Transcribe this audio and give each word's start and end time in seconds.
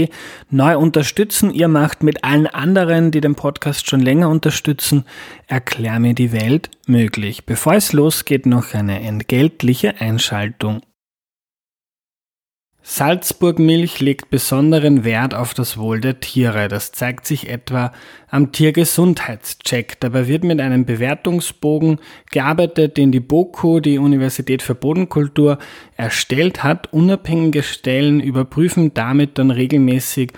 neu 0.52 0.78
unterstützen. 0.78 1.50
Ihr 1.50 1.68
macht 1.68 2.04
mit 2.04 2.24
allen 2.24 2.46
anderen, 2.46 3.10
die 3.10 3.22
den 3.22 3.34
Podcast 3.34 3.90
schon 3.90 4.02
länger 4.02 4.30
unterstützen, 4.30 5.06
Erklär 5.48 6.00
mir 6.00 6.14
die 6.14 6.32
Welt 6.32 6.70
möglich. 6.86 7.48
Bevor 7.48 7.74
es 7.74 7.94
losgeht, 7.94 8.46
noch 8.46 8.76
eine 8.76 9.02
entgeltliche 9.02 10.00
Einschaltung. 10.00 10.82
Salzburg 12.92 13.60
Milch 13.60 14.00
legt 14.00 14.32
besonderen 14.32 15.04
Wert 15.04 15.36
auf 15.36 15.54
das 15.54 15.78
Wohl 15.78 16.02
der 16.02 16.22
Tiere. 16.22 16.68
Das 16.68 16.92
zeigt 16.92 17.28
sich 17.28 17.48
etwa 17.48 17.94
am 18.32 18.52
Tiergesundheitscheck. 18.52 20.00
Dabei 20.00 20.28
wird 20.28 20.44
mit 20.44 20.60
einem 20.60 20.86
Bewertungsbogen 20.86 22.00
gearbeitet, 22.32 22.98
den 22.98 23.12
die 23.12 23.20
BOKU, 23.20 23.80
die 23.80 24.00
Universität 24.00 24.64
für 24.64 24.74
Bodenkultur, 24.74 25.60
erstellt 25.98 26.64
hat. 26.64 26.92
Unabhängige 26.92 27.62
Stellen 27.62 28.20
überprüfen 28.22 28.92
damit 28.96 29.38
dann 29.38 29.52
regelmäßig, 29.52 30.34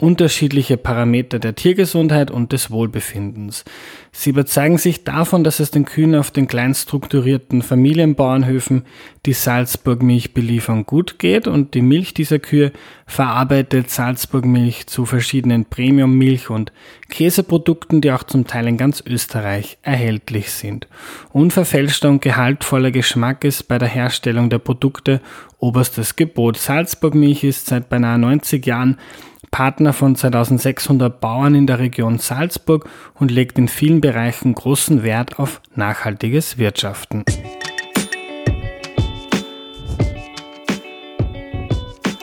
unterschiedliche 0.00 0.76
Parameter 0.76 1.38
der 1.38 1.54
Tiergesundheit 1.54 2.30
und 2.30 2.52
des 2.52 2.70
Wohlbefindens. 2.70 3.64
Sie 4.12 4.30
überzeugen 4.30 4.78
sich 4.78 5.04
davon, 5.04 5.44
dass 5.44 5.60
es 5.60 5.70
den 5.70 5.84
Kühen 5.84 6.14
auf 6.14 6.30
den 6.30 6.48
kleinstrukturierten 6.48 7.62
Familienbauernhöfen, 7.62 8.84
die 9.26 9.34
Salzburg 9.34 10.02
Milch 10.02 10.34
beliefern, 10.34 10.84
gut 10.84 11.18
geht 11.18 11.46
und 11.46 11.74
die 11.74 11.82
Milch 11.82 12.14
dieser 12.14 12.38
Kühe 12.38 12.72
verarbeitet 13.06 13.90
Salzburg 13.90 14.44
Milch 14.44 14.86
zu 14.86 15.04
verschiedenen 15.04 15.66
Premium-Milch- 15.66 16.50
und 16.50 16.72
Käseprodukten, 17.08 18.00
die 18.00 18.10
auch 18.12 18.22
zum 18.24 18.46
Teil 18.46 18.66
in 18.66 18.76
ganz 18.76 19.02
Österreich 19.06 19.78
erhältlich 19.82 20.50
sind. 20.50 20.88
Unverfälschter 21.32 22.08
und 22.08 22.22
gehaltvoller 22.22 22.90
Geschmack 22.90 23.44
ist 23.44 23.68
bei 23.68 23.78
der 23.78 23.88
Herstellung 23.88 24.50
der 24.50 24.58
Produkte 24.58 25.20
oberstes 25.58 26.16
Gebot. 26.16 26.56
Salzburg 26.56 27.14
Milch 27.14 27.44
ist 27.44 27.66
seit 27.66 27.88
beinahe 27.88 28.18
90 28.18 28.64
Jahren 28.64 28.98
Partner 29.50 29.92
von 29.92 30.14
2600 30.14 31.20
Bauern 31.20 31.54
in 31.54 31.66
der 31.66 31.78
Region 31.78 32.18
Salzburg 32.18 32.88
und 33.14 33.30
legt 33.30 33.58
in 33.58 33.68
vielen 33.68 34.00
Bereichen 34.00 34.54
großen 34.54 35.02
Wert 35.02 35.38
auf 35.38 35.60
nachhaltiges 35.74 36.58
Wirtschaften. 36.58 37.24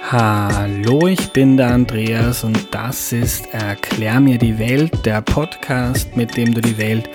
Hallo, 0.10 1.06
ich 1.08 1.34
bin 1.34 1.58
der 1.58 1.74
Andreas 1.74 2.46
und 2.46 2.74
das 2.74 3.12
ist 3.12 3.54
Erklär 3.54 4.22
mir 4.22 4.38
die 4.38 4.58
Welt, 4.58 5.06
der 5.06 5.22
Podcast, 5.22 6.16
mit 6.16 6.38
dem 6.38 6.54
du 6.54 6.62
die 6.62 6.78
Welt 6.78 7.10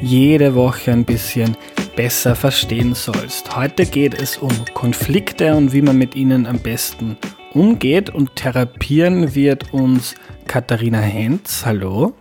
jede 0.00 0.54
Woche 0.54 0.92
ein 0.92 1.04
bisschen 1.04 1.58
besser 1.94 2.34
verstehen 2.34 2.94
sollst. 2.94 3.54
Heute 3.54 3.84
geht 3.84 4.14
es 4.14 4.38
um 4.38 4.52
Konflikte 4.72 5.54
und 5.54 5.74
wie 5.74 5.82
man 5.82 5.98
mit 5.98 6.14
ihnen 6.14 6.46
am 6.46 6.58
besten 6.58 7.18
umgeht 7.20 7.37
und 7.58 8.36
therapieren 8.36 9.34
wird 9.34 9.74
uns 9.74 10.14
Katharina 10.46 11.00
Henz. 11.00 11.66
Hallo. 11.66 12.14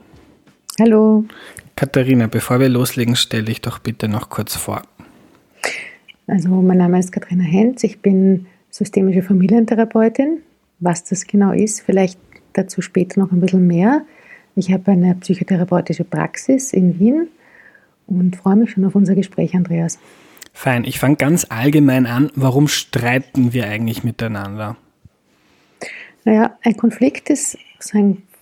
Hallo. 0.79 1.25
Katharina, 1.75 2.25
bevor 2.25 2.59
wir 2.59 2.69
loslegen, 2.69 3.15
stell 3.15 3.45
dich 3.45 3.61
doch 3.61 3.77
bitte 3.77 4.07
noch 4.07 4.29
kurz 4.29 4.55
vor. 4.55 4.81
Also 6.25 6.49
mein 6.49 6.79
Name 6.79 6.97
ist 6.97 7.11
Katharina 7.11 7.43
Henz, 7.43 7.83
ich 7.83 8.01
bin 8.01 8.47
systemische 8.71 9.21
Familientherapeutin. 9.21 10.39
Was 10.79 11.03
das 11.03 11.27
genau 11.27 11.51
ist, 11.51 11.81
vielleicht 11.81 12.19
dazu 12.53 12.81
später 12.81 13.19
noch 13.19 13.31
ein 13.31 13.39
bisschen 13.39 13.67
mehr. 13.67 14.01
Ich 14.55 14.73
habe 14.73 14.89
eine 14.89 15.13
psychotherapeutische 15.13 16.03
Praxis 16.03 16.73
in 16.73 16.99
Wien 16.99 17.27
und 18.07 18.35
freue 18.37 18.55
mich 18.55 18.71
schon 18.71 18.85
auf 18.85 18.95
unser 18.95 19.13
Gespräch, 19.13 19.55
Andreas. 19.55 19.99
Fein, 20.51 20.83
ich 20.83 20.97
fange 20.97 21.17
ganz 21.17 21.45
allgemein 21.49 22.07
an. 22.07 22.31
Warum 22.33 22.67
streiten 22.67 23.53
wir 23.53 23.67
eigentlich 23.69 24.03
miteinander? 24.03 24.77
Naja, 26.27 26.57
ein 26.61 26.75
Konflikt 26.75 27.29
ist 27.29 27.57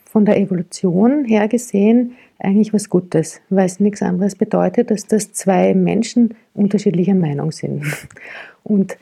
von 0.06 0.26
der 0.26 0.40
Evolution 0.40 1.24
her 1.24 1.48
gesehen 1.48 2.16
eigentlich 2.40 2.74
was 2.74 2.90
Gutes, 2.90 3.42
weil 3.52 3.68
es 3.68 3.80
nichts 3.80 4.02
anderes 4.02 4.34
bedeutet, 4.34 4.90
dass 4.90 5.06
das 5.06 5.34
zwei 5.34 5.76
Menschen 5.76 6.34
unterschiedlicher 6.56 7.14
Meinung 7.14 7.52
sind. 7.52 7.84
Und 8.64 8.98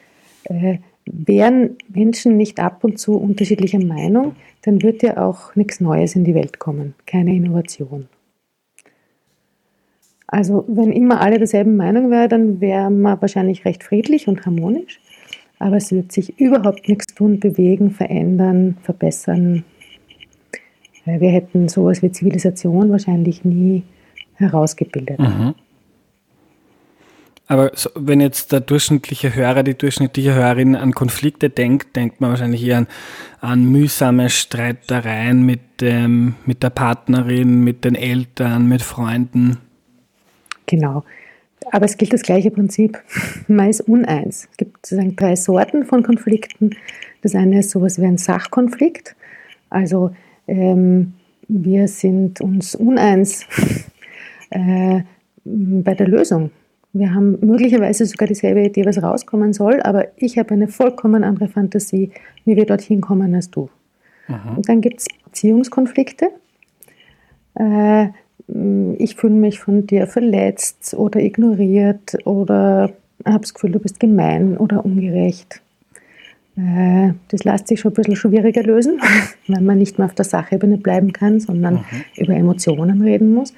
äh, 0.50 0.80
wären 1.06 1.78
Menschen 1.88 2.36
nicht 2.36 2.60
ab 2.60 2.84
und 2.84 3.00
zu 3.00 3.16
unterschiedlicher 3.16 3.80
Meinung, 3.80 4.36
dann 4.64 4.82
wird 4.82 5.02
ja 5.02 5.16
auch 5.16 5.56
nichts 5.56 5.80
Neues 5.80 6.18
in 6.18 6.26
die 6.26 6.36
Welt 6.36 6.60
kommen, 6.60 6.94
keine 7.06 7.34
Innovation. 7.34 8.10
Also 10.28 10.66
wenn 10.68 10.92
immer 10.92 11.22
alle 11.22 11.38
derselben 11.38 11.78
Meinung 11.78 12.12
wären, 12.12 12.30
dann 12.30 12.60
wäre 12.60 12.90
man 12.90 13.22
wahrscheinlich 13.22 13.64
recht 13.64 13.82
friedlich 13.82 14.28
und 14.28 14.46
harmonisch 14.46 15.00
aber 15.64 15.78
es 15.78 15.92
wird 15.94 16.12
sich 16.12 16.38
überhaupt 16.40 16.90
nichts 16.90 17.16
tun, 17.16 17.40
bewegen, 17.40 17.92
verändern, 17.92 18.78
verbessern. 18.82 19.64
Wir 21.06 21.32
hätten 21.32 21.70
sowas 21.70 22.02
wie 22.02 22.12
Zivilisation 22.12 22.92
wahrscheinlich 22.92 23.46
nie 23.46 23.84
herausgebildet. 24.36 25.20
Mhm. 25.20 25.56
Aber 27.48 27.72
so, 27.76 27.90
wenn 27.96 28.20
jetzt 28.20 28.52
der 28.52 28.60
durchschnittliche 28.60 29.36
Hörer, 29.36 29.64
die 29.64 29.78
durchschnittliche 29.78 30.34
Hörerin 30.34 30.76
an 30.76 30.92
Konflikte 30.92 31.50
denkt, 31.50 31.96
denkt 31.96 32.20
man 32.20 32.32
wahrscheinlich 32.32 32.66
eher 32.66 32.80
an, 32.80 32.88
an 33.40 33.64
mühsame 33.64 34.30
Streitereien 34.30 35.46
mit, 35.46 35.80
dem, 35.80 36.36
mit 36.46 36.62
der 36.62 36.72
Partnerin, 36.72 37.64
mit 37.64 37.86
den 37.86 37.96
Eltern, 37.96 38.68
mit 38.68 38.82
Freunden. 38.82 39.60
Genau. 40.66 41.04
Aber 41.72 41.86
es 41.86 41.98
gilt 41.98 42.14
das 42.14 42.22
gleiche 42.22 42.52
Prinzip. 42.52 43.02
Man 43.48 43.70
ist 43.70 43.82
uneins. 43.82 44.48
Es 44.52 44.58
gibt 44.58 44.86
sozusagen 44.86 45.16
drei 45.16 45.36
Sorten 45.36 45.86
von 45.86 46.04
Konflikten. 46.04 46.72
Das 47.22 47.36
eine 47.36 47.60
ist 47.60 47.72
sowas 47.72 48.00
wie 48.00 48.06
ein 48.06 48.18
Sachkonflikt. 48.18 49.16
Also 49.70 50.12
ähm, 50.48 51.14
wir 51.48 51.88
sind 51.88 52.42
uns 52.42 52.76
uneins 52.76 53.46
äh, 54.50 55.02
bei 55.44 55.94
der 55.94 56.08
Lösung. 56.08 56.52
Wir 56.94 57.14
haben 57.14 57.40
möglicherweise 57.42 58.06
sogar 58.06 58.28
dieselbe 58.28 58.64
Idee, 58.64 58.86
was 58.86 59.02
rauskommen 59.02 59.52
soll, 59.52 59.82
aber 59.82 60.10
ich 60.16 60.38
habe 60.38 60.54
eine 60.54 60.68
vollkommen 60.68 61.24
andere 61.24 61.48
Fantasie, 61.48 62.12
wie 62.46 62.56
wir 62.56 62.68
dorthin 62.68 63.02
kommen 63.02 63.34
als 63.34 63.50
du. 63.50 63.70
Aha. 64.28 64.54
Und 64.56 64.70
dann 64.70 64.80
gibt 64.80 65.00
es 65.00 65.08
Beziehungskonflikte. 65.26 66.30
Äh, 67.56 68.10
ich 68.48 69.16
fühle 69.16 69.34
mich 69.34 69.60
von 69.60 69.88
dir 69.88 70.08
verletzt 70.08 70.94
oder 70.94 71.20
ignoriert 71.20 72.18
oder 72.26 72.92
habe 73.26 73.40
das 73.42 73.54
Gefühl, 73.54 73.72
du 73.72 73.80
bist 73.80 74.00
gemein 74.00 74.58
oder 74.58 74.84
ungerecht. 74.84 75.62
Äh, 76.58 77.14
das 77.30 77.44
lässt 77.46 77.68
sich 77.68 77.80
schon 77.80 77.92
ein 77.92 77.96
bisschen 77.96 78.16
schwieriger 78.16 78.64
lösen, 78.64 79.00
weil 79.48 79.62
man 79.62 79.78
nicht 79.78 79.98
mehr 79.98 80.08
auf 80.08 80.14
der 80.14 80.26
Sachebene 80.26 80.78
bleiben 80.78 81.14
kann, 81.14 81.40
sondern 81.40 81.76
mhm. 81.76 82.04
über 82.18 82.34
Emotionen 82.34 83.02
reden 83.02 83.34
muss. 83.34 83.54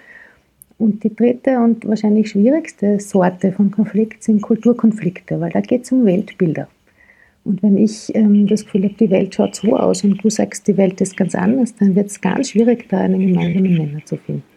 Und 0.77 1.03
die 1.03 1.15
dritte 1.15 1.59
und 1.59 1.87
wahrscheinlich 1.87 2.29
schwierigste 2.29 2.99
Sorte 2.99 3.53
von 3.53 3.71
Konflikt 3.71 4.23
sind 4.23 4.41
Kulturkonflikte, 4.41 5.39
weil 5.39 5.51
da 5.51 5.61
geht 5.61 5.85
es 5.85 5.91
um 5.91 6.05
Weltbilder. 6.05 6.67
Und 7.45 7.63
wenn 7.63 7.77
ich 7.77 8.13
ähm, 8.15 8.47
das 8.47 8.65
Gefühl 8.65 8.85
habe, 8.85 8.95
die 8.95 9.09
Welt 9.09 9.35
schaut 9.35 9.55
so 9.55 9.77
aus 9.77 10.03
und 10.03 10.21
du 10.23 10.29
sagst, 10.29 10.67
die 10.67 10.77
Welt 10.77 10.99
ist 10.99 11.15
ganz 11.15 11.35
anders, 11.35 11.75
dann 11.75 11.95
wird 11.95 12.07
es 12.07 12.19
ganz 12.19 12.49
schwierig, 12.49 12.89
da 12.89 12.99
einen 12.99 13.19
gemeinsamen 13.19 13.73
Nenner 13.73 14.05
zu 14.05 14.17
finden. 14.17 14.54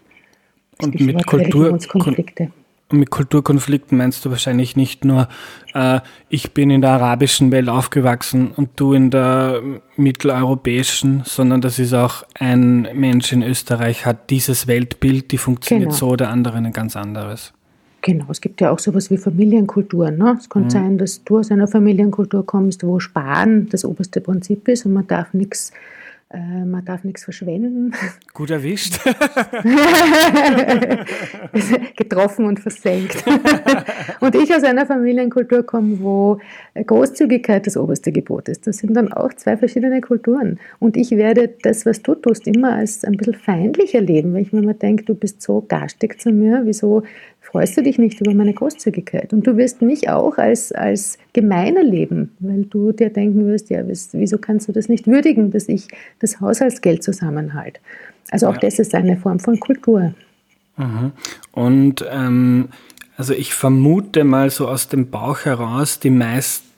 Und 0.80 1.00
mit, 1.00 1.26
Kultur, 1.26 1.76
mit 2.90 3.10
Kulturkonflikten 3.10 3.98
meinst 3.98 4.24
du 4.24 4.30
wahrscheinlich 4.30 4.76
nicht 4.76 5.04
nur, 5.04 5.28
äh, 5.74 6.00
ich 6.28 6.52
bin 6.52 6.70
in 6.70 6.80
der 6.80 6.90
arabischen 6.90 7.50
Welt 7.50 7.68
aufgewachsen 7.68 8.52
und 8.56 8.70
du 8.76 8.92
in 8.92 9.10
der 9.10 9.60
mitteleuropäischen, 9.96 11.22
sondern 11.24 11.60
das 11.60 11.78
ist 11.78 11.94
auch 11.94 12.24
ein 12.34 12.88
Mensch 12.94 13.32
in 13.32 13.42
Österreich 13.42 14.06
hat 14.06 14.30
dieses 14.30 14.66
Weltbild, 14.66 15.32
die 15.32 15.38
funktioniert 15.38 15.90
genau. 15.90 15.98
so, 15.98 16.16
der 16.16 16.30
andere 16.30 16.58
ein 16.58 16.72
ganz 16.72 16.96
anderes. 16.96 17.52
Genau, 18.00 18.26
es 18.30 18.40
gibt 18.40 18.60
ja 18.60 18.70
auch 18.70 18.78
sowas 18.78 19.10
wie 19.10 19.18
Familienkulturen. 19.18 20.16
Ne? 20.16 20.36
Es 20.38 20.48
kann 20.48 20.64
mhm. 20.64 20.70
sein, 20.70 20.98
dass 20.98 21.24
du 21.24 21.38
aus 21.38 21.50
einer 21.50 21.66
Familienkultur 21.66 22.46
kommst, 22.46 22.84
wo 22.84 23.00
Sparen 23.00 23.68
das 23.70 23.84
oberste 23.84 24.20
Prinzip 24.20 24.68
ist 24.68 24.86
und 24.86 24.92
man 24.92 25.06
darf 25.06 25.34
nichts 25.34 25.72
äh, 26.30 26.66
man 26.66 26.84
darf 26.84 27.04
nichts 27.04 27.24
verschwenden. 27.24 27.94
Gut 28.34 28.50
erwischt. 28.50 29.00
Getroffen 31.96 32.44
und 32.44 32.60
versenkt. 32.60 33.24
und 34.20 34.34
ich 34.34 34.54
aus 34.54 34.62
einer 34.62 34.84
Familienkultur 34.84 35.62
komme, 35.62 36.00
wo 36.00 36.38
Großzügigkeit 36.74 37.66
das 37.66 37.78
oberste 37.78 38.12
Gebot 38.12 38.50
ist. 38.50 38.66
Das 38.66 38.76
sind 38.76 38.94
dann 38.94 39.10
auch 39.10 39.32
zwei 39.32 39.56
verschiedene 39.56 40.02
Kulturen. 40.02 40.60
Und 40.78 40.98
ich 40.98 41.12
werde 41.12 41.48
das, 41.62 41.86
was 41.86 42.02
du 42.02 42.14
tust, 42.14 42.46
immer 42.46 42.74
als 42.74 43.06
ein 43.06 43.16
bisschen 43.16 43.34
feindlich 43.34 43.94
erleben, 43.94 44.34
weil 44.34 44.42
ich 44.42 44.52
mir 44.52 44.62
immer 44.62 44.74
denke, 44.74 45.04
du 45.04 45.14
bist 45.14 45.40
so 45.40 45.64
garstig 45.66 46.20
zu 46.20 46.30
mir, 46.30 46.60
wieso 46.64 47.04
freust 47.50 47.76
du 47.76 47.82
dich 47.82 47.98
nicht 47.98 48.20
über 48.20 48.34
meine 48.34 48.52
Großzügigkeit. 48.52 49.32
Und 49.32 49.46
du 49.46 49.56
wirst 49.56 49.80
mich 49.80 50.08
auch 50.08 50.36
als, 50.38 50.70
als 50.72 51.18
gemeiner 51.32 51.82
leben, 51.82 52.32
weil 52.40 52.64
du 52.64 52.92
dir 52.92 53.10
denken 53.10 53.46
wirst, 53.46 53.70
ja, 53.70 53.82
wieso 53.86 54.38
kannst 54.38 54.68
du 54.68 54.72
das 54.72 54.88
nicht 54.88 55.06
würdigen, 55.06 55.50
dass 55.50 55.68
ich 55.68 55.88
das 56.18 56.40
Haushaltsgeld 56.40 57.02
zusammenhalte. 57.02 57.80
Also 58.30 58.48
auch 58.48 58.54
ja. 58.54 58.60
das 58.60 58.78
ist 58.78 58.94
eine 58.94 59.16
Form 59.16 59.40
von 59.40 59.58
Kultur. 59.58 60.14
Mhm. 60.76 61.12
Und 61.52 62.04
ähm, 62.10 62.68
Also 63.18 63.34
ich 63.34 63.52
vermute 63.52 64.22
mal 64.22 64.48
so 64.48 64.68
aus 64.68 64.88
dem 64.88 65.10
Bauch 65.10 65.44
heraus, 65.44 65.98
die 65.98 66.10
meisten, 66.10 66.68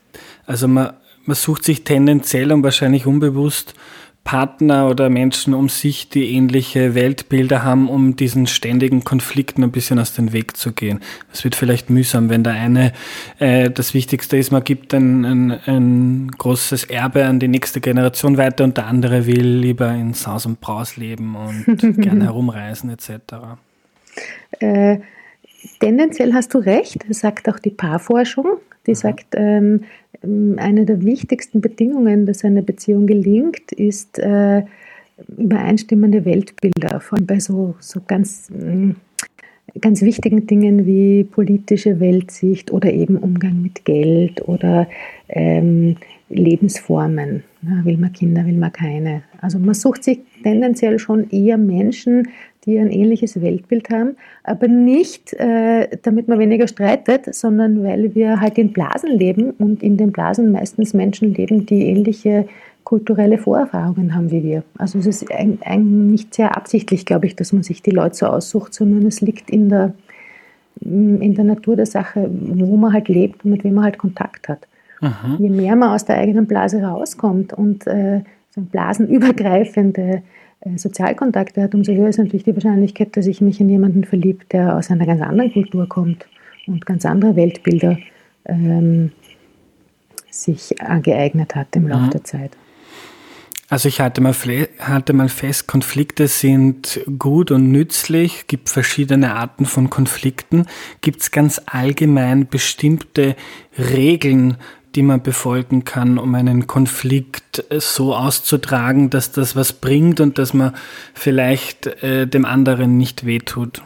also 0.47 0.67
man, 0.67 0.93
man 1.25 1.35
sucht 1.35 1.63
sich 1.63 1.83
tendenziell 1.83 2.51
und 2.51 2.63
wahrscheinlich 2.63 3.05
unbewusst 3.05 3.75
Partner 4.23 4.87
oder 4.87 5.09
Menschen 5.09 5.53
um 5.53 5.67
sich, 5.67 6.09
die 6.09 6.35
ähnliche 6.35 6.93
Weltbilder 6.93 7.63
haben, 7.63 7.89
um 7.89 8.15
diesen 8.15 8.45
ständigen 8.45 9.03
Konflikten 9.03 9.63
ein 9.63 9.71
bisschen 9.71 9.97
aus 9.97 10.13
dem 10.13 10.31
Weg 10.31 10.55
zu 10.57 10.73
gehen. 10.73 10.99
Es 11.33 11.43
wird 11.43 11.55
vielleicht 11.55 11.89
mühsam, 11.89 12.29
wenn 12.29 12.43
der 12.43 12.53
eine, 12.53 12.93
äh, 13.39 13.71
das 13.71 13.93
Wichtigste 13.93 14.37
ist, 14.37 14.51
man 14.51 14.63
gibt 14.63 14.93
ein, 14.93 15.25
ein, 15.25 15.51
ein 15.65 16.31
großes 16.37 16.83
Erbe 16.85 17.25
an 17.25 17.39
die 17.39 17.47
nächste 17.47 17.81
Generation 17.81 18.37
weiter 18.37 18.63
und 18.63 18.77
der 18.77 18.85
andere 18.85 19.25
will 19.25 19.47
lieber 19.47 19.91
in 19.91 20.13
Saus 20.13 20.45
und 20.45 20.61
Braus 20.61 20.97
leben 20.97 21.35
und 21.35 21.65
gerne 22.01 22.25
herumreisen 22.25 22.91
etc. 22.91 23.57
Äh, 24.59 24.99
tendenziell 25.79 26.33
hast 26.33 26.53
du 26.53 26.59
recht, 26.59 27.03
sagt 27.09 27.49
auch 27.49 27.57
die 27.57 27.71
Paarforschung. 27.71 28.59
Die 28.85 28.91
mhm. 28.91 28.95
sagt, 28.95 29.35
ähm, 29.35 29.81
eine 30.57 30.85
der 30.85 31.03
wichtigsten 31.03 31.61
Bedingungen, 31.61 32.25
dass 32.25 32.43
eine 32.43 32.61
Beziehung 32.61 33.07
gelingt, 33.07 33.71
ist 33.71 34.19
äh, 34.19 34.63
übereinstimmende 35.37 36.25
Weltbilder, 36.25 36.99
vor 36.99 37.17
allem 37.17 37.27
bei 37.27 37.39
so, 37.39 37.75
so 37.79 38.01
ganz, 38.05 38.49
mm, 38.49 38.91
ganz 39.79 40.01
wichtigen 40.01 40.47
Dingen 40.47 40.85
wie 40.85 41.23
politische 41.23 41.99
Weltsicht 41.99 42.71
oder 42.71 42.91
eben 42.91 43.17
Umgang 43.17 43.61
mit 43.61 43.85
Geld 43.85 44.47
oder 44.47 44.87
ähm, 45.29 45.95
Lebensformen. 46.31 47.43
Will 47.61 47.97
man 47.97 48.11
Kinder, 48.13 48.45
will 48.45 48.57
man 48.57 48.71
keine. 48.71 49.23
Also 49.39 49.59
man 49.59 49.73
sucht 49.73 50.03
sich 50.03 50.19
tendenziell 50.43 50.97
schon 50.99 51.29
eher 51.29 51.57
Menschen, 51.57 52.27
die 52.65 52.77
ein 52.77 52.91
ähnliches 52.91 53.41
Weltbild 53.41 53.89
haben, 53.89 54.15
aber 54.43 54.67
nicht, 54.67 55.33
äh, 55.33 55.97
damit 56.03 56.27
man 56.27 56.39
weniger 56.39 56.67
streitet, 56.67 57.33
sondern 57.33 57.83
weil 57.83 58.13
wir 58.13 58.39
halt 58.39 58.57
in 58.57 58.71
Blasen 58.71 59.17
leben 59.17 59.51
und 59.51 59.81
in 59.81 59.97
den 59.97 60.11
Blasen 60.11 60.51
meistens 60.51 60.93
Menschen 60.93 61.33
leben, 61.33 61.65
die 61.65 61.87
ähnliche 61.87 62.47
kulturelle 62.83 63.37
Vorerfahrungen 63.37 64.13
haben 64.13 64.31
wie 64.31 64.43
wir. 64.43 64.63
Also 64.77 64.99
es 64.99 65.07
ist 65.07 65.31
ein 65.31 66.07
nicht 66.07 66.33
sehr 66.33 66.55
absichtlich, 66.55 67.05
glaube 67.05 67.25
ich, 67.25 67.35
dass 67.35 67.53
man 67.53 67.63
sich 67.63 67.81
die 67.81 67.91
Leute 67.91 68.15
so 68.15 68.25
aussucht, 68.27 68.73
sondern 68.73 69.05
es 69.05 69.21
liegt 69.21 69.49
in 69.49 69.69
der, 69.69 69.93
in 70.81 71.33
der 71.33 71.45
Natur 71.45 71.75
der 71.75 71.85
Sache, 71.85 72.29
wo 72.29 72.75
man 72.77 72.93
halt 72.93 73.07
lebt 73.07 73.45
und 73.45 73.51
mit 73.51 73.63
wem 73.63 73.75
man 73.75 73.85
halt 73.85 73.97
Kontakt 73.97 74.49
hat. 74.49 74.67
Aha. 75.01 75.35
Je 75.39 75.49
mehr 75.49 75.75
man 75.75 75.89
aus 75.89 76.05
der 76.05 76.17
eigenen 76.17 76.47
Blase 76.47 76.81
rauskommt 76.81 77.53
und 77.53 77.87
äh, 77.87 78.21
so 78.51 78.61
blasenübergreifende 78.61 80.21
äh, 80.61 80.77
Sozialkontakte 80.77 81.63
hat, 81.63 81.73
umso 81.73 81.91
höher 81.93 82.09
ist 82.09 82.19
natürlich 82.19 82.43
die 82.43 82.55
Wahrscheinlichkeit, 82.55 83.17
dass 83.17 83.25
ich 83.25 83.41
mich 83.41 83.59
in 83.59 83.69
jemanden 83.69 84.03
verliebt, 84.03 84.53
der 84.53 84.77
aus 84.77 84.91
einer 84.91 85.05
ganz 85.05 85.21
anderen 85.21 85.51
Kultur 85.51 85.89
kommt 85.89 86.25
und 86.67 86.85
ganz 86.85 87.05
andere 87.05 87.35
Weltbilder 87.35 87.97
ähm, 88.45 89.11
sich 90.29 90.81
angeeignet 90.81 91.55
hat 91.55 91.75
im 91.75 91.87
Laufe 91.87 92.05
mhm. 92.05 92.09
der 92.11 92.23
Zeit. 92.23 92.51
Also 93.71 93.87
ich 93.87 94.01
hatte 94.01 94.19
mal, 94.19 94.35
hatte 94.79 95.13
mal 95.13 95.29
fest, 95.29 95.65
Konflikte 95.65 96.27
sind 96.27 96.99
gut 97.17 97.51
und 97.51 97.71
nützlich, 97.71 98.47
gibt 98.47 98.67
verschiedene 98.67 99.33
Arten 99.33 99.65
von 99.65 99.89
Konflikten. 99.89 100.65
Gibt 100.99 101.21
es 101.21 101.31
ganz 101.31 101.61
allgemein 101.67 102.47
bestimmte 102.47 103.37
Regeln, 103.77 104.57
die 104.95 105.03
man 105.03 105.23
befolgen 105.23 105.83
kann, 105.83 106.17
um 106.17 106.35
einen 106.35 106.67
Konflikt 106.67 107.65
äh, 107.69 107.79
so 107.79 108.15
auszutragen, 108.15 109.09
dass 109.09 109.31
das 109.31 109.55
was 109.55 109.73
bringt 109.73 110.19
und 110.19 110.37
dass 110.37 110.53
man 110.53 110.73
vielleicht 111.13 111.87
äh, 112.03 112.27
dem 112.27 112.45
anderen 112.45 112.97
nicht 112.97 113.25
wehtut. 113.25 113.81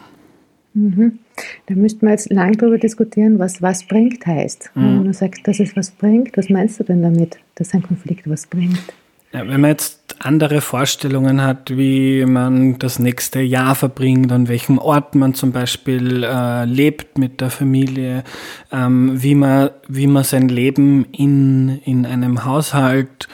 Mhm. 0.74 1.20
Da 1.68 1.76
müsste 1.76 2.06
man 2.06 2.14
jetzt 2.14 2.32
lang 2.32 2.54
darüber 2.54 2.78
diskutieren, 2.78 3.40
was 3.40 3.62
was 3.62 3.84
bringt 3.84 4.26
heißt. 4.26 4.72
Mhm. 4.76 4.82
Wenn 4.82 5.04
man 5.04 5.14
sagt, 5.14 5.48
dass 5.48 5.60
es 5.60 5.76
was 5.76 5.92
bringt, 5.92 6.36
was 6.38 6.50
meinst 6.50 6.80
du 6.80 6.84
denn 6.84 7.02
damit, 7.02 7.38
dass 7.56 7.74
ein 7.74 7.84
Konflikt 7.84 8.30
was 8.30 8.48
bringt? 8.48 8.82
Ja, 9.34 9.48
wenn 9.48 9.62
man 9.62 9.72
jetzt 9.72 10.05
andere 10.20 10.62
Vorstellungen 10.62 11.42
hat, 11.42 11.76
wie 11.76 12.26
man 12.26 12.80
das 12.80 13.00
nächste 13.00 13.42
Jahr 13.42 13.76
verbringt, 13.76 14.32
an 14.32 14.48
welchem 14.48 14.78
Ort 14.78 15.16
man 15.16 15.34
zum 15.34 15.52
Beispiel 15.52 16.24
äh, 16.24 16.66
lebt 16.66 17.18
mit 17.18 17.42
der 17.42 17.50
Familie, 17.50 18.24
ähm, 18.72 19.22
wie, 19.22 19.36
man, 19.36 19.70
wie 19.88 20.08
man 20.08 20.24
sein 20.24 20.48
Leben 20.48 21.06
in, 21.12 21.80
in 21.86 22.06
einem 22.06 22.46
Haushalt 22.46 23.28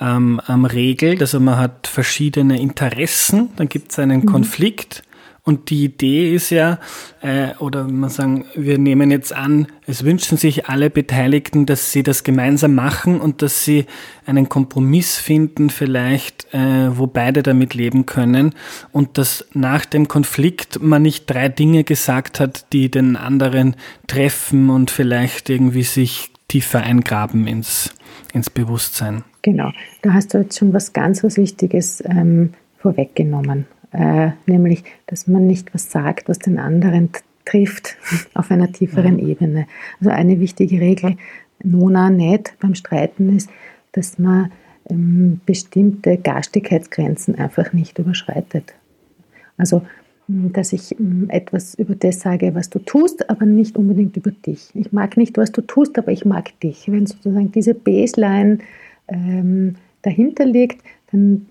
ähm, 0.00 0.40
regelt. 0.48 1.20
Also 1.20 1.40
man 1.40 1.58
hat 1.58 1.86
verschiedene 1.86 2.60
Interessen, 2.60 3.50
dann 3.56 3.68
gibt 3.68 3.92
es 3.92 3.98
einen 3.98 4.20
mhm. 4.20 4.26
Konflikt 4.26 5.02
und 5.48 5.70
die 5.70 5.86
Idee 5.86 6.34
ist 6.34 6.50
ja, 6.50 6.78
äh, 7.22 7.54
oder 7.58 7.84
man 7.84 8.10
sagen, 8.10 8.44
wir 8.54 8.76
nehmen 8.76 9.10
jetzt 9.10 9.32
an, 9.32 9.66
es 9.86 10.04
wünschen 10.04 10.36
sich 10.36 10.66
alle 10.66 10.90
Beteiligten, 10.90 11.64
dass 11.64 11.90
sie 11.90 12.02
das 12.02 12.22
gemeinsam 12.22 12.74
machen 12.74 13.18
und 13.18 13.40
dass 13.40 13.64
sie 13.64 13.86
einen 14.26 14.50
Kompromiss 14.50 15.16
finden, 15.16 15.70
vielleicht, 15.70 16.52
äh, 16.52 16.98
wo 16.98 17.06
beide 17.06 17.42
damit 17.42 17.72
leben 17.72 18.04
können. 18.04 18.54
Und 18.92 19.16
dass 19.16 19.48
nach 19.54 19.86
dem 19.86 20.06
Konflikt 20.06 20.82
man 20.82 21.00
nicht 21.00 21.30
drei 21.30 21.48
Dinge 21.48 21.82
gesagt 21.82 22.40
hat, 22.40 22.70
die 22.74 22.90
den 22.90 23.16
anderen 23.16 23.74
treffen 24.06 24.68
und 24.68 24.90
vielleicht 24.90 25.48
irgendwie 25.48 25.82
sich 25.82 26.30
tiefer 26.48 26.82
eingraben 26.82 27.46
ins, 27.46 27.94
ins 28.34 28.50
Bewusstsein. 28.50 29.24
Genau, 29.40 29.70
da 30.02 30.12
hast 30.12 30.34
du 30.34 30.38
jetzt 30.40 30.58
schon 30.58 30.74
was 30.74 30.92
ganz 30.92 31.24
was 31.24 31.38
Wichtiges 31.38 32.04
ähm, 32.04 32.52
vorweggenommen 32.76 33.66
äh, 33.92 34.30
nämlich, 34.46 34.84
dass 35.06 35.26
man 35.26 35.46
nicht 35.46 35.74
was 35.74 35.90
sagt, 35.90 36.28
was 36.28 36.38
den 36.38 36.58
anderen 36.58 37.10
trifft 37.44 37.96
auf 38.34 38.50
einer 38.50 38.70
tieferen 38.72 39.14
mhm. 39.14 39.28
Ebene. 39.28 39.66
Also 40.00 40.10
eine 40.10 40.40
wichtige 40.40 40.80
Regel, 40.80 41.16
nona 41.62 42.10
nicht 42.10 42.54
beim 42.60 42.74
Streiten 42.74 43.36
ist, 43.36 43.50
dass 43.92 44.18
man 44.18 44.52
ähm, 44.90 45.40
bestimmte 45.44 46.16
Garstigkeitsgrenzen 46.18 47.36
einfach 47.36 47.72
nicht 47.72 47.98
überschreitet. 47.98 48.74
Also, 49.56 49.82
dass 50.28 50.74
ich 50.74 50.94
etwas 51.28 51.74
über 51.74 51.94
das 51.94 52.20
sage, 52.20 52.54
was 52.54 52.68
du 52.68 52.78
tust, 52.80 53.28
aber 53.30 53.46
nicht 53.46 53.76
unbedingt 53.76 54.16
über 54.16 54.30
dich. 54.30 54.68
Ich 54.74 54.92
mag 54.92 55.16
nicht, 55.16 55.38
was 55.38 55.52
du 55.52 55.62
tust, 55.62 55.98
aber 55.98 56.12
ich 56.12 56.26
mag 56.26 56.58
dich. 56.60 56.90
Wenn 56.90 57.06
sozusagen 57.06 57.50
diese 57.50 57.74
Baseline 57.74 58.58
ähm, 59.08 59.76
dahinter 60.02 60.44
liegt, 60.44 60.82
dann 61.10 61.46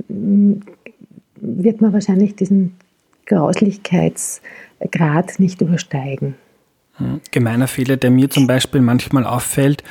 wird 1.42 1.82
man 1.82 1.94
wahrscheinlich 1.94 2.36
diesen 2.36 2.76
Grauslichkeitsgrad 3.26 5.40
nicht 5.40 5.62
übersteigen. 5.62 6.36
Hm. 6.98 7.22
Gemeiner 7.32 7.68
Fehler, 7.68 7.98
der 7.98 8.12
mir 8.12 8.30
zum 8.30 8.46
Beispiel 8.48 8.82
manchmal 8.82 9.26
auffällt, 9.26 9.84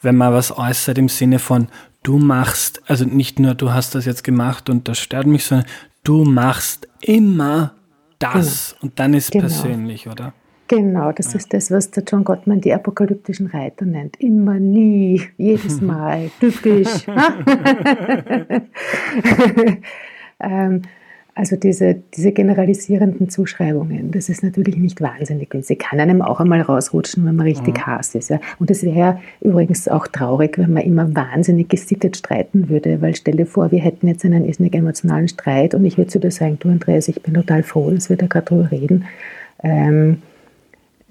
wenn 0.00 0.16
man 0.16 0.32
was 0.32 0.56
äußert 0.56 0.98
im 0.98 1.08
Sinne 1.08 1.38
von 1.38 1.68
du 2.02 2.18
machst, 2.18 2.82
also 2.86 3.04
nicht 3.04 3.40
nur 3.40 3.54
du 3.54 3.72
hast 3.72 3.94
das 3.94 4.04
jetzt 4.04 4.24
gemacht 4.24 4.68
und 4.70 4.88
das 4.88 4.98
stört 4.98 5.26
mich, 5.26 5.44
sondern 5.44 5.66
du 6.04 6.24
machst 6.24 6.88
immer 7.00 7.72
das 8.18 8.76
genau. 8.78 8.82
und 8.82 9.00
dann 9.00 9.14
ist 9.14 9.32
genau. 9.32 9.46
persönlich, 9.46 10.06
oder? 10.06 10.34
Genau, 10.68 11.12
das 11.12 11.32
ja. 11.32 11.38
ist 11.38 11.52
das, 11.52 11.70
was 11.70 11.90
der 11.90 12.04
John 12.04 12.24
Gottman 12.24 12.60
die 12.60 12.72
apokalyptischen 12.72 13.48
Reiter 13.48 13.84
nennt. 13.84 14.18
Immer, 14.20 14.54
nie, 14.54 15.22
jedes 15.36 15.80
Mal, 15.80 16.30
typisch. 16.40 17.06
Ähm, 20.44 20.82
also 21.36 21.56
diese, 21.56 21.96
diese 22.14 22.30
generalisierenden 22.30 23.28
Zuschreibungen, 23.28 24.12
das 24.12 24.28
ist 24.28 24.44
natürlich 24.44 24.76
nicht 24.76 25.00
wahnsinnig 25.00 25.50
günstig. 25.50 25.80
Kann 25.80 25.98
einem 25.98 26.22
auch 26.22 26.38
einmal 26.38 26.60
rausrutschen, 26.60 27.26
wenn 27.26 27.34
man 27.34 27.46
richtig 27.46 27.78
mhm. 27.78 27.86
Hass 27.86 28.14
ist. 28.14 28.30
Ja. 28.30 28.38
Und 28.60 28.70
es 28.70 28.84
wäre 28.84 28.96
ja 28.96 29.20
übrigens 29.40 29.88
auch 29.88 30.06
traurig, 30.06 30.58
wenn 30.58 30.72
man 30.72 30.84
immer 30.84 31.12
wahnsinnig 31.12 31.68
gesittet 31.68 32.16
streiten 32.16 32.68
würde, 32.68 33.02
weil 33.02 33.16
stell 33.16 33.36
dir 33.36 33.46
vor, 33.46 33.72
wir 33.72 33.80
hätten 33.80 34.06
jetzt 34.06 34.24
einen 34.24 34.44
irrsinnig 34.44 34.74
emotionalen 34.74 35.26
Streit 35.26 35.74
und 35.74 35.84
ich 35.84 35.98
würde 35.98 36.08
zu 36.08 36.20
dir 36.20 36.30
sagen, 36.30 36.58
du 36.60 36.68
Andreas, 36.68 37.08
ich 37.08 37.20
bin 37.20 37.34
total 37.34 37.64
froh, 37.64 37.90
dass 37.90 38.08
wir 38.08 38.16
da 38.16 38.26
gerade 38.26 38.46
drüber 38.46 38.70
reden, 38.70 39.04
ähm, 39.64 40.22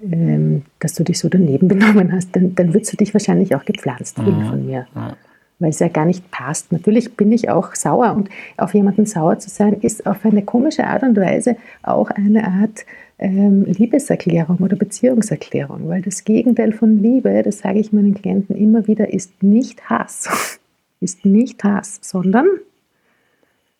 ähm, 0.02 0.62
dass 0.80 0.94
du 0.94 1.04
dich 1.04 1.18
so 1.18 1.28
daneben 1.28 1.68
benommen 1.68 2.12
hast, 2.12 2.34
dann, 2.34 2.54
dann 2.54 2.72
würdest 2.72 2.94
du 2.94 2.96
dich 2.96 3.12
wahrscheinlich 3.12 3.54
auch 3.54 3.66
gepflanzt 3.66 4.16
fühlen 4.16 4.44
mhm. 4.44 4.48
von 4.48 4.66
mir. 4.66 4.86
Mhm 4.94 5.12
weil 5.58 5.70
es 5.70 5.78
ja 5.78 5.88
gar 5.88 6.04
nicht 6.04 6.30
passt. 6.30 6.72
Natürlich 6.72 7.16
bin 7.16 7.32
ich 7.32 7.48
auch 7.48 7.74
sauer 7.74 8.14
und 8.14 8.28
auf 8.56 8.74
jemanden 8.74 9.06
sauer 9.06 9.38
zu 9.38 9.50
sein, 9.50 9.74
ist 9.74 10.06
auf 10.06 10.24
eine 10.24 10.42
komische 10.42 10.86
Art 10.86 11.02
und 11.02 11.16
Weise 11.16 11.56
auch 11.82 12.10
eine 12.10 12.46
Art 12.46 12.84
ähm, 13.18 13.64
Liebeserklärung 13.64 14.58
oder 14.58 14.76
Beziehungserklärung, 14.76 15.88
weil 15.88 16.02
das 16.02 16.24
Gegenteil 16.24 16.72
von 16.72 17.02
Liebe, 17.02 17.42
das 17.44 17.60
sage 17.60 17.78
ich 17.78 17.92
meinen 17.92 18.14
Klienten 18.14 18.56
immer 18.56 18.86
wieder, 18.86 19.12
ist 19.12 19.42
nicht 19.42 19.88
Hass. 19.88 20.58
ist 21.00 21.24
nicht 21.24 21.62
Hass, 21.62 22.00
sondern 22.02 22.46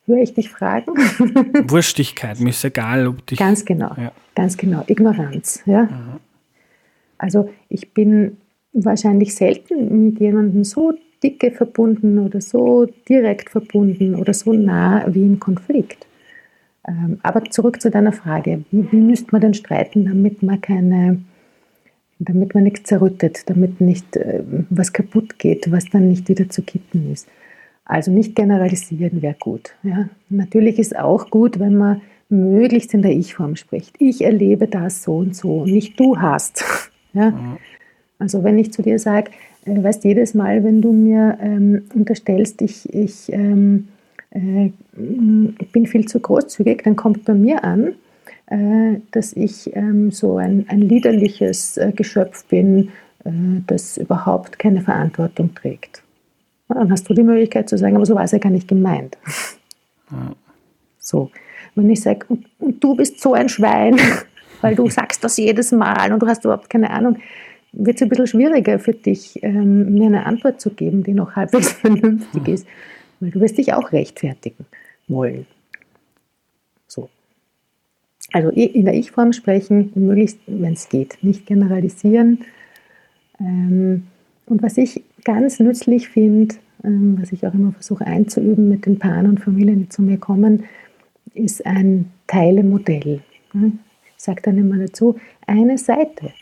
höre 0.07 0.23
ich 0.23 0.35
dich 0.35 0.51
fragen? 0.51 0.93
Wurstigkeit, 1.69 2.39
mir 2.41 2.51
ist 2.51 2.65
egal, 2.65 3.07
ob 3.07 3.27
dich. 3.27 3.39
Ganz 3.39 3.65
genau, 3.65 3.93
ja. 3.97 4.13
ganz 4.35 4.57
genau. 4.57 4.85
Ignoranz. 4.87 5.63
Ja? 5.67 5.85
Mhm. 5.85 6.21
Also 7.19 7.51
ich 7.69 7.93
bin 7.93 8.37
wahrscheinlich 8.73 9.35
selten 9.35 10.07
mit 10.07 10.21
jemandem 10.21 10.65
so 10.65 10.93
dicke 11.25 11.51
verbunden 11.51 12.19
oder 12.19 12.41
so 12.41 12.87
direkt 13.09 13.51
verbunden 13.51 14.15
oder 14.15 14.35
so 14.35 14.53
nah 14.53 15.05
wie 15.09 15.23
im 15.23 15.41
Konflikt. 15.41 16.07
Ähm, 16.87 17.19
aber 17.23 17.45
zurück 17.45 17.81
zu 17.81 17.91
deiner 17.91 18.13
Frage, 18.13 18.65
wie, 18.71 18.93
wie 18.93 19.01
müsste 19.01 19.29
man 19.33 19.41
denn 19.41 19.55
streiten, 19.55 20.05
damit 20.05 20.43
man 20.43 20.61
keine, 20.61 21.21
damit 22.19 22.55
man 22.55 22.65
nichts 22.65 22.85
zerrüttet, 22.85 23.49
damit 23.49 23.81
nicht 23.81 24.17
äh, 24.17 24.43
was 24.69 24.93
kaputt 24.93 25.39
geht, 25.39 25.73
was 25.73 25.87
dann 25.87 26.09
nicht 26.11 26.29
wieder 26.29 26.51
zu 26.51 26.63
kitten 26.63 27.11
ist. 27.11 27.27
Also 27.87 28.11
nicht 28.11 28.35
generalisieren 28.35 29.23
wäre 29.23 29.37
gut. 29.39 29.75
Ja. 29.83 30.09
Natürlich 30.29 30.79
ist 30.79 30.97
auch 30.97 31.31
gut, 31.31 31.59
wenn 31.59 31.77
man 31.77 32.03
möglichst 32.29 32.95
in 32.95 33.03
der 33.03 33.13
Ich-Form 33.13 33.57
spricht. 33.57 33.95
Ich 33.99 34.23
erlebe 34.23 34.67
das 34.67 35.03
so 35.03 35.19
und 35.19 35.37
so, 35.37 35.65
nicht 35.65 35.99
du 35.99 36.19
hast. 36.19 36.65
Ja. 37.17 37.31
Mhm. 37.31 37.59
Also 38.19 38.43
wenn 38.43 38.59
ich 38.59 38.73
zu 38.73 38.83
dir 38.83 38.99
sage, 38.99 39.31
äh, 39.65 39.83
weißt 39.83 40.05
jedes 40.05 40.35
Mal, 40.35 40.65
wenn 40.65 40.83
du 40.83 40.93
mir 40.93 41.39
ähm, 41.41 41.85
unterstellst, 41.95 42.63
ich, 42.63 42.93
ich 42.93 43.33
ähm, 43.33 43.89
äh, 44.31 44.71
bin 44.93 45.87
viel 45.87 46.07
zu 46.07 46.21
großzügig, 46.21 46.83
dann 46.85 46.97
kommt 46.97 47.25
bei 47.25 47.35
mir 47.35 47.65
an, 47.65 47.95
äh, 48.47 49.01
dass 49.11 49.33
ich 49.33 49.75
ähm, 49.75 50.11
so 50.11 50.37
ein, 50.37 50.67
ein 50.69 50.81
liederliches 50.81 51.77
äh, 51.77 51.93
Geschöpf 51.93 52.45
bin, 52.47 52.91
äh, 53.25 53.31
das 53.67 53.97
überhaupt 53.97 54.59
keine 54.59 54.83
Verantwortung 54.83 55.55
trägt. 55.55 56.03
Dann 56.69 56.91
hast 56.91 57.09
du 57.09 57.15
die 57.15 57.23
Möglichkeit 57.23 57.69
zu 57.69 57.79
sagen, 57.79 57.97
aber 57.97 58.07
so 58.07 58.15
war 58.15 58.25
es 58.25 58.33
ja 58.33 58.39
gar 58.39 58.51
nicht 58.51 58.69
gemeint. 58.69 59.17
Ja. 60.11 60.33
So. 60.99 61.31
Wenn 61.75 61.91
ich 61.91 62.03
sage, 62.03 62.27
und, 62.29 62.47
und, 62.59 62.83
du 62.83 62.95
bist 62.95 63.21
so 63.21 63.35
ein 63.35 63.49
Schwein, 63.49 63.99
weil 64.61 64.75
du 64.75 64.89
sagst 64.89 65.25
das 65.25 65.37
jedes 65.37 65.73
Mal 65.73 66.13
und 66.13 66.21
du 66.23 66.27
hast 66.27 66.45
überhaupt 66.45 66.71
keine 66.71 66.91
Ahnung, 66.91 67.19
wird 67.77 67.97
es 67.97 68.03
ein 68.03 68.09
bisschen 68.09 68.27
schwieriger 68.27 68.79
für 68.79 68.93
dich, 68.93 69.43
ähm, 69.43 69.95
mir 69.95 70.07
eine 70.07 70.27
Antwort 70.27 70.61
zu 70.61 70.71
geben, 70.71 71.03
die 71.03 71.13
noch 71.13 71.37
halbwegs 71.37 71.73
vernünftig 71.81 72.49
ist, 72.49 72.67
weil 73.21 73.31
du 73.31 73.41
wirst 73.41 73.59
dich 73.59 73.73
auch 73.75 73.93
rechtfertigen 73.93 74.67
wollen. 75.09 75.47
So. 76.87 77.09
Also 78.33 78.51
in 78.51 78.85
der 78.85 78.95
Ich-Form 78.95 79.33
sprechen, 79.33 79.93
möglichst, 79.95 80.39
wenn 80.47 80.73
es 80.73 80.89
geht, 80.89 81.19
nicht 81.23 81.47
generalisieren. 81.47 82.45
Ähm, 83.41 84.05
und 84.47 84.63
was 84.63 84.77
ich 84.79 85.03
ganz 85.25 85.59
nützlich 85.61 86.09
finde, 86.09 86.57
ähm, 86.85 87.19
was 87.21 87.33
ich 87.33 87.47
auch 87.47 87.55
immer 87.55 87.73
versuche 87.73 88.07
einzuüben 88.07 88.69
mit 88.69 88.87
den 88.87 88.99
Paaren 88.99 89.29
und 89.29 89.41
Familien, 89.41 89.81
die 89.81 89.89
zu 89.89 90.03
mir 90.03 90.19
kommen, 90.19 90.65
ist 91.35 91.65
ein 91.67 92.11
Teilemodell. 92.27 93.21
Ich 93.55 94.23
sage 94.23 94.43
dann 94.43 94.59
immer 94.59 94.79
dazu, 94.79 95.17
eine 95.47 95.79
Seite. 95.79 96.33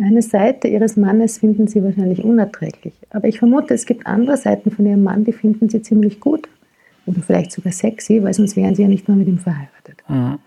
Eine 0.00 0.22
Seite 0.22 0.68
ihres 0.68 0.96
Mannes 0.96 1.38
finden 1.38 1.66
sie 1.66 1.82
wahrscheinlich 1.84 2.24
unerträglich. 2.24 2.94
Aber 3.10 3.28
ich 3.28 3.38
vermute, 3.38 3.74
es 3.74 3.84
gibt 3.84 4.06
andere 4.06 4.36
Seiten 4.36 4.70
von 4.70 4.86
ihrem 4.86 5.02
Mann, 5.02 5.24
die 5.24 5.32
finden 5.32 5.68
sie 5.68 5.82
ziemlich 5.82 6.20
gut. 6.20 6.48
Oder 7.06 7.20
vielleicht 7.20 7.52
sogar 7.52 7.72
sexy, 7.72 8.22
weil 8.22 8.32
sonst 8.32 8.56
wären 8.56 8.74
sie 8.74 8.82
ja 8.82 8.88
nicht 8.88 9.08
mehr 9.08 9.16
mit 9.16 9.28
ihm 9.28 9.38
verheiratet. 9.38 10.02
Mhm. 10.08 10.38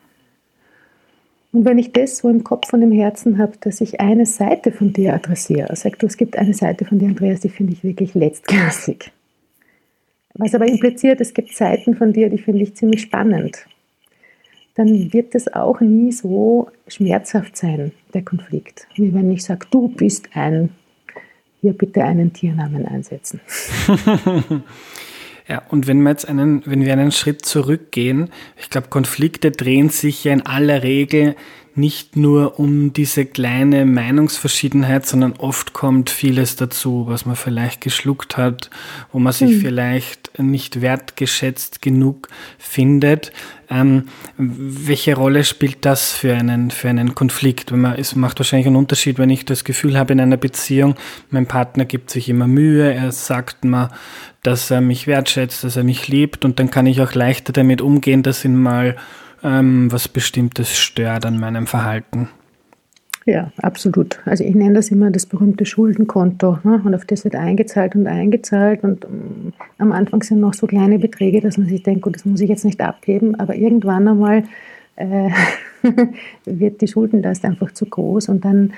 Und 1.52 1.66
wenn 1.66 1.78
ich 1.78 1.92
das 1.94 2.18
so 2.18 2.30
im 2.30 2.44
Kopf 2.44 2.74
und 2.74 2.82
im 2.82 2.92
Herzen 2.92 3.38
habe, 3.38 3.54
dass 3.62 3.80
ich 3.80 4.02
eine 4.02 4.26
Seite 4.26 4.72
von 4.72 4.92
dir 4.92 5.14
adressiere, 5.14 5.76
sag 5.76 6.00
du, 6.00 6.08
es 6.08 6.18
gibt 6.18 6.36
eine 6.36 6.56
Seite 6.56 6.84
von 6.84 6.98
dir, 6.98 7.10
Andreas, 7.10 7.42
die 7.42 7.50
finde 7.50 7.74
ich 7.74 7.84
wirklich 7.84 8.16
letztklassig. 8.16 9.12
Was 10.34 10.56
aber 10.56 10.68
impliziert, 10.68 11.22
es 11.22 11.36
gibt 11.36 11.54
Seiten 11.54 11.96
von 11.96 12.12
dir, 12.12 12.32
die 12.32 12.40
finde 12.40 12.64
ich 12.64 12.76
ziemlich 12.76 13.02
spannend. 13.02 13.68
Dann 14.76 15.14
wird 15.14 15.36
das 15.36 15.54
auch 15.54 15.82
nie 15.82 16.12
so 16.12 16.70
schmerzhaft 16.88 17.56
sein, 17.56 17.92
der 18.14 18.24
Konflikt. 18.24 18.88
Wie 18.96 19.14
wenn 19.14 19.32
ich 19.32 19.44
sage, 19.44 19.68
du 19.70 19.88
bist 19.88 20.30
ein, 20.34 20.70
hier 21.62 21.74
bitte 21.74 22.04
einen 22.04 22.34
Tiernamen 22.34 22.86
einsetzen. 22.86 23.40
Ja, 25.48 25.62
und 25.70 25.88
wenn 25.88 26.02
wir 26.02 26.12
jetzt 26.12 26.28
einen, 26.28 26.66
wenn 26.66 26.86
wir 26.86 26.94
einen 26.94 27.12
Schritt 27.12 27.46
zurückgehen, 27.46 28.30
ich 28.58 28.70
glaube, 28.70 28.88
Konflikte 28.88 29.52
drehen 29.52 29.90
sich 29.90 30.24
ja 30.24 30.32
in 30.32 30.46
aller 30.46 30.84
Regel 30.84 31.36
nicht 31.76 32.16
nur 32.16 32.60
um 32.60 32.94
diese 32.94 33.26
kleine 33.26 33.86
Meinungsverschiedenheit, 33.86 35.08
sondern 35.08 35.34
oft 35.34 35.74
kommt 35.74 36.12
vieles 36.12 36.56
dazu, 36.56 37.06
was 37.08 37.26
man 37.26 37.36
vielleicht 37.36 37.82
geschluckt 37.82 38.38
hat, 38.38 38.70
wo 39.12 39.20
man 39.20 39.34
sich 39.34 39.58
mhm. 39.58 39.62
vielleicht 39.62 40.40
nicht 40.40 40.82
wertgeschätzt 40.82 41.82
genug 41.82 42.28
findet. 42.60 43.32
Ähm, 43.70 44.10
welche 44.38 45.16
Rolle 45.16 45.44
spielt 45.44 45.84
das 45.86 46.12
für 46.12 46.36
einen, 46.36 46.70
für 46.70 46.90
einen 46.90 47.16
Konflikt? 47.16 47.72
Wenn 47.72 47.82
man, 47.82 47.96
es 47.96 48.16
macht 48.16 48.40
wahrscheinlich 48.40 48.68
einen 48.68 48.76
Unterschied, 48.76 49.18
wenn 49.18 49.32
ich 49.32 49.46
das 49.46 49.64
Gefühl 49.64 49.98
habe 49.98 50.14
in 50.14 50.20
einer 50.20 50.38
Beziehung, 50.38 50.96
mein 51.32 51.48
Partner 51.48 51.86
gibt 51.86 52.12
sich 52.12 52.30
immer 52.30 52.48
Mühe, 52.48 52.94
er 52.94 53.12
sagt 53.12 53.66
mir, 53.66 53.90
dass 54.44 54.70
er 54.70 54.82
mich 54.82 55.08
wertschätzt, 55.08 55.64
dass 55.64 55.76
er 55.76 55.84
mich 55.84 56.08
liebt 56.08 56.46
und 56.46 56.60
dann 56.60 56.70
kann 56.70 56.86
ich 56.86 57.02
auch 57.02 57.14
leichter 57.14 57.52
damit 57.52 57.82
umgehen, 57.82 58.22
dass 58.22 58.46
ihn 58.46 58.62
mal 58.62 58.96
ähm, 59.44 59.92
was 59.92 60.08
Bestimmtes 60.08 60.76
stört 60.76 61.26
an 61.26 61.40
meinem 61.40 61.68
Verhalten. 61.68 62.30
Ja, 63.26 63.52
absolut. 63.58 64.20
Also 64.26 64.44
ich 64.44 64.54
nenne 64.54 64.74
das 64.74 64.90
immer 64.90 65.10
das 65.10 65.26
berühmte 65.26 65.66
Schuldenkonto. 65.66 66.60
Ne? 66.64 66.82
Und 66.84 66.94
auf 66.94 67.06
das 67.06 67.24
wird 67.24 67.36
eingezahlt 67.36 67.96
und 67.96 68.08
eingezahlt. 68.08 68.84
Und 68.84 69.06
um, 69.06 69.14
ähm, 69.14 69.54
am 69.78 69.92
Anfang 69.94 70.24
sind 70.24 70.42
noch 70.42 70.54
so 70.54 70.68
kleine 70.68 71.00
Beträge, 71.00 71.40
dass 71.40 71.58
man 71.58 71.68
sich 71.68 71.84
denkt, 71.84 72.02
gut, 72.02 72.16
das 72.16 72.26
muss 72.26 72.42
ich 72.42 72.50
jetzt 72.50 72.66
nicht 72.66 72.82
abheben. 72.82 73.40
Aber 73.40 73.56
irgendwann 73.56 74.08
einmal 74.10 74.44
äh, 74.98 75.30
wird 76.46 76.82
die 76.82 76.88
Schuldenlast 76.88 77.46
einfach 77.46 77.72
zu 77.72 77.86
groß 77.86 78.28
und 78.28 78.44
dann 78.44 78.74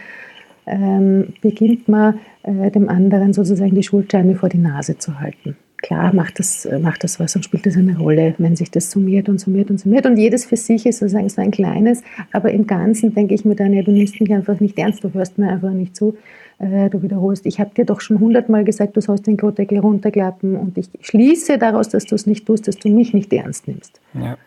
ähm, 0.67 1.33
beginnt 1.41 1.87
man 1.87 2.19
äh, 2.43 2.69
dem 2.69 2.87
anderen 2.87 3.33
sozusagen 3.33 3.73
die 3.73 3.83
Schuldscheine 3.83 4.35
vor 4.35 4.49
die 4.49 4.57
Nase 4.57 4.97
zu 4.97 5.19
halten 5.19 5.55
klar 5.85 6.15
macht 6.15 6.39
das, 6.39 6.67
macht 6.81 7.03
das 7.03 7.19
was 7.19 7.35
und 7.35 7.43
spielt 7.45 7.65
das 7.65 7.77
eine 7.77 7.97
Rolle, 7.97 8.33
wenn 8.39 8.55
sich 8.55 8.71
das 8.71 8.89
summiert 8.89 9.29
und 9.29 9.39
summiert 9.39 9.69
und 9.69 9.79
summiert. 9.79 10.05
Und 10.07 10.17
jedes 10.17 10.45
für 10.45 10.57
sich 10.57 10.85
ist 10.85 10.99
sozusagen 10.99 11.29
so 11.29 11.41
ein 11.41 11.51
kleines, 11.51 12.01
aber 12.31 12.51
im 12.51 12.65
Ganzen 12.65 13.13
denke 13.13 13.35
ich 13.35 13.45
mir 13.45 13.55
dann, 13.55 13.71
ja, 13.71 13.83
du 13.83 13.91
nimmst 13.91 14.19
mich 14.19 14.33
einfach 14.33 14.59
nicht 14.59 14.77
ernst, 14.79 15.03
du 15.03 15.13
hörst 15.13 15.37
mir 15.37 15.49
einfach 15.49 15.71
nicht 15.71 15.95
zu, 15.95 16.17
äh, 16.57 16.89
du 16.89 17.03
wiederholst. 17.03 17.45
Ich 17.45 17.59
habe 17.59 17.71
dir 17.75 17.85
doch 17.85 18.01
schon 18.01 18.19
hundertmal 18.19 18.63
gesagt, 18.63 18.97
du 18.97 19.01
sollst 19.01 19.27
den 19.27 19.37
Klodeckel 19.37 19.77
runterklappen 19.77 20.55
und 20.55 20.75
ich 20.77 20.89
schließe 21.01 21.59
daraus, 21.59 21.89
dass 21.89 22.05
du 22.05 22.15
es 22.15 22.25
nicht 22.25 22.47
tust, 22.47 22.67
dass 22.67 22.77
du 22.77 22.89
mich 22.89 23.13
nicht 23.13 23.31
ernst 23.31 23.67
nimmst. 23.67 24.01
Ja. 24.15 24.37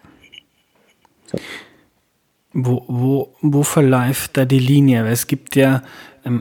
So. 1.26 1.38
Wo, 2.52 2.82
wo, 2.88 3.28
wo 3.42 3.62
verläuft 3.62 4.36
da 4.36 4.44
die 4.44 4.58
Linie? 4.58 5.04
Weil 5.04 5.12
es 5.12 5.26
gibt 5.28 5.54
ja 5.54 5.82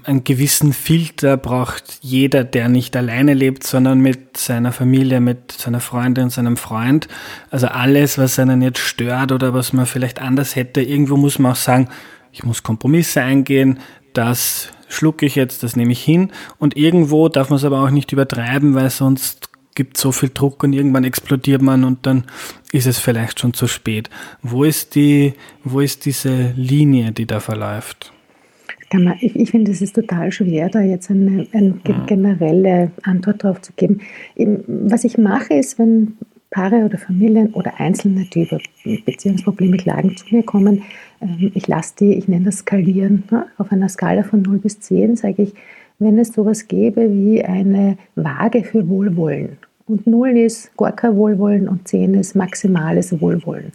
einen 0.03 0.23
gewissen 0.23 0.73
Filter 0.73 1.37
braucht 1.37 1.99
jeder, 2.01 2.43
der 2.43 2.69
nicht 2.69 2.95
alleine 2.95 3.33
lebt, 3.33 3.63
sondern 3.63 3.99
mit 3.99 4.37
seiner 4.37 4.71
Familie, 4.71 5.19
mit 5.19 5.51
seiner 5.51 5.79
Freundin, 5.79 6.29
seinem 6.29 6.57
Freund. 6.57 7.07
Also 7.49 7.67
alles, 7.67 8.17
was 8.17 8.39
einen 8.39 8.61
jetzt 8.61 8.79
stört 8.79 9.31
oder 9.31 9.53
was 9.53 9.73
man 9.73 9.85
vielleicht 9.85 10.21
anders 10.21 10.55
hätte, 10.55 10.81
irgendwo 10.81 11.17
muss 11.17 11.39
man 11.39 11.53
auch 11.53 11.57
sagen, 11.57 11.89
ich 12.31 12.43
muss 12.43 12.63
Kompromisse 12.63 13.21
eingehen, 13.21 13.79
das 14.13 14.69
schlucke 14.89 15.25
ich 15.25 15.35
jetzt, 15.35 15.63
das 15.63 15.75
nehme 15.75 15.91
ich 15.91 16.03
hin. 16.03 16.31
Und 16.59 16.77
irgendwo 16.77 17.29
darf 17.29 17.49
man 17.49 17.57
es 17.57 17.65
aber 17.65 17.83
auch 17.83 17.89
nicht 17.89 18.11
übertreiben, 18.11 18.75
weil 18.75 18.89
sonst 18.89 19.49
gibt 19.75 19.97
so 19.97 20.11
viel 20.11 20.31
Druck 20.33 20.63
und 20.63 20.73
irgendwann 20.73 21.03
explodiert 21.03 21.61
man 21.61 21.83
und 21.83 22.05
dann 22.07 22.25
ist 22.71 22.87
es 22.87 22.97
vielleicht 22.97 23.39
schon 23.39 23.53
zu 23.53 23.67
spät. 23.67 24.09
Wo 24.41 24.63
ist 24.63 24.95
die, 24.95 25.33
wo 25.63 25.81
ist 25.81 26.05
diese 26.05 26.53
Linie, 26.55 27.11
die 27.11 27.27
da 27.27 27.39
verläuft? 27.39 28.11
Man, 28.93 29.15
ich, 29.19 29.35
ich 29.35 29.51
finde, 29.51 29.71
es 29.71 29.81
ist 29.81 29.95
total 29.95 30.31
schwer, 30.31 30.69
da 30.69 30.81
jetzt 30.81 31.11
eine, 31.11 31.45
eine 31.51 31.75
generelle 32.05 32.91
Antwort 33.03 33.43
drauf 33.43 33.61
zu 33.61 33.73
geben. 33.73 33.99
Was 34.67 35.03
ich 35.03 35.17
mache, 35.17 35.55
ist, 35.55 35.77
wenn 35.77 36.17
Paare 36.49 36.85
oder 36.85 36.97
Familien 36.97 37.53
oder 37.53 37.79
Einzelne, 37.79 38.25
die 38.33 38.43
über 38.43 38.59
Beziehungsprobleme 39.05 39.77
klagen, 39.77 40.15
zu 40.15 40.25
mir 40.33 40.43
kommen, 40.43 40.83
ähm, 41.21 41.51
ich 41.53 41.67
lasse 41.67 41.95
die, 41.99 42.13
ich 42.13 42.27
nenne 42.27 42.45
das 42.45 42.59
skalieren, 42.59 43.23
ne? 43.29 43.47
auf 43.57 43.71
einer 43.71 43.89
Skala 43.89 44.23
von 44.23 44.41
0 44.41 44.59
bis 44.59 44.79
10 44.79 45.17
sage 45.17 45.43
ich, 45.43 45.53
wenn 45.99 46.17
es 46.17 46.29
sowas 46.29 46.67
gäbe 46.67 47.11
wie 47.11 47.43
eine 47.43 47.97
Waage 48.15 48.63
für 48.63 48.87
Wohlwollen 48.87 49.57
und 49.87 50.07
0 50.07 50.37
ist 50.37 50.75
gar 50.77 50.91
kein 50.91 51.15
Wohlwollen 51.15 51.67
und 51.67 51.87
10 51.87 52.13
ist 52.13 52.35
maximales 52.35 53.19
Wohlwollen 53.19 53.71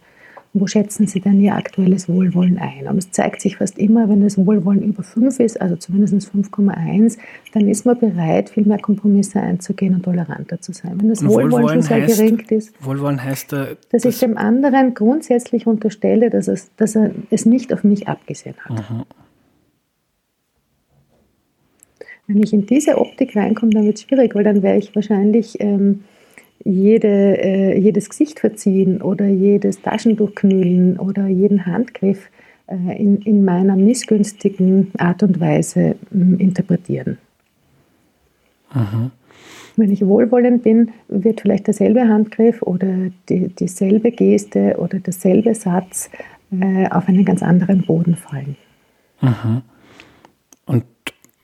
wo 0.54 0.66
schätzen 0.66 1.06
Sie 1.06 1.20
denn 1.20 1.40
Ihr 1.40 1.54
aktuelles 1.54 2.08
Wohlwollen 2.10 2.58
ein? 2.58 2.86
Und 2.86 2.98
es 2.98 3.10
zeigt 3.10 3.40
sich 3.40 3.56
fast 3.56 3.78
immer, 3.78 4.08
wenn 4.10 4.20
das 4.20 4.36
Wohlwollen 4.36 4.82
über 4.82 5.02
5 5.02 5.40
ist, 5.40 5.60
also 5.60 5.76
zumindest 5.76 6.14
5,1, 6.14 7.16
dann 7.54 7.68
ist 7.68 7.86
man 7.86 7.98
bereit, 7.98 8.50
viel 8.50 8.66
mehr 8.66 8.78
Kompromisse 8.78 9.40
einzugehen 9.40 9.94
und 9.94 10.02
toleranter 10.02 10.60
zu 10.60 10.74
sein. 10.74 11.00
Wenn 11.00 11.08
das 11.08 11.24
Wohlwollen, 11.24 11.52
Wohlwollen, 11.52 11.68
schon 11.68 11.82
sehr 11.82 12.02
heißt, 12.02 12.18
gering 12.18 12.40
ist, 12.50 12.84
Wohlwollen 12.84 13.22
heißt, 13.22 13.52
äh, 13.54 13.76
dass 13.90 14.04
ich 14.04 14.18
dem 14.18 14.36
anderen 14.36 14.92
grundsätzlich 14.92 15.66
unterstelle, 15.66 16.28
dass, 16.28 16.48
es, 16.48 16.70
dass 16.76 16.96
er 16.96 17.12
es 17.30 17.46
nicht 17.46 17.72
auf 17.72 17.82
mich 17.82 18.08
abgesehen 18.08 18.56
hat. 18.64 18.90
Mhm. 18.90 19.04
Wenn 22.26 22.42
ich 22.42 22.52
in 22.52 22.66
diese 22.66 22.98
Optik 22.98 23.34
reinkomme, 23.36 23.72
dann 23.72 23.84
wird 23.84 23.96
es 23.96 24.02
schwierig, 24.02 24.34
weil 24.34 24.44
dann 24.44 24.62
wäre 24.62 24.76
ich 24.76 24.94
wahrscheinlich 24.94 25.60
ähm, 25.60 26.04
jede, 26.64 27.38
äh, 27.42 27.78
jedes 27.78 28.08
Gesicht 28.08 28.40
verziehen 28.40 29.02
oder 29.02 29.26
jedes 29.26 29.82
Taschentuch 29.82 30.34
knüllen 30.34 30.98
oder 30.98 31.26
jeden 31.26 31.66
Handgriff 31.66 32.30
äh, 32.66 33.00
in, 33.00 33.22
in 33.22 33.44
meiner 33.44 33.76
missgünstigen 33.76 34.92
Art 34.98 35.22
und 35.22 35.40
Weise 35.40 35.80
äh, 35.80 35.94
interpretieren. 36.38 37.18
Aha. 38.70 39.10
Wenn 39.76 39.90
ich 39.90 40.06
wohlwollend 40.06 40.62
bin, 40.62 40.90
wird 41.08 41.40
vielleicht 41.40 41.66
derselbe 41.66 42.06
Handgriff 42.06 42.62
oder 42.62 43.10
die, 43.28 43.48
dieselbe 43.48 44.10
Geste 44.12 44.76
oder 44.78 44.98
derselbe 44.98 45.54
Satz 45.54 46.10
äh, 46.50 46.88
auf 46.90 47.08
einen 47.08 47.24
ganz 47.24 47.42
anderen 47.42 47.82
Boden 47.82 48.16
fallen. 48.16 48.56
Aha. 49.20 49.62
Und 50.66 50.84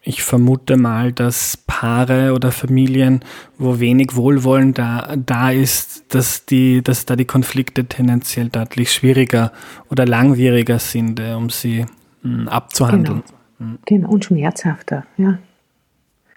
ich 0.09 0.23
vermute 0.23 0.79
mal, 0.79 1.13
dass 1.13 1.59
Paare 1.67 2.33
oder 2.33 2.51
Familien, 2.51 3.21
wo 3.59 3.79
wenig 3.79 4.17
Wohlwollen 4.17 4.73
da, 4.73 5.15
da 5.17 5.51
ist, 5.51 6.15
dass, 6.15 6.47
die, 6.47 6.83
dass 6.83 7.05
da 7.05 7.15
die 7.15 7.27
Konflikte 7.27 7.85
tendenziell 7.85 8.49
deutlich 8.49 8.91
schwieriger 8.91 9.53
oder 9.91 10.07
langwieriger 10.07 10.79
sind, 10.79 11.21
äh, 11.21 11.35
um 11.35 11.51
sie 11.51 11.85
mh, 12.23 12.39
hm, 12.39 12.49
abzuhandeln. 12.49 13.23
Genau. 13.59 13.71
Mhm. 13.71 13.79
genau, 13.85 14.09
und 14.09 14.25
schmerzhafter, 14.25 15.05
ja. 15.19 15.39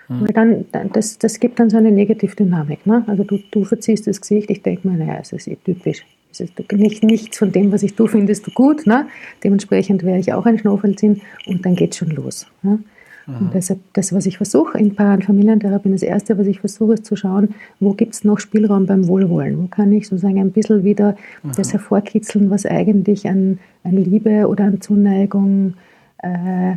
Mhm. 0.09 0.21
Weil 0.21 0.33
dann, 0.33 0.91
das, 0.91 1.17
das 1.17 1.39
gibt 1.39 1.57
dann 1.57 1.69
so 1.69 1.77
eine 1.77 1.93
Negativdynamik. 1.93 2.85
Ne? 2.85 3.05
Also 3.07 3.23
du, 3.23 3.39
du 3.51 3.63
verziehst 3.63 4.05
das 4.05 4.19
Gesicht, 4.19 4.49
ich 4.49 4.61
denke 4.63 4.85
mir, 4.85 4.97
naja, 4.97 5.19
es 5.21 5.31
ist 5.31 5.47
eh 5.47 5.55
typisch. 5.55 6.03
Es 6.29 6.41
ist 6.41 6.59
nicht, 6.73 7.03
nichts 7.03 7.37
von 7.37 7.53
dem, 7.53 7.71
was 7.71 7.83
ich 7.83 7.95
tue, 7.95 8.09
findest 8.09 8.47
du 8.47 8.51
gut. 8.51 8.85
Ne? 8.85 9.07
Dementsprechend 9.45 10.03
werde 10.03 10.19
ich 10.19 10.33
auch 10.33 10.45
ein 10.45 10.57
Schnaufelzinn 10.57 11.21
und 11.45 11.65
dann 11.65 11.75
geht 11.75 11.91
es 11.91 11.97
schon 11.99 12.09
los. 12.09 12.47
Ne? 12.63 12.79
Und 13.27 13.53
deshalb, 13.53 13.79
das, 13.93 14.13
was 14.13 14.25
ich 14.25 14.37
versuche 14.37 14.77
in 14.77 14.95
Paar- 14.95 15.13
und 15.13 15.25
Familientherapie, 15.25 15.91
das 15.91 16.01
Erste, 16.01 16.37
was 16.37 16.47
ich 16.47 16.59
versuche, 16.59 16.93
ist 16.93 17.05
zu 17.05 17.15
schauen, 17.15 17.49
wo 17.79 17.93
gibt 17.93 18.13
es 18.13 18.23
noch 18.23 18.39
Spielraum 18.39 18.87
beim 18.87 19.07
Wohlwollen? 19.07 19.61
Wo 19.61 19.67
kann 19.67 19.91
ich 19.93 20.07
sozusagen 20.07 20.39
ein 20.39 20.51
bisschen 20.51 20.83
wieder 20.83 21.15
Aha. 21.43 21.53
das 21.55 21.71
hervorkitzeln, 21.71 22.49
was 22.49 22.65
eigentlich 22.65 23.27
an, 23.27 23.59
an 23.83 23.91
Liebe 23.91 24.47
oder 24.47 24.65
an 24.65 24.81
Zuneigung, 24.81 25.75
äh, 26.17 26.75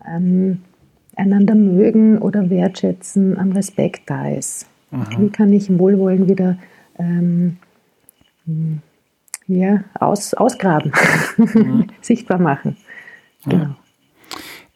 an 0.00 0.60
einander 1.16 1.54
mögen 1.54 2.18
oder 2.18 2.50
wertschätzen, 2.50 3.36
an 3.36 3.52
Respekt 3.52 4.08
da 4.08 4.30
ist. 4.30 4.66
Aha. 4.90 5.06
Wie 5.18 5.28
kann 5.28 5.52
ich 5.52 5.78
Wohlwollen 5.78 6.28
wieder 6.28 6.58
ähm, 6.98 7.58
ja, 9.46 9.84
aus, 9.98 10.34
ausgraben, 10.34 10.92
mhm. 11.36 11.86
sichtbar 12.00 12.38
machen? 12.38 12.76
Genau. 13.44 13.64
Ja. 13.64 13.76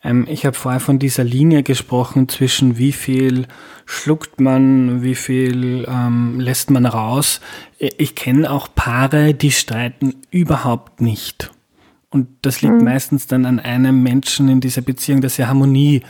Ähm, 0.05 0.27
ich 0.29 0.47
habe 0.47 0.57
vorher 0.57 0.81
von 0.81 0.99
dieser 0.99 1.25
Linie 1.25 1.63
gesprochen 1.63 2.29
zwischen 2.29 2.79
wie 2.79 2.93
viel 2.93 3.47
schluckt 3.87 4.41
man, 4.41 5.03
wie 5.03 5.15
viel 5.15 5.87
ähm, 5.89 6.39
lässt 6.39 6.71
man 6.71 6.87
raus. 6.87 7.41
Ich 7.79 8.15
kenne 8.15 8.51
auch 8.51 8.69
Paare, 8.75 9.35
die 9.35 9.51
streiten 9.51 10.15
überhaupt 10.31 11.01
nicht. 11.01 11.51
Und 12.11 12.29
das 12.43 12.63
liegt 12.63 12.75
mhm. 12.75 12.85
meistens 12.85 13.27
dann 13.27 13.45
an 13.45 13.59
einem 13.59 14.03
Menschen 14.03 14.49
in 14.49 14.61
dieser 14.61 14.83
Beziehung, 14.83 15.21
dass 15.21 15.39
er 15.39 15.49
Harmonie 15.49 16.03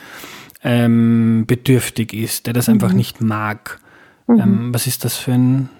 ähm, 0.62 1.44
bedürftig 1.46 2.12
ist, 2.12 2.46
der 2.46 2.52
das 2.52 2.68
mhm. 2.68 2.74
einfach 2.74 2.92
nicht 2.92 3.20
mag. 3.20 3.80
Mhm. 4.26 4.40
Ähm, 4.40 4.74
was 4.74 4.86
ist 4.86 5.04
das 5.04 5.16
für 5.16 5.32
ein, 5.32 5.70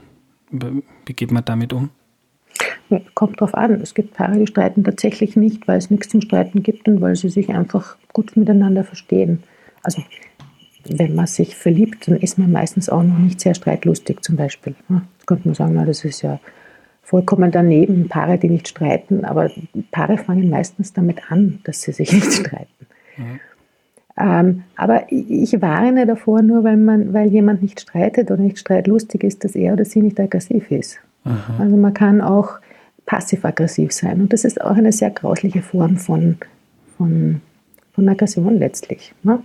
wie 0.50 1.12
geht 1.12 1.30
man 1.30 1.44
damit 1.44 1.72
um? 1.72 1.90
Kommt 3.14 3.40
drauf 3.40 3.54
an. 3.54 3.80
Es 3.80 3.94
gibt 3.94 4.14
Paare, 4.14 4.38
die 4.38 4.46
streiten 4.46 4.84
tatsächlich 4.84 5.36
nicht, 5.36 5.66
weil 5.66 5.78
es 5.78 5.90
nichts 5.90 6.08
zum 6.08 6.20
Streiten 6.20 6.62
gibt 6.62 6.86
und 6.88 7.00
weil 7.00 7.16
sie 7.16 7.28
sich 7.28 7.48
einfach 7.50 7.96
gut 8.12 8.36
miteinander 8.36 8.84
verstehen. 8.84 9.42
Also 9.82 10.02
wenn 10.88 11.14
man 11.14 11.26
sich 11.26 11.56
verliebt, 11.56 12.08
dann 12.08 12.16
ist 12.16 12.38
man 12.38 12.52
meistens 12.52 12.88
auch 12.88 13.02
noch 13.02 13.18
nicht 13.18 13.40
sehr 13.40 13.54
streitlustig 13.54 14.22
zum 14.22 14.36
Beispiel. 14.36 14.74
Jetzt 14.88 15.26
könnte 15.26 15.48
man 15.48 15.54
sagen, 15.54 15.74
na, 15.74 15.84
das 15.84 16.04
ist 16.04 16.22
ja 16.22 16.38
vollkommen 17.02 17.50
daneben, 17.50 18.08
Paare, 18.08 18.38
die 18.38 18.48
nicht 18.48 18.68
streiten, 18.68 19.24
aber 19.24 19.50
Paare 19.90 20.18
fangen 20.18 20.50
meistens 20.50 20.92
damit 20.92 21.30
an, 21.30 21.60
dass 21.64 21.82
sie 21.82 21.92
sich 21.92 22.12
nicht 22.12 22.32
streiten. 22.32 22.86
Mhm. 23.16 23.40
Ähm, 24.16 24.62
aber 24.76 25.06
ich 25.10 25.60
warne 25.60 26.06
davor, 26.06 26.42
nur 26.42 26.62
weil, 26.62 26.76
man, 26.76 27.12
weil 27.12 27.28
jemand 27.28 27.62
nicht 27.62 27.80
streitet 27.80 28.30
oder 28.30 28.40
nicht 28.40 28.58
streitlustig 28.58 29.24
ist, 29.24 29.44
dass 29.44 29.56
er 29.56 29.72
oder 29.72 29.84
sie 29.84 30.02
nicht 30.02 30.20
aggressiv 30.20 30.70
ist. 30.70 30.98
Aha. 31.24 31.56
Also 31.58 31.76
man 31.76 31.94
kann 31.94 32.20
auch 32.20 32.58
passiv-aggressiv 33.06 33.92
sein. 33.92 34.20
Und 34.20 34.32
das 34.32 34.44
ist 34.44 34.60
auch 34.60 34.76
eine 34.76 34.92
sehr 34.92 35.10
grausliche 35.10 35.62
Form 35.62 35.96
von, 35.96 36.36
von, 36.96 37.40
von 37.92 38.08
Aggression 38.08 38.58
letztlich. 38.58 39.14
Ne? 39.22 39.40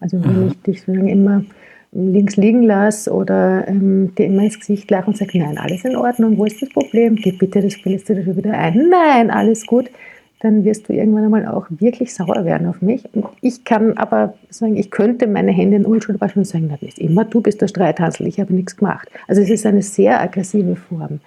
Also 0.00 0.22
wenn 0.22 0.30
Aha. 0.30 0.46
ich 0.48 0.62
dich 0.62 0.80
sozusagen 0.80 1.08
immer 1.08 1.44
links 1.92 2.36
liegen 2.36 2.62
lasse 2.62 3.12
oder 3.12 3.66
ähm, 3.66 4.14
dir 4.14 4.26
immer 4.26 4.42
ins 4.42 4.58
Gesicht 4.58 4.90
lache 4.90 5.06
und 5.06 5.16
sage, 5.16 5.38
nein, 5.38 5.58
alles 5.58 5.84
in 5.84 5.96
Ordnung, 5.96 6.36
wo 6.36 6.44
ist 6.44 6.60
das 6.60 6.68
Problem? 6.68 7.16
Geh 7.16 7.32
bitte, 7.32 7.62
das 7.62 7.74
dir 7.82 7.98
schon 7.98 8.36
wieder 8.36 8.52
ein. 8.52 8.90
Nein, 8.90 9.30
alles 9.30 9.66
gut. 9.66 9.90
Dann 10.40 10.64
wirst 10.64 10.88
du 10.88 10.92
irgendwann 10.92 11.24
einmal 11.24 11.46
auch 11.46 11.66
wirklich 11.68 12.14
sauer 12.14 12.44
werden 12.44 12.68
auf 12.68 12.80
mich. 12.80 13.12
Und 13.12 13.26
ich 13.40 13.64
kann 13.64 13.96
aber 13.96 14.34
sagen, 14.50 14.76
ich 14.76 14.90
könnte 14.90 15.26
meine 15.26 15.50
Hände 15.50 15.78
in 15.78 15.84
Unschuld 15.84 16.20
waschen 16.20 16.40
und 16.40 16.44
sagen, 16.44 16.68
das 16.68 16.82
ist 16.82 16.98
immer 16.98 17.24
du 17.24 17.40
bist 17.40 17.60
der 17.60 17.66
Streithansel, 17.66 18.26
ich 18.28 18.38
habe 18.38 18.54
nichts 18.54 18.76
gemacht. 18.76 19.10
Also 19.26 19.42
es 19.42 19.50
ist 19.50 19.66
eine 19.66 19.82
sehr 19.82 20.20
aggressive 20.20 20.76
Form. 20.76 21.20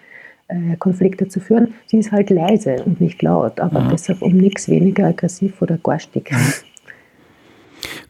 Äh, 0.51 0.75
Konflikte 0.75 1.29
zu 1.29 1.39
führen. 1.39 1.73
Sie 1.85 1.97
ist 1.97 2.11
halt 2.11 2.29
leise 2.29 2.83
und 2.83 2.99
nicht 2.99 3.21
laut, 3.21 3.61
aber 3.61 3.79
ja. 3.79 3.87
deshalb 3.89 4.21
um 4.21 4.35
nichts 4.35 4.67
weniger 4.67 5.05
aggressiv 5.05 5.61
oder 5.61 5.77
garstig. 5.77 6.29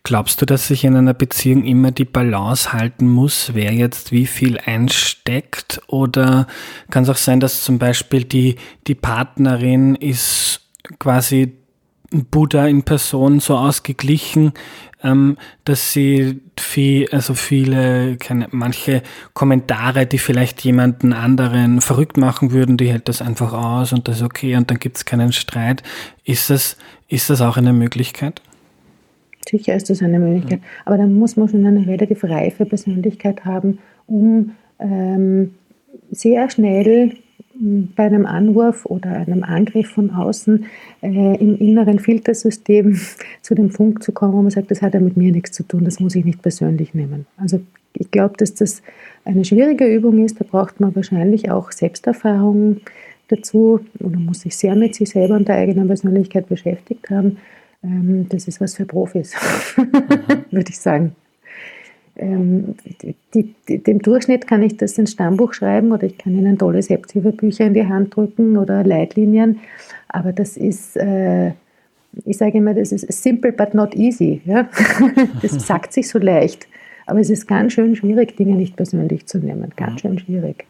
Glaubst 0.04 0.41
du, 0.41 0.47
dass 0.47 0.67
sich 0.67 0.84
in 0.84 0.95
einer 0.95 1.13
Beziehung 1.13 1.63
immer 1.63 1.91
die 1.91 2.06
Balance 2.06 2.73
halten 2.73 3.08
muss, 3.08 3.51
wer 3.54 3.71
jetzt 3.73 4.12
wie 4.12 4.25
viel 4.25 4.58
einsteckt? 4.58 5.82
Oder 5.86 6.47
kann 6.89 7.04
es 7.04 7.10
auch 7.10 7.17
sein, 7.17 7.39
dass 7.39 7.63
zum 7.63 7.77
Beispiel 7.77 8.23
die, 8.23 8.56
die 8.88 8.95
Partnerin 8.95 9.93
ist 9.93 10.62
quasi 10.97 11.54
Buddha 12.10 12.65
in 12.65 12.82
Person 12.82 13.39
so 13.39 13.56
ausgeglichen, 13.56 14.54
ähm, 15.04 15.38
dass 15.66 15.94
sie 15.94 16.42
viel, 16.60 17.08
also 17.12 17.34
viele, 17.34 18.18
keine, 18.18 18.48
manche 18.52 19.02
Kommentare, 19.34 20.06
die 20.06 20.18
vielleicht 20.18 20.64
jemanden 20.64 21.14
anderen 21.14 21.82
verrückt 21.82 22.18
machen 22.18 22.52
würden, 22.52 22.78
die 22.78 22.92
hält 22.92 23.10
das 23.10 23.22
einfach 23.22 23.54
aus 23.54 23.94
und 23.94 24.08
das 24.08 24.18
ist 24.18 24.24
okay 24.24 24.56
und 24.56 24.70
dann 24.70 24.80
gibt 24.80 24.98
es 24.98 25.06
keinen 25.06 25.32
Streit. 25.32 25.84
Ist 26.24 26.50
das, 26.50 26.78
ist 27.08 27.30
das 27.30 27.42
auch 27.42 27.58
eine 27.58 27.74
Möglichkeit? 27.74 28.42
Sicher 29.50 29.76
ist 29.76 29.90
das 29.90 30.02
eine 30.02 30.20
Möglichkeit, 30.20 30.60
mhm. 30.60 30.66
aber 30.86 30.98
dann 30.98 31.16
muss 31.16 31.36
man 31.36 31.50
schon 31.50 31.66
eine 31.66 31.86
relativ 31.88 32.24
reife 32.24 32.66
Persönlichkeit 32.66 33.44
haben, 33.44 33.80
um 34.06 34.52
ähm, 34.80 35.56
sehr 36.12 36.50
schnell 36.50 37.16
bei 37.54 38.06
einem 38.06 38.25
Anwurf 38.25 38.86
oder 38.86 39.12
einem 39.12 39.43
Angriff 39.43 39.89
von 39.89 40.12
außen 40.12 40.65
äh, 41.01 41.38
im 41.38 41.58
inneren 41.58 41.99
Filtersystem 41.99 42.99
zu 43.41 43.56
dem 43.56 43.69
Punkt 43.69 44.04
zu 44.04 44.12
kommen, 44.12 44.34
wo 44.34 44.41
man 44.41 44.51
sagt, 44.51 44.71
das 44.71 44.82
hat 44.82 44.93
ja 44.93 44.99
mit 44.99 45.17
mir 45.17 45.32
nichts 45.32 45.51
zu 45.51 45.63
tun, 45.63 45.86
das 45.86 45.99
muss 45.99 46.15
ich 46.15 46.25
nicht 46.25 46.41
persönlich 46.41 46.93
nehmen. 46.93 47.25
Also 47.38 47.62
ich 47.93 48.10
glaube, 48.12 48.36
dass 48.38 48.54
das 48.56 48.82
eine 49.25 49.45
schwierige 49.45 49.86
Übung 49.86 50.23
ist, 50.23 50.39
da 50.39 50.45
braucht 50.45 50.80
man 50.80 50.95
wahrscheinlich 50.95 51.51
auch 51.51 51.71
Selbsterfahrung 51.71 52.82
dazu 53.27 53.82
oder 53.99 54.17
muss 54.17 54.41
sich 54.41 54.56
sehr 54.56 54.75
mit 54.75 54.95
sich 54.95 55.10
selber 55.10 55.36
und 55.36 55.47
der 55.47 55.56
eigenen 55.56 55.88
Persönlichkeit 55.88 56.47
beschäftigt 56.47 57.10
haben. 57.10 57.38
Ähm, 57.84 58.27
das 58.30 58.47
ist 58.47 58.62
was 58.62 58.75
für 58.75 58.86
Profis, 58.86 59.34
würde 60.51 60.69
ich 60.69 60.80
sagen 60.80 61.15
ähm, 62.21 62.75
die, 63.34 63.55
die, 63.67 63.77
dem 63.79 63.99
Durchschnitt 63.99 64.47
kann 64.47 64.62
ich 64.63 64.77
das 64.77 64.97
ins 64.97 65.12
Stammbuch 65.12 65.53
schreiben 65.53 65.91
oder 65.91 66.03
ich 66.03 66.17
kann 66.17 66.38
Ihnen 66.38 66.57
tolle 66.57 66.81
Selbsthilfebücher 66.81 67.65
in 67.65 67.73
die 67.73 67.86
Hand 67.86 68.15
drücken 68.15 68.57
oder 68.57 68.84
Leitlinien. 68.84 69.60
Aber 70.07 70.31
das 70.31 70.57
ist, 70.57 70.95
äh, 70.97 71.49
ich 72.25 72.38
sage 72.38 72.60
immer, 72.60 72.73
das 72.73 72.91
ist 72.91 73.12
simple 73.12 73.51
but 73.51 73.73
not 73.73 73.95
easy. 73.95 74.41
Ja? 74.45 74.69
Das 75.41 75.65
sagt 75.65 75.93
sich 75.93 76.07
so 76.07 76.19
leicht. 76.19 76.67
Aber 77.07 77.19
es 77.19 77.29
ist 77.29 77.47
ganz 77.47 77.73
schön 77.73 77.95
schwierig, 77.95 78.38
Dinge 78.38 78.55
nicht 78.55 78.75
persönlich 78.75 79.25
zu 79.25 79.39
nehmen. 79.39 79.73
Ganz 79.75 80.01
schön 80.01 80.19
schwierig. 80.19 80.65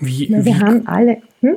Wie, 0.00 0.28
wir 0.30 0.44
wie, 0.44 0.54
haben 0.54 0.86
alle. 0.86 1.18
Hm? 1.42 1.56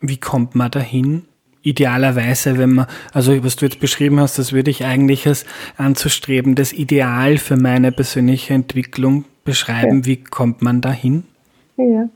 Wie 0.00 0.16
kommt 0.16 0.54
man 0.54 0.70
dahin, 0.70 1.22
idealerweise, 1.62 2.58
wenn 2.58 2.74
man, 2.74 2.86
also 3.12 3.44
was 3.44 3.56
du 3.56 3.66
jetzt 3.66 3.80
beschrieben 3.80 4.20
hast, 4.20 4.38
das 4.38 4.52
würde 4.52 4.70
ich 4.70 4.84
eigentlich 4.84 5.26
als 5.26 5.44
anzustreben, 5.76 6.54
das 6.54 6.72
Ideal 6.72 7.38
für 7.38 7.56
meine 7.56 7.92
persönliche 7.92 8.54
Entwicklung 8.54 9.24
beschreiben. 9.44 9.98
Ja. 9.98 10.06
Wie 10.06 10.16
kommt 10.16 10.62
man 10.62 10.80
dahin? 10.80 11.24
Ja. 11.76 12.08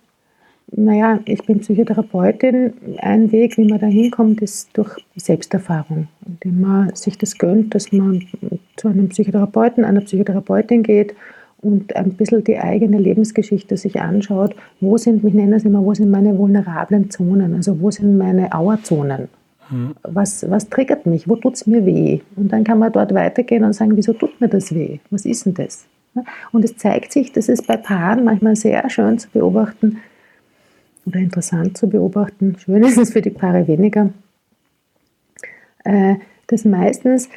Naja, 0.72 1.20
ich 1.26 1.44
bin 1.44 1.60
Psychotherapeutin. 1.60 2.72
Ein 2.98 3.30
Weg, 3.30 3.56
wie 3.56 3.66
man 3.66 3.78
da 3.78 3.86
hinkommt, 3.86 4.42
ist 4.42 4.76
durch 4.76 4.96
Selbsterfahrung, 5.14 6.08
indem 6.26 6.60
man 6.60 6.94
sich 6.94 7.16
das 7.16 7.38
gönnt, 7.38 7.74
dass 7.74 7.92
man 7.92 8.26
zu 8.76 8.88
einem 8.88 9.08
Psychotherapeuten, 9.08 9.84
einer 9.84 10.00
Psychotherapeutin 10.00 10.82
geht 10.82 11.14
und 11.66 11.96
ein 11.96 12.12
bisschen 12.12 12.44
die 12.44 12.58
eigene 12.58 12.98
Lebensgeschichte 12.98 13.76
sich 13.76 14.00
anschaut, 14.00 14.54
wo 14.80 14.96
sind, 14.96 15.24
ich 15.24 15.34
nenne 15.34 15.56
es 15.56 15.64
immer, 15.64 15.84
wo 15.84 15.92
sind 15.94 16.10
meine 16.10 16.38
vulnerablen 16.38 17.10
Zonen, 17.10 17.54
also 17.54 17.80
wo 17.80 17.90
sind 17.90 18.16
meine 18.16 18.54
Auerzonen. 18.54 19.28
Mhm. 19.68 19.96
Was, 20.02 20.48
was 20.48 20.68
triggert 20.68 21.06
mich? 21.06 21.28
Wo 21.28 21.34
tut 21.34 21.54
es 21.54 21.66
mir 21.66 21.84
weh? 21.84 22.20
Und 22.36 22.52
dann 22.52 22.62
kann 22.62 22.78
man 22.78 22.92
dort 22.92 23.12
weitergehen 23.12 23.64
und 23.64 23.72
sagen, 23.72 23.96
wieso 23.96 24.12
tut 24.12 24.40
mir 24.40 24.48
das 24.48 24.72
weh? 24.72 25.00
Was 25.10 25.24
ist 25.24 25.44
denn 25.44 25.54
das? 25.54 25.86
Und 26.52 26.64
es 26.64 26.76
zeigt 26.76 27.12
sich, 27.12 27.32
das 27.32 27.48
ist 27.48 27.66
bei 27.66 27.76
Paaren 27.76 28.24
manchmal 28.24 28.54
sehr 28.54 28.88
schön 28.88 29.18
zu 29.18 29.28
beobachten 29.30 29.98
oder 31.04 31.18
interessant 31.18 31.76
zu 31.76 31.88
beobachten. 31.88 32.56
Schön 32.58 32.84
ist 32.84 32.96
es 32.96 33.12
für 33.12 33.22
die 33.22 33.30
Paare 33.30 33.66
weniger, 33.66 34.10
äh, 35.84 36.14
dass 36.46 36.64
meistens 36.64 37.28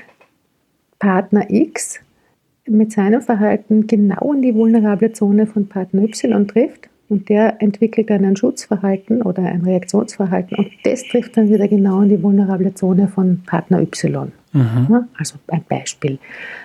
Partner 0.99 1.49
X 1.49 1.99
mit 2.69 2.91
seinem 2.91 3.21
Verhalten 3.21 3.87
genau 3.87 4.33
in 4.33 4.41
die 4.41 4.55
vulnerable 4.55 5.11
Zone 5.13 5.47
von 5.47 5.67
Partner 5.67 6.03
Y 6.03 6.47
trifft 6.47 6.89
und 7.09 7.29
der 7.29 7.61
entwickelt 7.61 8.09
dann 8.09 8.23
ein 8.23 8.35
Schutzverhalten 8.35 9.21
oder 9.21 9.43
ein 9.43 9.61
Reaktionsverhalten 9.61 10.57
und 10.57 10.69
das 10.83 11.03
trifft 11.03 11.37
dann 11.37 11.49
wieder 11.49 11.67
genau 11.67 12.01
in 12.01 12.09
die 12.09 12.21
vulnerable 12.21 12.73
Zone 12.73 13.07
von 13.07 13.41
Partner 13.45 13.81
Y. 13.81 14.31
Mhm. 14.53 15.07
Also 15.17 15.35
ein 15.47 15.63
Beispiel. 15.67 16.19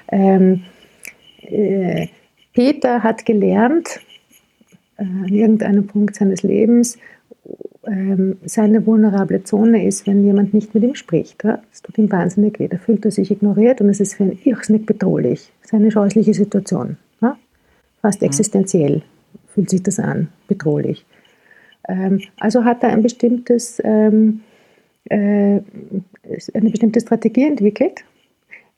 Ähm, 0.09 0.63
äh, 1.43 2.09
Peter 2.53 3.03
hat 3.03 3.27
gelernt, 3.27 4.01
äh, 4.97 5.03
an 5.03 5.29
irgendeinem 5.29 5.87
Punkt 5.87 6.15
seines 6.15 6.43
Lebens, 6.43 6.99
ähm, 7.87 8.39
seine 8.45 8.87
vulnerable 8.87 9.43
Zone 9.45 9.87
ist, 9.87 10.07
wenn 10.07 10.25
jemand 10.25 10.55
nicht 10.55 10.75
mit 10.75 10.85
ihm 10.85 10.95
spricht. 10.95 11.45
Ja? 11.45 11.61
Das 11.71 11.83
tut 11.83 11.99
ihm 11.99 12.11
wahnsinnig 12.11 12.59
weh. 12.59 12.69
Da 12.69 12.79
fühlt 12.79 13.05
er 13.05 13.11
sich 13.11 13.31
ignoriert 13.31 13.81
und 13.81 13.89
es 13.89 14.01
ist 14.01 14.15
für 14.15 14.25
ihn 14.25 14.39
irrsinnig 14.45 14.87
bedrohlich. 14.87 15.53
Das 15.63 15.71
ist 15.71 15.75
eine 15.75 15.91
scheußliche 15.91 16.35
Situation. 16.35 16.97
Ja? 17.21 17.37
Fast 18.03 18.21
mhm. 18.21 18.27
existenziell 18.27 19.03
fühlt 19.49 19.71
sich 19.71 19.83
das 19.83 19.99
an, 19.99 20.29
bedrohlich. 20.49 21.05
Ähm, 21.89 22.21
also 22.39 22.65
hat 22.65 22.83
er 22.83 22.91
ein 22.91 23.03
bestimmtes, 23.03 23.81
ähm, 23.85 24.41
äh, 25.05 25.61
eine 26.55 26.71
bestimmte 26.71 27.01
Strategie 27.01 27.47
entwickelt, 27.47 28.05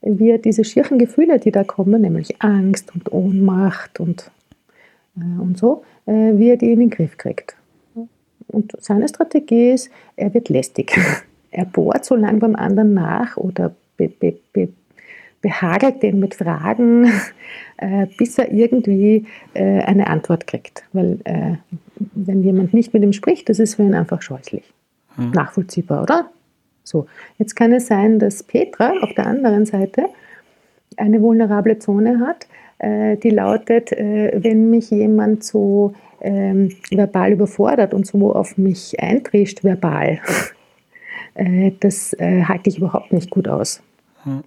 wie 0.03 0.31
er 0.31 0.39
diese 0.39 0.65
schierchen 0.65 0.99
Gefühle, 0.99 1.39
die 1.39 1.51
da 1.51 1.65
kommen, 1.65 2.03
nämlich 2.03 2.41
Angst 2.43 2.95
und 2.95 3.13
Ohnmacht 3.13 4.01
und, 4.01 4.31
äh, 5.17 5.41
und 5.41 5.59
so, 5.59 5.85
äh, 6.07 6.33
wie 6.37 6.51
er 6.51 6.57
die 6.57 6.73
in 6.73 6.81
den 6.81 6.91
Griff 6.91 7.17
kriegt. 7.17 7.57
Und 8.49 8.73
seine 8.81 9.09
Strategie 9.09 9.73
ist, 9.73 9.91
er 10.17 10.33
wird 10.35 10.49
lästig. 10.49 10.99
Er 11.53 11.65
bohrt 11.65 12.05
so 12.05 12.17
lange 12.17 12.39
beim 12.41 12.55
anderen 12.55 12.93
nach 12.93 13.39
oder 13.39 13.75
be, 13.97 14.09
be, 14.09 14.37
be, 14.53 14.69
behagelt 15.41 16.03
den 16.03 16.19
mit 16.19 16.35
Fragen, 16.35 17.11
äh, 17.79 18.07
bis 18.19 18.37
er 18.37 18.53
irgendwie 18.53 19.25
äh, 19.55 19.81
eine 19.81 20.09
Antwort 20.09 20.47
kriegt. 20.47 20.85
Weil 20.93 21.19
äh, 21.25 21.55
wenn 22.15 22.43
jemand 22.43 22.75
nicht 22.75 22.93
mit 22.93 23.03
ihm 23.03 23.15
spricht, 23.15 23.49
das 23.49 23.59
ist 23.59 23.77
für 23.77 23.85
ihn 23.85 23.95
einfach 23.95 24.21
scheußlich. 24.21 24.71
Hm. 25.15 25.31
Nachvollziehbar, 25.31 26.03
oder? 26.03 26.31
So, 26.85 27.07
jetzt 27.39 27.57
kann 27.57 27.73
es 27.73 27.87
sein, 27.87 28.19
dass 28.19 28.43
Petra 28.43 28.93
auf 29.01 29.15
der 29.15 29.27
anderen 29.27 29.65
Seite 29.65 30.07
eine 30.97 31.23
vulnerable 31.23 31.79
Zone 31.79 32.21
hat, 32.21 32.47
äh, 32.79 33.17
die 33.17 33.31
lautet, 33.31 33.93
äh, 33.93 34.33
wenn 34.37 34.71
mich 34.71 34.91
jemand 34.91 35.43
so 35.43 35.95
ähm, 36.21 36.71
verbal 36.91 37.33
überfordert 37.33 37.95
und 37.95 38.07
so 38.07 38.35
auf 38.35 38.59
mich 38.59 38.99
eintrischt 39.01 39.65
verbal, 39.65 40.21
äh, 41.35 41.73
das 41.81 42.13
äh, 42.15 42.43
halte 42.45 42.71
ich 42.71 42.79
überhaupt 42.79 43.13
nicht 43.13 43.31
gut 43.31 43.49
aus. 43.49 43.83
Hm. 44.25 44.43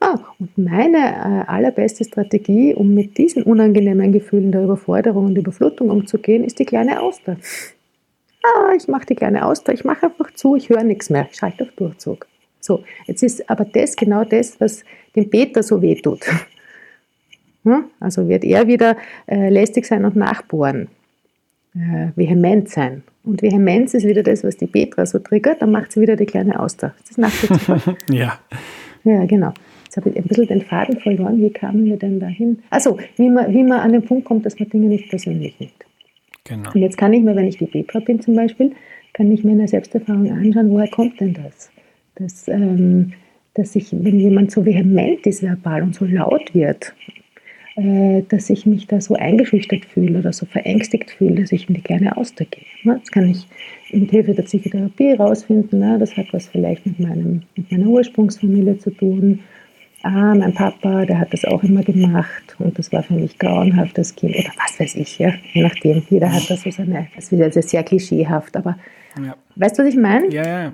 Ah, 0.00 0.18
und 0.40 0.58
meine 0.58 0.98
äh, 0.98 1.48
allerbeste 1.48 2.04
Strategie, 2.04 2.74
um 2.74 2.92
mit 2.92 3.18
diesen 3.18 3.44
unangenehmen 3.44 4.12
Gefühlen 4.12 4.50
der 4.50 4.64
Überforderung 4.64 5.26
und 5.26 5.38
Überflutung 5.38 5.90
umzugehen, 5.90 6.42
ist 6.42 6.58
die 6.58 6.64
kleine 6.64 7.00
Auster. 7.00 7.36
Ah, 8.42 8.72
ich 8.76 8.88
mache 8.88 9.06
die 9.06 9.14
kleine 9.14 9.46
Auster, 9.46 9.72
ich 9.72 9.84
mache 9.84 10.06
einfach 10.06 10.32
zu, 10.32 10.56
ich 10.56 10.70
höre 10.70 10.82
nichts 10.82 11.08
mehr, 11.08 11.28
ich 11.30 11.38
schalte 11.38 11.62
auf 11.62 11.70
Durchzug. 11.76 12.26
So, 12.58 12.82
jetzt 13.06 13.22
ist 13.22 13.48
aber 13.48 13.64
das 13.64 13.94
genau 13.94 14.24
das, 14.24 14.60
was 14.60 14.84
dem 15.14 15.30
Peter 15.30 15.62
so 15.62 15.80
weh 15.80 15.94
tut. 15.94 16.24
Hm? 16.26 16.38
Also 18.00 18.28
wird 18.28 18.44
er 18.44 18.66
wieder 18.66 18.96
äh, 19.26 19.48
lästig 19.48 19.86
sein 19.86 20.04
und 20.04 20.16
nachbohren, 20.16 20.88
äh, 21.74 22.08
vehement 22.16 22.68
sein. 22.68 23.02
Und 23.24 23.42
Vehemenz 23.42 23.94
ist 23.94 24.04
wieder 24.04 24.22
das, 24.22 24.42
was 24.42 24.56
die 24.56 24.66
Petra 24.66 25.06
so 25.06 25.20
triggert, 25.20 25.62
dann 25.62 25.70
macht 25.70 25.92
sie 25.92 26.00
wieder 26.00 26.16
die 26.16 26.26
kleine 26.26 26.58
Auster. 26.58 26.94
Das 27.00 27.10
ist 27.10 27.18
nachvollziehbar. 27.18 27.96
ja. 28.10 28.38
Ja, 29.04 29.24
genau. 29.26 29.52
Jetzt 29.84 29.96
habe 29.96 30.10
ich 30.10 30.16
ein 30.16 30.24
bisschen 30.24 30.46
den 30.46 30.62
Faden 30.62 30.98
verloren. 30.98 31.38
Wie 31.38 31.50
kamen 31.50 31.84
wir 31.84 31.96
denn 31.96 32.18
dahin? 32.18 32.62
Also, 32.70 32.98
wie 33.16 33.28
man, 33.28 33.52
wie 33.52 33.62
man 33.62 33.80
an 33.80 33.92
den 33.92 34.02
Punkt 34.02 34.24
kommt, 34.24 34.46
dass 34.46 34.58
man 34.58 34.68
Dinge 34.68 34.86
nicht 34.86 35.08
persönlich 35.08 35.58
nimmt. 35.60 35.72
Genau. 36.44 36.70
Und 36.72 36.80
jetzt 36.80 36.96
kann 36.96 37.12
ich 37.12 37.22
mir, 37.22 37.36
wenn 37.36 37.46
ich 37.46 37.58
die 37.58 37.66
Petra 37.66 38.00
bin 38.00 38.20
zum 38.20 38.34
Beispiel, 38.34 38.72
kann 39.12 39.30
ich 39.30 39.44
mir 39.44 39.52
in 39.52 39.58
der 39.58 39.68
Selbsterfahrung 39.68 40.30
anschauen, 40.30 40.70
woher 40.70 40.88
kommt 40.88 41.20
denn 41.20 41.34
das? 41.34 41.70
Dass, 42.16 42.48
ähm, 42.48 43.12
dass 43.54 43.76
ich, 43.76 43.92
wenn 43.92 44.18
jemand 44.18 44.50
so 44.50 44.64
vehement 44.64 45.26
ist 45.26 45.42
verbal 45.42 45.82
und 45.82 45.94
so 45.94 46.04
laut 46.06 46.54
wird, 46.54 46.94
dass 47.74 48.50
ich 48.50 48.66
mich 48.66 48.86
da 48.86 49.00
so 49.00 49.14
eingeschüchtert 49.14 49.86
fühle 49.86 50.18
oder 50.18 50.32
so 50.32 50.44
verängstigt 50.44 51.10
fühle, 51.10 51.40
dass 51.40 51.52
ich 51.52 51.68
in 51.68 51.74
die 51.74 51.80
kleine 51.80 52.16
Auster 52.16 52.44
gehe. 52.44 52.64
Ne? 52.82 52.98
Das 53.00 53.10
kann 53.10 53.30
ich 53.30 53.46
mit 53.92 54.10
Hilfe 54.10 54.34
der 54.34 54.42
Psychotherapie 54.42 55.08
herausfinden. 55.08 55.78
Ne? 55.78 55.98
Das 55.98 56.16
hat 56.16 56.26
was 56.32 56.48
vielleicht 56.48 56.84
mit, 56.84 57.00
meinem, 57.00 57.42
mit 57.56 57.72
meiner 57.72 57.86
Ursprungsfamilie 57.86 58.76
zu 58.76 58.90
tun. 58.90 59.40
Ah, 60.02 60.34
mein 60.34 60.52
Papa, 60.52 61.06
der 61.06 61.18
hat 61.18 61.32
das 61.32 61.44
auch 61.44 61.62
immer 61.62 61.82
gemacht 61.82 62.56
und 62.58 62.76
das 62.76 62.92
war 62.92 63.04
für 63.04 63.14
mich 63.14 63.38
grauenhaft 63.38 63.96
als 63.98 64.16
Kind 64.16 64.34
oder 64.34 64.50
was 64.60 64.80
weiß 64.80 64.96
ich, 64.96 65.20
ja, 65.20 65.32
je 65.52 65.62
nachdem. 65.62 66.02
Jeder 66.10 66.32
hat 66.32 66.50
da 66.50 66.56
so 66.56 66.72
seine, 66.72 67.06
das 67.14 67.26
ist 67.26 67.32
wieder 67.32 67.52
sehr 67.52 67.84
klischeehaft, 67.84 68.56
aber 68.56 68.76
ja. 69.16 69.36
weißt 69.54 69.78
du, 69.78 69.84
was 69.84 69.90
ich 69.90 70.00
meine? 70.00 70.28
Ja, 70.30 70.44
ja. 70.44 70.72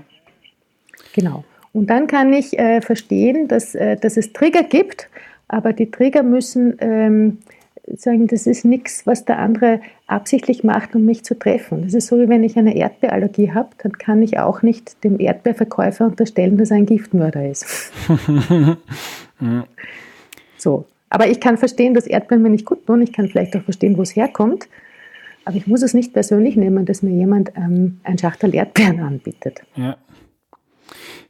Genau. 1.14 1.44
Und 1.72 1.90
dann 1.90 2.06
kann 2.06 2.32
ich 2.32 2.58
äh, 2.58 2.80
verstehen, 2.80 3.48
dass, 3.48 3.74
äh, 3.74 3.96
dass 3.96 4.16
es 4.16 4.32
Trigger 4.32 4.62
gibt, 4.62 5.10
aber 5.48 5.72
die 5.72 5.90
Trigger 5.90 6.22
müssen 6.22 6.76
ähm, 6.80 7.38
sagen, 7.96 8.26
das 8.26 8.46
ist 8.46 8.64
nichts, 8.64 9.06
was 9.06 9.24
der 9.24 9.38
andere 9.38 9.80
absichtlich 10.06 10.62
macht, 10.64 10.94
um 10.94 11.04
mich 11.04 11.24
zu 11.24 11.38
treffen. 11.38 11.82
Das 11.82 11.94
ist 11.94 12.08
so, 12.08 12.18
wie 12.18 12.28
wenn 12.28 12.44
ich 12.44 12.56
eine 12.56 12.76
Erdbeerallergie 12.76 13.52
habe, 13.52 13.70
dann 13.82 13.92
kann 13.92 14.22
ich 14.22 14.38
auch 14.38 14.62
nicht 14.62 15.02
dem 15.04 15.18
Erdbeerverkäufer 15.18 16.06
unterstellen, 16.06 16.58
dass 16.58 16.70
er 16.70 16.78
ein 16.78 16.86
Giftmörder 16.86 17.48
ist. 17.48 17.92
so. 20.58 20.86
Aber 21.10 21.28
ich 21.28 21.40
kann 21.40 21.56
verstehen, 21.56 21.94
dass 21.94 22.06
Erdbeeren 22.06 22.42
mir 22.42 22.50
nicht 22.50 22.66
gut 22.66 22.86
tun. 22.86 23.00
Ich 23.00 23.14
kann 23.14 23.28
vielleicht 23.28 23.56
auch 23.56 23.62
verstehen, 23.62 23.96
wo 23.96 24.02
es 24.02 24.14
herkommt. 24.14 24.68
Aber 25.46 25.56
ich 25.56 25.66
muss 25.66 25.80
es 25.80 25.94
nicht 25.94 26.12
persönlich 26.12 26.56
nehmen, 26.56 26.84
dass 26.84 27.02
mir 27.02 27.14
jemand 27.14 27.52
ähm, 27.56 28.00
ein 28.02 28.18
Schachtel 28.18 28.54
Erdbeeren 28.54 29.00
anbietet. 29.00 29.62
Ja. 29.76 29.96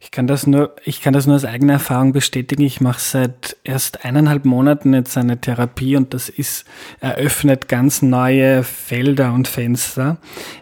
Ich 0.01 0.11
kann 0.11 0.27
das 0.27 0.47
nur, 0.47 0.75
ich 0.85 1.01
kann 1.01 1.13
das 1.13 1.27
nur 1.27 1.35
aus 1.35 1.43
eigener 1.43 1.73
Erfahrung 1.73 2.13
bestätigen. 2.13 2.61
Ich 2.61 2.79
mache 2.79 3.01
seit 3.01 3.57
erst 3.65 4.05
eineinhalb 4.05 4.45
Monaten 4.45 4.93
jetzt 4.93 5.17
eine 5.17 5.41
Therapie 5.41 5.97
und 5.97 6.13
das 6.13 6.29
ist, 6.29 6.65
eröffnet 7.01 7.67
ganz 7.67 8.01
neue 8.01 8.63
Felder 8.63 9.33
und 9.33 9.49
Fenster. 9.49 10.17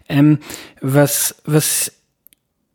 Ähm, 0.09 0.39
was, 0.81 1.35
was, 1.45 1.93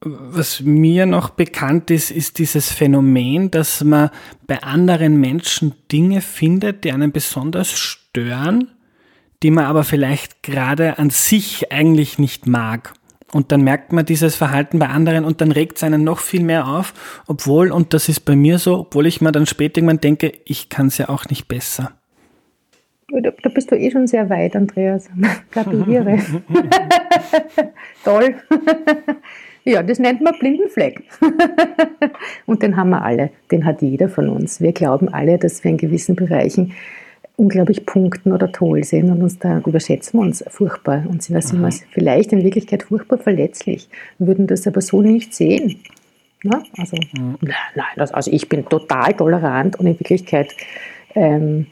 was 0.01 0.61
mir 0.61 1.07
noch 1.07 1.31
bekannt 1.31 1.90
ist, 1.90 2.12
ist 2.12 2.38
dieses 2.38 2.70
Phänomen, 2.70 3.51
dass 3.51 3.83
man 3.83 4.11
bei 4.46 4.62
anderen 4.62 5.18
Menschen 5.18 5.75
Dinge 5.90 6.20
findet, 6.20 6.85
die 6.85 6.92
einen 6.92 7.11
besonders 7.11 7.72
stören, 7.72 8.68
die 9.42 9.51
man 9.51 9.64
aber 9.64 9.83
vielleicht 9.83 10.44
gerade 10.44 10.98
an 10.98 11.11
sich 11.11 11.72
eigentlich 11.72 12.20
nicht 12.20 12.46
mag. 12.46 12.94
Und 13.33 13.51
dann 13.51 13.62
merkt 13.62 13.92
man 13.92 14.05
dieses 14.05 14.37
Verhalten 14.37 14.79
bei 14.79 14.88
anderen 14.88 15.25
und 15.25 15.40
dann 15.40 15.53
regt 15.53 15.79
es 15.79 15.83
einen 15.83 16.05
noch 16.05 16.18
viel 16.18 16.42
mehr 16.42 16.68
auf, 16.68 16.92
obwohl, 17.27 17.73
und 17.73 17.95
das 17.95 18.11
ist 18.11 18.21
bei 18.21 18.37
mir 18.37 18.59
so, 18.59 18.81
obwohl 18.81 19.07
ich 19.07 19.23
mir 19.23 19.33
dann 19.33 19.47
später 19.47 19.79
irgendwann 19.79 20.01
denke, 20.01 20.33
ich 20.45 20.68
kann 20.68 20.88
es 20.88 20.99
ja 20.99 21.09
auch 21.09 21.25
nicht 21.27 21.49
besser. 21.49 21.92
Da 23.12 23.49
bist 23.51 23.71
du 23.71 23.77
eh 23.77 23.90
schon 23.90 24.07
sehr 24.07 24.31
weit, 24.31 24.57
Andreas. 24.57 25.09
Gratuliere. 25.51 26.18
Toll. 28.05 28.37
ja, 29.64 29.83
das 29.83 29.99
nennt 29.99 30.23
man 30.23 30.38
blinden 30.38 30.68
Fleck. 30.68 31.03
und 32.47 32.62
den 32.62 32.77
haben 32.77 32.90
wir 32.90 33.03
alle. 33.03 33.31
Den 33.51 33.66
hat 33.66 33.83
jeder 33.83 34.09
von 34.09 34.29
uns. 34.31 34.61
Wir 34.61 34.73
glauben 34.73 35.11
alle, 35.11 35.38
dass 35.38 35.62
wir 35.62 35.71
in 35.71 35.77
gewissen 35.77 36.16
Bereichen 36.16 36.73
unglaublich 37.37 37.87
punkten 37.87 38.33
oder 38.33 38.53
toll 38.53 38.85
sind 38.85 39.11
und 39.11 39.23
uns 39.23 39.38
da 39.38 39.59
überschätzen 39.59 40.21
wir 40.21 40.27
uns 40.27 40.45
furchtbar 40.49 41.05
und 41.09 41.23
sind, 41.23 41.42
sind 41.42 41.61
wir 41.61 41.73
vielleicht 41.90 42.33
in 42.33 42.45
Wirklichkeit 42.45 42.83
furchtbar 42.85 43.18
verletzlich, 43.18 43.88
würden 44.18 44.47
das 44.47 44.66
aber 44.66 44.81
so 44.81 45.03
nicht 45.03 45.35
sehen. 45.35 45.81
Na? 46.45 46.62
Also, 46.77 46.97
mhm. 46.97 47.38
nein, 47.42 47.87
also 47.97 48.31
ich 48.31 48.49
bin 48.49 48.64
total 48.66 49.14
tolerant 49.14 49.79
und 49.79 49.87
in 49.87 49.99
Wirklichkeit 49.99 50.55
ähm, 51.14 51.66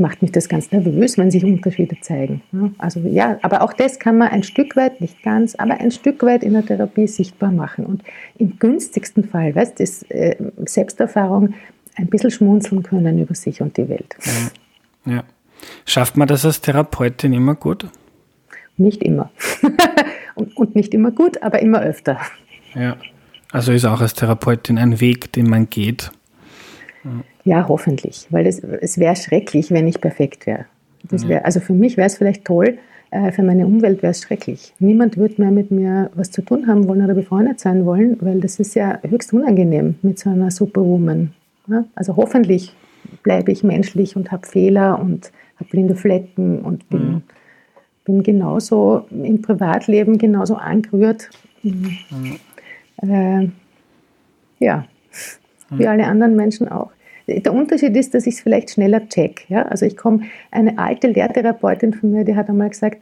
macht 0.00 0.22
mich 0.22 0.32
das 0.32 0.48
ganz 0.48 0.72
nervös, 0.72 1.18
wenn 1.18 1.30
sich 1.30 1.44
Unterschiede 1.44 1.96
zeigen. 2.00 2.42
Also 2.78 3.00
ja, 3.00 3.38
aber 3.42 3.62
auch 3.62 3.72
das 3.72 3.98
kann 3.98 4.18
man 4.18 4.28
ein 4.28 4.42
Stück 4.42 4.76
weit, 4.76 5.00
nicht 5.00 5.22
ganz, 5.22 5.54
aber 5.54 5.78
ein 5.78 5.90
Stück 5.90 6.22
weit 6.22 6.42
in 6.42 6.54
der 6.54 6.64
Therapie 6.64 7.06
sichtbar 7.06 7.52
machen. 7.52 7.86
Und 7.86 8.02
im 8.38 8.58
günstigsten 8.58 9.24
Fall, 9.24 9.54
weißt 9.54 9.78
du, 9.78 9.84
äh, 10.14 10.36
Selbsterfahrung, 10.64 11.54
ein 11.96 12.06
bisschen 12.06 12.30
schmunzeln 12.30 12.82
können 12.82 13.18
über 13.18 13.34
sich 13.34 13.60
und 13.60 13.76
die 13.76 13.88
Welt. 13.88 14.16
Ja. 15.04 15.24
Schafft 15.84 16.16
man 16.16 16.28
das 16.28 16.44
als 16.44 16.60
Therapeutin 16.60 17.32
immer 17.32 17.54
gut? 17.54 17.88
Nicht 18.76 19.02
immer. 19.02 19.30
und, 20.34 20.56
und 20.56 20.74
nicht 20.74 20.94
immer 20.94 21.10
gut, 21.10 21.42
aber 21.42 21.60
immer 21.60 21.82
öfter. 21.82 22.18
Ja. 22.74 22.96
Also 23.52 23.72
ist 23.72 23.84
auch 23.84 24.00
als 24.00 24.14
Therapeutin 24.14 24.78
ein 24.78 25.00
Weg, 25.00 25.32
den 25.32 25.50
man 25.50 25.68
geht. 25.68 26.10
Ja, 27.44 27.66
hoffentlich, 27.68 28.26
weil 28.30 28.46
es, 28.46 28.60
es 28.60 28.98
wäre 28.98 29.16
schrecklich, 29.16 29.70
wenn 29.70 29.88
ich 29.88 30.00
perfekt 30.00 30.46
wäre. 30.46 30.66
Wär, 31.08 31.46
also 31.46 31.60
für 31.60 31.72
mich 31.72 31.96
wäre 31.96 32.06
es 32.06 32.18
vielleicht 32.18 32.44
toll, 32.44 32.78
äh, 33.10 33.32
für 33.32 33.42
meine 33.42 33.66
Umwelt 33.66 34.02
wäre 34.02 34.12
es 34.12 34.20
schrecklich. 34.20 34.74
Niemand 34.78 35.16
würde 35.16 35.40
mehr 35.40 35.50
mit 35.50 35.70
mir 35.70 36.10
was 36.14 36.30
zu 36.30 36.42
tun 36.42 36.66
haben 36.66 36.86
wollen 36.86 37.02
oder 37.02 37.14
befreundet 37.14 37.58
sein 37.58 37.86
wollen, 37.86 38.18
weil 38.20 38.40
das 38.40 38.60
ist 38.60 38.74
ja 38.74 39.00
höchst 39.02 39.32
unangenehm 39.32 39.96
mit 40.02 40.18
so 40.18 40.30
einer 40.30 40.50
Superwoman. 40.50 41.32
Also 41.94 42.16
hoffentlich 42.16 42.74
bleibe 43.22 43.52
ich 43.52 43.62
menschlich 43.62 44.16
und 44.16 44.32
habe 44.32 44.46
Fehler 44.46 44.98
und 44.98 45.32
habe 45.56 45.70
blinde 45.70 45.94
Flecken 45.94 46.60
und 46.60 46.88
bin, 46.88 47.12
mhm. 47.12 47.22
bin 48.04 48.22
genauso 48.22 49.06
im 49.10 49.42
Privatleben 49.42 50.18
genauso 50.18 50.56
angerührt. 50.56 51.30
Mhm. 51.62 51.96
Äh, 53.02 53.48
ja. 54.58 54.86
wie 55.70 55.86
alle 55.86 56.06
anderen 56.06 56.36
Menschen 56.36 56.68
auch. 56.68 56.90
Der 57.26 57.54
Unterschied 57.54 57.96
ist, 57.96 58.14
dass 58.14 58.26
ich 58.26 58.34
es 58.34 58.40
vielleicht 58.40 58.70
schneller 58.70 59.08
check. 59.08 59.48
Ja? 59.48 59.62
Also 59.62 59.86
ich 59.86 59.96
komme, 59.96 60.22
eine 60.50 60.78
alte 60.78 61.08
Lehrtherapeutin 61.08 61.94
von 61.94 62.10
mir, 62.10 62.24
die 62.24 62.34
hat 62.34 62.48
einmal 62.48 62.70
gesagt, 62.70 62.98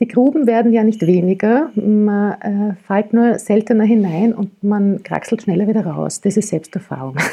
die 0.00 0.06
Gruben 0.06 0.46
werden 0.46 0.72
ja 0.72 0.84
nicht 0.84 1.04
weniger, 1.06 1.70
man 1.74 2.40
äh, 2.40 2.74
fällt 2.86 3.12
nur 3.12 3.38
seltener 3.38 3.84
hinein 3.84 4.32
und 4.32 4.62
man 4.62 5.02
kraxelt 5.02 5.42
schneller 5.42 5.66
wieder 5.66 5.84
raus. 5.84 6.20
Das 6.20 6.36
ist 6.36 6.48
Selbsterfahrung. 6.48 7.16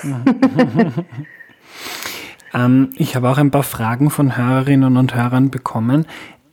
ähm, 2.53 2.89
ich 2.95 3.15
habe 3.15 3.29
auch 3.29 3.37
ein 3.37 3.51
paar 3.51 3.63
Fragen 3.63 4.09
von 4.09 4.37
Hörerinnen 4.37 4.97
und 4.97 5.15
Hörern 5.15 5.49
bekommen. 5.51 6.05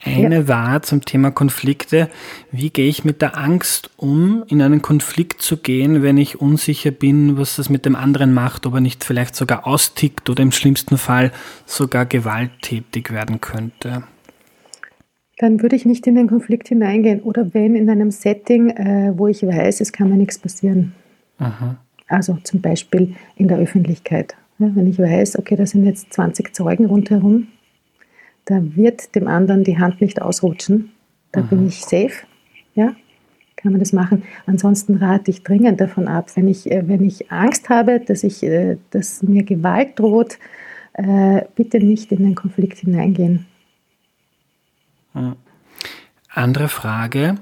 Eine 0.04 0.40
ja. 0.40 0.48
war 0.48 0.82
zum 0.82 1.04
Thema 1.04 1.30
Konflikte. 1.30 2.08
Wie 2.50 2.70
gehe 2.70 2.88
ich 2.88 3.04
mit 3.04 3.22
der 3.22 3.38
Angst 3.38 3.90
um, 3.96 4.42
in 4.48 4.61
einen 4.61 4.82
Konflikt 4.82 5.42
zu 5.42 5.58
gehen, 5.58 6.02
wenn 6.02 6.18
ich 6.18 6.40
unsicher 6.40 6.90
bin, 6.90 7.38
was 7.38 7.56
das 7.56 7.68
mit 7.68 7.87
dem 7.87 7.94
anderen 7.94 8.35
macht, 8.35 8.66
ob 8.66 8.74
er 8.74 8.80
nicht 8.80 9.04
vielleicht 9.04 9.37
sogar 9.37 9.64
austickt 9.64 10.28
oder 10.28 10.42
im 10.42 10.50
schlimmsten 10.50 10.98
Fall 10.98 11.30
sogar 11.66 12.04
gewalttätig 12.04 13.12
werden 13.12 13.40
könnte? 13.40 14.02
dann 15.42 15.61
würde 15.61 15.74
ich 15.74 15.85
nicht 15.85 16.06
in 16.06 16.14
den 16.14 16.28
Konflikt 16.28 16.68
hineingehen. 16.68 17.20
Oder 17.20 17.52
wenn 17.52 17.74
in 17.74 17.90
einem 17.90 18.12
Setting, 18.12 18.70
äh, 18.70 19.12
wo 19.16 19.26
ich 19.26 19.42
weiß, 19.42 19.80
es 19.80 19.92
kann 19.92 20.08
mir 20.08 20.16
nichts 20.16 20.38
passieren. 20.38 20.94
Aha. 21.38 21.76
Also 22.06 22.38
zum 22.44 22.61
Beispiel 22.61 23.16
in 23.35 23.48
der 23.48 23.58
Öffentlichkeit. 23.58 24.37
Ja, 24.62 24.70
wenn 24.77 24.87
ich 24.87 24.98
weiß, 24.98 25.40
okay, 25.40 25.57
da 25.57 25.66
sind 25.66 25.85
jetzt 25.85 26.12
20 26.12 26.55
Zeugen 26.55 26.87
rundherum, 26.87 27.48
da 28.44 28.62
wird 28.77 29.16
dem 29.16 29.27
anderen 29.27 29.64
die 29.64 29.79
Hand 29.79 30.01
nicht 30.01 30.22
ausrutschen. 30.22 30.92
Da 31.33 31.40
Aha. 31.40 31.48
bin 31.48 31.66
ich 31.66 31.81
safe. 31.81 32.12
Ja, 32.77 32.94
kann 33.57 33.72
man 33.72 33.81
das 33.81 33.92
machen. 33.92 34.22
Ansonsten 34.46 34.98
rate 34.98 35.33
ich 35.33 35.42
dringend 35.42 35.81
davon 35.81 36.07
ab, 36.07 36.31
wenn 36.37 36.46
ich, 36.46 36.70
äh, 36.70 36.87
wenn 36.87 37.03
ich 37.03 37.33
Angst 37.33 37.70
habe, 37.70 37.98
dass, 37.98 38.22
ich, 38.22 38.44
äh, 38.44 38.77
dass 38.90 39.25
mir 39.25 39.42
Gewalt 39.42 39.98
droht, 39.98 40.38
äh, 40.92 41.42
bitte 41.57 41.79
nicht 41.79 42.12
in 42.12 42.22
den 42.22 42.37
Konflikt 42.37 42.79
hineingehen. 42.79 43.46
Andere 46.29 46.68
Frage. 46.68 47.35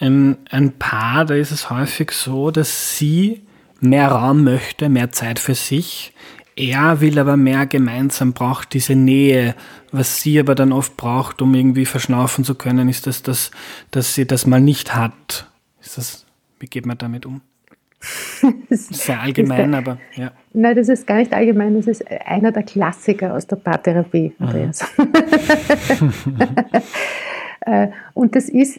Ähm, 0.00 0.38
ein 0.50 0.72
Paar, 0.72 1.24
da 1.24 1.34
ist 1.34 1.52
es 1.52 1.70
häufig 1.70 2.10
so, 2.10 2.50
dass 2.50 2.98
sie 2.98 3.42
mehr 3.80 4.08
Raum 4.08 4.42
möchte, 4.42 4.88
mehr 4.88 5.12
Zeit 5.12 5.38
für 5.38 5.54
sich. 5.54 6.12
Er 6.56 7.00
will 7.00 7.18
aber 7.18 7.36
mehr 7.36 7.66
gemeinsam, 7.66 8.32
braucht 8.32 8.74
diese 8.74 8.94
Nähe. 8.94 9.54
Was 9.90 10.20
sie 10.20 10.38
aber 10.38 10.54
dann 10.54 10.72
oft 10.72 10.96
braucht, 10.96 11.42
um 11.42 11.54
irgendwie 11.54 11.86
verschnaufen 11.86 12.44
zu 12.44 12.54
können, 12.54 12.88
ist 12.88 13.06
das, 13.06 13.22
dass, 13.22 13.50
dass 13.90 14.14
sie 14.14 14.26
das 14.26 14.46
mal 14.46 14.60
nicht 14.60 14.94
hat. 14.94 15.50
Ist 15.80 15.98
das, 15.98 16.26
wie 16.60 16.66
geht 16.66 16.86
man 16.86 16.98
damit 16.98 17.26
um? 17.26 17.40
Sehr 18.70 19.20
allgemein, 19.20 19.72
der, 19.72 19.78
aber 19.78 19.98
ja. 20.14 20.32
Nein, 20.52 20.76
das 20.76 20.88
ist 20.88 21.06
gar 21.06 21.16
nicht 21.16 21.32
allgemein, 21.32 21.74
das 21.74 21.86
ist 21.86 22.04
einer 22.26 22.52
der 22.52 22.62
Klassiker 22.62 23.34
aus 23.34 23.46
der 23.46 23.56
Paartherapie, 23.56 24.34
Andreas. 24.38 24.84
Äh, 27.66 27.88
und 28.12 28.36
das 28.36 28.50
ist, 28.50 28.78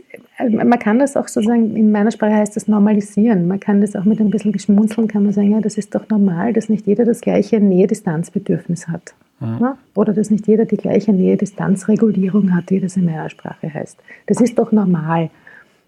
man 0.49 0.79
kann 0.79 0.99
das 0.99 1.15
auch 1.15 1.27
sozusagen, 1.27 1.75
in 1.75 1.91
meiner 1.91 2.11
Sprache 2.11 2.33
heißt 2.33 2.55
das 2.55 2.67
normalisieren. 2.67 3.47
Man 3.47 3.59
kann 3.59 3.81
das 3.81 3.95
auch 3.95 4.03
mit 4.03 4.19
ein 4.19 4.29
bisschen 4.29 4.51
Geschmunzeln, 4.51 5.07
kann 5.07 5.23
man 5.23 5.31
sagen, 5.31 5.51
ja, 5.51 5.61
das 5.61 5.77
ist 5.77 5.95
doch 5.95 6.09
normal, 6.09 6.53
dass 6.53 6.69
nicht 6.69 6.87
jeder 6.87 7.05
das 7.05 7.21
gleiche 7.21 7.59
Nähe-Distanz-Bedürfnis 7.59 8.87
hat. 8.87 9.13
Mhm. 9.39 9.75
Oder 9.95 10.13
dass 10.13 10.31
nicht 10.31 10.47
jeder 10.47 10.65
die 10.65 10.77
gleiche 10.77 11.13
Nähe-Distanz-Regulierung 11.13 12.53
hat, 12.53 12.69
wie 12.69 12.79
das 12.79 12.97
in 12.97 13.05
meiner 13.05 13.29
Sprache 13.29 13.73
heißt. 13.73 13.97
Das 14.27 14.41
ist 14.41 14.57
doch 14.59 14.71
normal 14.71 15.29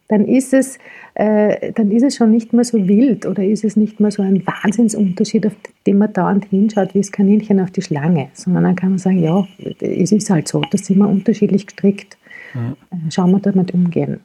dann 0.08 0.26
ist 0.26 0.54
es, 0.54 0.78
äh, 1.16 1.72
dann 1.74 1.92
ist 1.92 2.04
es 2.04 2.16
schon 2.16 2.32
nicht 2.32 2.54
mehr 2.54 2.64
so 2.64 2.88
wild 2.88 3.26
oder 3.26 3.44
ist 3.44 3.64
es 3.64 3.76
nicht 3.76 4.00
mehr 4.00 4.12
so 4.12 4.22
ein 4.22 4.46
Wahnsinnsunterschied, 4.46 5.48
auf 5.48 5.54
den 5.86 5.98
man 5.98 6.14
dauernd 6.14 6.46
hinschaut, 6.46 6.94
wie 6.94 7.00
das 7.00 7.12
Kaninchen 7.12 7.60
auf 7.60 7.72
die 7.72 7.82
Schlange, 7.82 8.30
sondern 8.34 8.64
dann 8.64 8.76
kann 8.76 8.92
man 8.92 9.00
sagen, 9.00 9.22
ja, 9.22 9.46
es 9.80 10.12
ist 10.12 10.30
halt 10.30 10.48
so, 10.48 10.62
da 10.62 10.78
sind 10.78 10.98
wir 10.98 11.10
unterschiedlich 11.10 11.68
gestrickt. 11.68 12.18
Mhm. 12.54 12.76
Schauen 13.12 13.32
wir 13.32 13.40
damit 13.40 13.74
umgehen. 13.74 14.22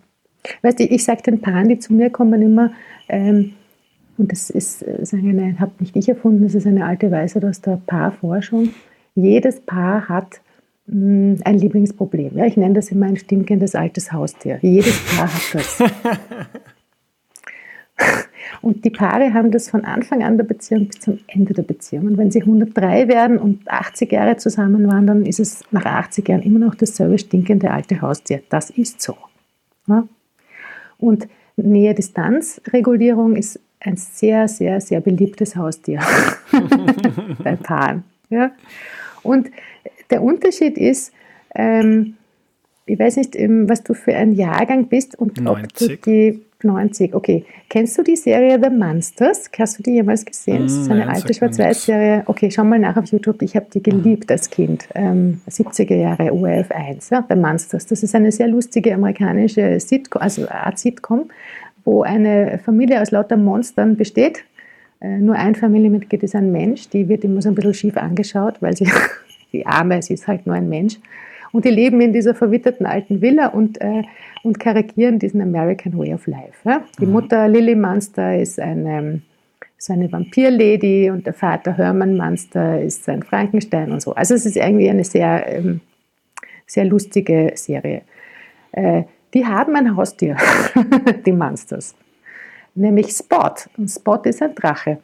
Weißt 0.62 0.81
du, 0.81 0.85
ich 0.85 1.05
sage 1.05 1.22
den 1.22 1.40
Paaren, 1.40 1.68
die 1.68 1.78
zu 1.78 1.92
mir 1.92 2.11
kommen, 2.11 2.42
immer, 2.42 2.72
ähm, 3.09 3.55
und 4.18 4.31
das 4.31 4.50
ist, 4.50 4.83
ist 4.83 5.14
eine, 5.14 5.59
habe 5.59 5.72
nicht 5.78 5.96
ich 5.96 6.09
erfunden, 6.09 6.42
das 6.42 6.55
ist 6.55 6.66
eine 6.66 6.85
alte 6.85 7.11
Weisheit 7.11 7.44
aus 7.44 7.61
der 7.61 7.81
Paarforschung. 7.87 8.70
Jedes 9.14 9.61
Paar 9.61 10.09
hat 10.09 10.40
hm, 10.87 11.38
ein 11.44 11.59
Lieblingsproblem. 11.59 12.37
Ja, 12.37 12.44
ich 12.44 12.57
nenne 12.57 12.74
das 12.74 12.90
immer 12.90 13.07
ein 13.07 13.16
stinkendes 13.16 13.74
altes 13.74 14.12
Haustier. 14.12 14.59
Jedes 14.62 14.98
Paar 15.07 15.33
hat 15.33 15.55
das. 15.55 15.83
Und 18.61 18.85
die 18.85 18.90
Paare 18.90 19.35
haben 19.35 19.50
das 19.50 19.70
von 19.70 19.85
Anfang 19.85 20.22
an 20.22 20.37
der 20.37 20.44
Beziehung 20.44 20.87
bis 20.87 21.00
zum 21.00 21.18
Ende 21.26 21.52
der 21.52 21.62
Beziehung. 21.62 22.07
Und 22.07 22.16
wenn 22.16 22.31
sie 22.31 22.42
103 22.42 23.09
werden 23.09 23.38
und 23.38 23.68
80 23.68 24.12
Jahre 24.12 24.37
zusammen 24.37 24.87
waren, 24.88 25.07
dann 25.07 25.26
ist 25.26 25.40
es 25.40 25.64
nach 25.72 25.85
80 25.85 26.28
Jahren 26.28 26.42
immer 26.42 26.61
noch 26.61 26.74
dasselbe 26.74 27.18
stinkende 27.18 27.70
alte 27.70 28.00
Haustier. 28.00 28.42
Das 28.50 28.70
ist 28.70 29.00
so. 29.00 29.16
Ja? 29.88 30.07
Und 31.03 31.27
Nähe-Distanz-Regulierung 31.57 33.35
ist 33.37 33.59
ein 33.81 33.97
sehr, 33.97 34.47
sehr, 34.47 34.81
sehr 34.81 35.01
beliebtes 35.01 35.57
Haustier 35.57 36.01
bei 37.43 37.57
Paaren. 37.57 38.05
Ja? 38.31 38.53
Und 39.23 39.51
der 40.11 40.23
Unterschied 40.23 40.79
ist, 40.79 41.12
ähm, 41.55 42.15
ich 42.87 42.99
weiß 42.99 43.17
nicht, 43.17 43.35
ähm, 43.35 43.69
was 43.69 43.83
du 43.83 43.95
für 43.95 44.15
ein 44.15 44.33
Jahrgang 44.33 44.87
bist 44.87 45.19
und 45.19 45.41
90. 45.41 45.91
ob 45.91 46.03
du 46.05 46.11
die 46.11 46.43
90, 46.64 47.14
okay. 47.14 47.44
Kennst 47.68 47.96
du 47.98 48.03
die 48.03 48.16
Serie 48.16 48.59
The 48.62 48.70
Monsters? 48.70 49.51
Hast 49.59 49.79
du 49.79 49.83
die 49.83 49.92
jemals 49.92 50.25
gesehen? 50.25 50.64
Das 50.64 50.72
ist 50.72 50.90
eine 50.90 51.01
Nein, 51.01 51.16
alte 51.16 51.35
Schwarz-Weiß-Serie. 51.35 52.22
Okay, 52.27 52.51
schau 52.51 52.64
mal 52.64 52.79
nach 52.79 52.96
auf 52.96 53.07
YouTube. 53.07 53.42
Ich 53.42 53.57
habe 53.57 53.66
die 53.72 53.83
geliebt 53.83 54.31
als 54.31 54.51
Kind. 54.51 54.88
Ähm, 54.94 55.40
70er 55.48 55.94
Jahre, 55.94 56.33
ORF 56.33 56.70
1, 56.70 57.11
ja, 57.11 57.25
The 57.29 57.37
Monsters. 57.37 57.87
Das 57.87 58.03
ist 58.03 58.14
eine 58.14 58.33
sehr 58.33 58.48
lustige 58.48 58.94
amerikanische 58.94 59.79
Sitcom, 59.81 60.22
also 60.22 60.48
Art 60.48 60.79
Sitcom, 60.79 61.31
wo 61.85 62.03
eine 62.03 62.61
Familie 62.64 63.01
aus 63.01 63.11
lauter 63.11 63.37
Monstern 63.37 63.96
besteht. 63.96 64.44
Äh, 65.01 65.18
nur 65.18 65.35
ein 65.35 65.55
Familienmitglied 65.55 66.22
ist 66.22 66.35
ein 66.35 66.53
Mensch. 66.53 66.88
Die 66.88 67.09
wird 67.09 67.25
immer 67.25 67.42
so 67.42 67.48
ein 67.48 67.55
bisschen 67.55 67.75
schief 67.75 67.96
angeschaut, 67.96 68.55
weil 68.61 68.77
sie 68.77 68.88
die 69.53 69.66
Arme, 69.66 70.01
sie 70.03 70.14
ist 70.14 70.27
halt 70.29 70.46
nur 70.46 70.55
ein 70.55 70.68
Mensch. 70.68 70.98
Und 71.53 71.67
die 71.67 71.71
leben 71.71 72.01
in 72.01 72.12
dieser 72.12 72.35
verwitterten 72.35 72.87
alten 72.87 73.21
Villa 73.21 73.49
und, 73.49 73.81
äh, 73.81 74.03
und 74.43 74.59
karikieren 74.59 75.19
diesen 75.19 75.41
American 75.41 75.97
Way 75.99 76.15
of 76.15 76.27
Life. 76.27 76.55
Ja? 76.65 76.83
Die 76.99 77.07
mhm. 77.07 77.12
Mutter 77.12 77.47
Lily 77.47 77.75
Munster 77.75 78.38
ist 78.38 78.59
eine, 78.59 79.21
ist 79.77 79.91
eine 79.91 80.11
Vampirlady 80.11 81.11
und 81.11 81.27
der 81.27 81.35
Vater 81.35 81.77
Herman 81.77 82.17
Munster 82.17 82.81
ist 82.81 83.07
ein 83.09 83.23
Frankenstein 83.23 83.93
und 83.93 84.01
so. 84.01 84.15
Also 84.15 84.35
es 84.35 84.47
ist 84.47 84.57
irgendwie 84.57 84.88
eine 84.88 85.05
sehr, 85.05 85.47
ähm, 85.47 85.81
sehr 86.67 86.87
lustige 86.87 87.53
Serie. 87.55 88.03
Äh, 88.73 89.03
die 89.35 89.47
haben 89.47 89.77
ein 89.77 89.95
Haustier, 89.97 90.37
die 91.27 91.33
Munsters, 91.33 91.95
nämlich 92.75 93.11
Spot. 93.11 93.55
Und 93.77 93.88
Spot 93.88 94.21
ist 94.25 94.43
ein 94.43 94.55
Drache. 94.55 94.99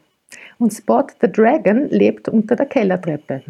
Und 0.59 0.73
Spot 0.73 1.07
the 1.21 1.31
Dragon 1.31 1.89
lebt 1.89 2.29
unter 2.29 2.57
der 2.57 2.67
Kellertreppe. 2.67 3.43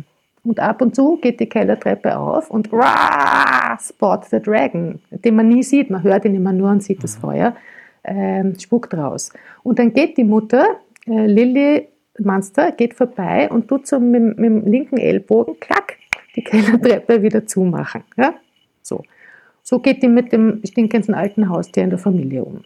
Und 0.49 0.61
ab 0.61 0.81
und 0.81 0.97
zu 0.97 1.19
geht 1.19 1.41
die 1.41 1.47
Kellertreppe 1.47 2.17
auf 2.17 2.51
und 2.51 2.73
rah, 2.73 3.79
Spot 3.79 4.19
the 4.31 4.41
Dragon, 4.41 4.99
den 5.11 5.37
man 5.37 5.47
nie 5.47 5.63
sieht, 5.63 5.91
man 5.91 6.03
hört 6.03 6.25
ihn 6.25 6.35
immer 6.35 6.55
nur 6.55 6.71
und 6.71 6.83
sieht 6.83 7.05
das 7.05 7.19
mhm. 7.19 7.21
Feuer, 7.21 7.57
äh, 8.03 8.59
spuckt 8.59 8.95
raus. 8.95 9.31
Und 9.63 9.79
dann 9.79 9.93
geht 9.93 10.17
die 10.17 10.25
Mutter, 10.25 10.65
äh, 11.07 11.27
Lilly 11.27 11.89
Monster, 12.19 12.73
geht 12.73 12.95
vorbei 12.95 13.51
und 13.51 13.69
tut 13.69 13.87
so 13.87 14.01
mit, 14.01 14.39
mit 14.39 14.47
dem 14.47 14.65
linken 14.65 14.97
Ellbogen, 14.97 15.61
klack, 15.61 15.99
die 16.35 16.43
Kellertreppe 16.43 17.21
wieder 17.21 17.47
zumachen. 17.47 18.05
Ja? 18.17 18.33
So. 18.81 19.03
so 19.63 19.81
geht 19.81 20.03
die 20.03 20.09
mit 20.09 20.33
dem 20.33 20.63
stinkenden 20.65 21.15
alten 21.15 21.51
Haustier 21.51 21.85
in 21.85 21.91
der 21.91 21.99
Familie 21.99 22.43
um. 22.43 22.65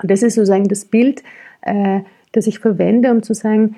Und 0.00 0.10
das 0.10 0.22
ist 0.22 0.36
sozusagen 0.36 0.68
das 0.68 0.86
Bild, 0.86 1.22
äh, 1.60 2.00
das 2.32 2.46
ich 2.46 2.58
verwende, 2.58 3.10
um 3.10 3.22
zu 3.22 3.34
sagen, 3.34 3.76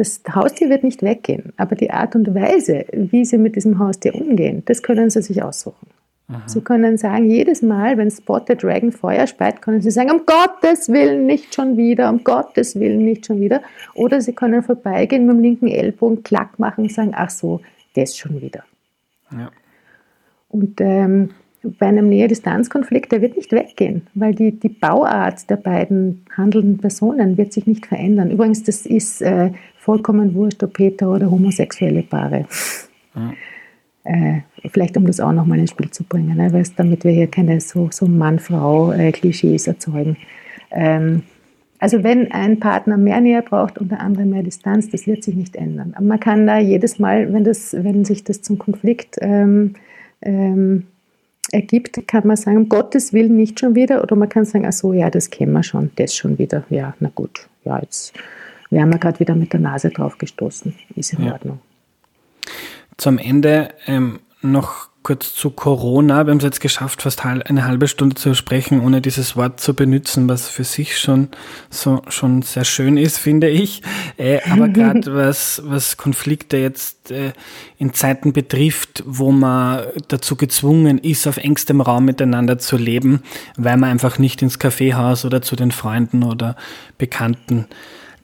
das 0.00 0.22
Haustier 0.34 0.70
wird 0.70 0.82
nicht 0.82 1.02
weggehen, 1.02 1.52
aber 1.58 1.76
die 1.76 1.90
Art 1.90 2.16
und 2.16 2.34
Weise, 2.34 2.86
wie 2.92 3.26
Sie 3.26 3.36
mit 3.36 3.54
diesem 3.54 3.78
Haustier 3.78 4.14
umgehen, 4.14 4.62
das 4.64 4.82
können 4.82 5.10
Sie 5.10 5.20
sich 5.20 5.42
aussuchen. 5.42 5.88
Aha. 6.28 6.42
Sie 6.46 6.62
können 6.62 6.96
sagen, 6.96 7.28
jedes 7.28 7.60
Mal, 7.60 7.98
wenn 7.98 8.10
Spot 8.10 8.40
the 8.48 8.56
Dragon 8.56 8.92
Feuer 8.92 9.26
speit, 9.26 9.60
können 9.60 9.82
Sie 9.82 9.90
sagen, 9.90 10.10
um 10.10 10.24
Gottes 10.24 10.88
Willen 10.88 11.26
nicht 11.26 11.54
schon 11.54 11.76
wieder, 11.76 12.08
um 12.08 12.24
Gottes 12.24 12.80
Willen 12.80 13.04
nicht 13.04 13.26
schon 13.26 13.42
wieder. 13.42 13.60
Oder 13.94 14.22
Sie 14.22 14.32
können 14.32 14.62
vorbeigehen 14.62 15.26
mit 15.26 15.36
dem 15.36 15.42
linken 15.42 15.68
Ellbogen, 15.68 16.22
klack 16.22 16.58
machen 16.58 16.84
und 16.84 16.92
sagen, 16.92 17.12
ach 17.14 17.28
so, 17.28 17.60
das 17.94 18.16
schon 18.16 18.40
wieder. 18.40 18.64
Ja. 19.32 19.50
Und 20.48 20.80
ähm, 20.80 21.30
bei 21.62 21.86
einem 21.86 22.08
Nähe-Distanz-Konflikt, 22.08 23.12
der 23.12 23.20
wird 23.20 23.36
nicht 23.36 23.52
weggehen, 23.52 24.02
weil 24.14 24.34
die, 24.34 24.52
die 24.52 24.68
Bauart 24.68 25.48
der 25.50 25.56
beiden 25.56 26.24
handelnden 26.36 26.78
Personen 26.78 27.36
wird 27.36 27.52
sich 27.52 27.66
nicht 27.66 27.86
verändern. 27.86 28.30
Übrigens, 28.30 28.62
das 28.62 28.86
ist 28.86 29.20
äh, 29.20 29.50
vollkommen 29.76 30.34
wurscht, 30.34 30.62
ob 30.62 30.78
hetero 30.78 31.16
oder 31.16 31.30
homosexuelle 31.30 32.02
Paare. 32.02 32.46
Ja. 33.14 33.32
Äh, 34.04 34.40
vielleicht 34.70 34.96
um 34.96 35.06
das 35.06 35.20
auch 35.20 35.32
nochmal 35.32 35.58
ins 35.58 35.70
Spiel 35.70 35.90
zu 35.90 36.04
bringen, 36.04 36.36
ne? 36.36 36.52
weil 36.52 36.64
damit 36.76 37.04
wir 37.04 37.12
hier 37.12 37.26
keine 37.26 37.60
so, 37.60 37.88
so 37.90 38.06
Mann-Frau-Klischees 38.06 39.66
erzeugen. 39.66 40.16
Ähm, 40.70 41.22
Also 41.82 42.02
wenn 42.02 42.30
ein 42.30 42.60
Partner 42.60 42.98
mehr 42.98 43.20
Nähe 43.20 43.42
braucht 43.42 43.78
und 43.78 43.90
der 43.90 44.00
andere 44.00 44.26
mehr 44.26 44.42
Distanz, 44.42 44.90
das 44.90 45.06
wird 45.06 45.24
sich 45.24 45.34
nicht 45.34 45.56
ändern. 45.56 45.94
Aber 45.96 46.04
man 46.04 46.20
kann 46.20 46.46
da 46.46 46.58
jedes 46.58 46.98
Mal, 46.98 47.32
wenn, 47.32 47.44
das, 47.44 47.74
wenn 47.74 48.04
sich 48.04 48.22
das 48.22 48.42
zum 48.42 48.58
Konflikt 48.58 49.16
ähm, 49.20 49.74
ähm, 50.20 50.84
ergibt, 51.52 52.06
kann 52.06 52.26
man 52.26 52.36
sagen, 52.36 52.56
um 52.56 52.68
Gottes 52.68 53.12
Willen 53.12 53.36
nicht 53.36 53.60
schon 53.60 53.74
wieder. 53.74 54.02
Oder 54.02 54.16
man 54.16 54.28
kann 54.28 54.44
sagen, 54.44 54.66
ach 54.66 54.72
so, 54.72 54.92
ja, 54.92 55.10
das 55.10 55.30
kennen 55.30 55.52
wir 55.52 55.62
schon, 55.62 55.90
das 55.96 56.14
schon 56.14 56.38
wieder. 56.38 56.64
Ja, 56.70 56.94
na 57.00 57.10
gut, 57.14 57.48
ja, 57.64 57.78
jetzt 57.80 58.12
wären 58.70 58.90
wir 58.90 58.98
gerade 58.98 59.20
wieder 59.20 59.34
mit 59.34 59.52
der 59.52 59.60
Nase 59.60 59.90
drauf 59.90 60.18
gestoßen. 60.18 60.74
Ist 60.94 61.12
in 61.14 61.24
ja. 61.24 61.32
Ordnung. 61.32 61.60
Zum 62.96 63.18
Ende 63.18 63.70
ähm, 63.86 64.20
noch 64.42 64.89
kurz 65.02 65.34
zu 65.34 65.50
Corona. 65.50 66.26
Wir 66.26 66.30
haben 66.30 66.38
es 66.38 66.44
jetzt 66.44 66.60
geschafft, 66.60 67.02
fast 67.02 67.24
eine 67.24 67.64
halbe 67.64 67.88
Stunde 67.88 68.16
zu 68.16 68.34
sprechen, 68.34 68.80
ohne 68.80 69.00
dieses 69.00 69.34
Wort 69.34 69.60
zu 69.60 69.74
benutzen, 69.74 70.28
was 70.28 70.48
für 70.48 70.64
sich 70.64 70.98
schon 70.98 71.28
so 71.70 72.02
schon 72.08 72.42
sehr 72.42 72.64
schön 72.64 72.96
ist, 72.96 73.18
finde 73.18 73.48
ich. 73.48 73.82
Äh, 74.18 74.40
aber 74.50 74.68
gerade 74.70 75.14
was, 75.14 75.62
was 75.64 75.96
Konflikte 75.96 76.58
jetzt 76.58 77.10
äh, 77.10 77.32
in 77.78 77.94
Zeiten 77.94 78.32
betrifft, 78.32 79.02
wo 79.06 79.32
man 79.32 79.84
dazu 80.08 80.36
gezwungen 80.36 80.98
ist, 80.98 81.26
auf 81.26 81.38
engstem 81.38 81.80
Raum 81.80 82.04
miteinander 82.04 82.58
zu 82.58 82.76
leben, 82.76 83.22
weil 83.56 83.78
man 83.78 83.90
einfach 83.90 84.18
nicht 84.18 84.42
ins 84.42 84.58
Kaffeehaus 84.58 85.24
oder 85.24 85.40
zu 85.40 85.56
den 85.56 85.70
Freunden 85.70 86.22
oder 86.22 86.56
Bekannten 86.98 87.66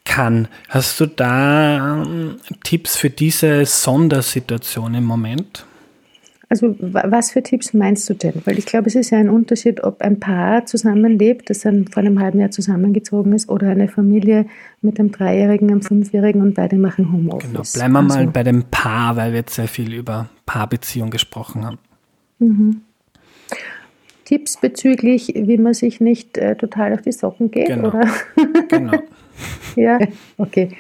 kann. 0.05 0.49
Hast 0.69 1.01
du 1.01 1.07
da 1.07 2.03
ähm, 2.03 2.37
Tipps 2.65 2.97
für 2.97 3.11
diese 3.11 3.65
Sondersituation 3.67 4.95
im 4.95 5.05
Moment? 5.05 5.67
Also 6.49 6.77
was 6.79 7.33
für 7.33 7.43
Tipps 7.43 7.75
meinst 7.75 8.09
du 8.09 8.15
denn? 8.15 8.41
Weil 8.45 8.57
ich 8.57 8.67
glaube, 8.67 8.87
es 8.87 8.95
ist 8.95 9.11
ja 9.11 9.19
ein 9.19 9.29
Unterschied, 9.29 9.83
ob 9.83 10.01
ein 10.01 10.21
Paar 10.21 10.65
zusammenlebt, 10.65 11.51
das 11.51 11.61
dann 11.61 11.89
vor 11.89 12.05
einem 12.05 12.21
halben 12.21 12.39
Jahr 12.39 12.53
zusammengezogen 12.53 13.33
ist, 13.33 13.49
oder 13.49 13.71
eine 13.71 13.89
Familie 13.89 14.47
mit 14.81 15.01
einem 15.01 15.11
Dreijährigen, 15.11 15.71
einem 15.71 15.83
Fünfjährigen 15.83 16.43
und 16.43 16.55
beide 16.55 16.77
machen 16.77 17.13
Homeoffice. 17.13 17.51
Genau, 17.51 17.63
bleiben 17.75 17.93
wir 17.95 17.99
also. 17.99 18.19
mal 18.19 18.27
bei 18.29 18.45
dem 18.45 18.65
Paar, 18.71 19.17
weil 19.17 19.33
wir 19.33 19.41
jetzt 19.41 19.57
sehr 19.57 19.67
viel 19.67 19.93
über 19.93 20.29
Paarbeziehung 20.47 21.11
gesprochen 21.11 21.67
haben. 21.67 21.79
Mhm. 22.39 22.83
Tipps 24.25 24.61
bezüglich, 24.61 25.33
wie 25.35 25.57
man 25.57 25.75
sich 25.75 26.01
nicht 26.01 26.39
äh, 26.39 26.57
total 26.57 26.95
auf 26.95 27.03
die 27.03 27.13
Socken 27.13 27.51
geht, 27.51 27.67
genau. 27.67 27.89
oder? 27.89 28.09
genau. 28.69 28.99
ja, 29.77 29.99
okay. 30.37 30.71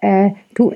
Äh, 0.00 0.30
du, 0.54 0.72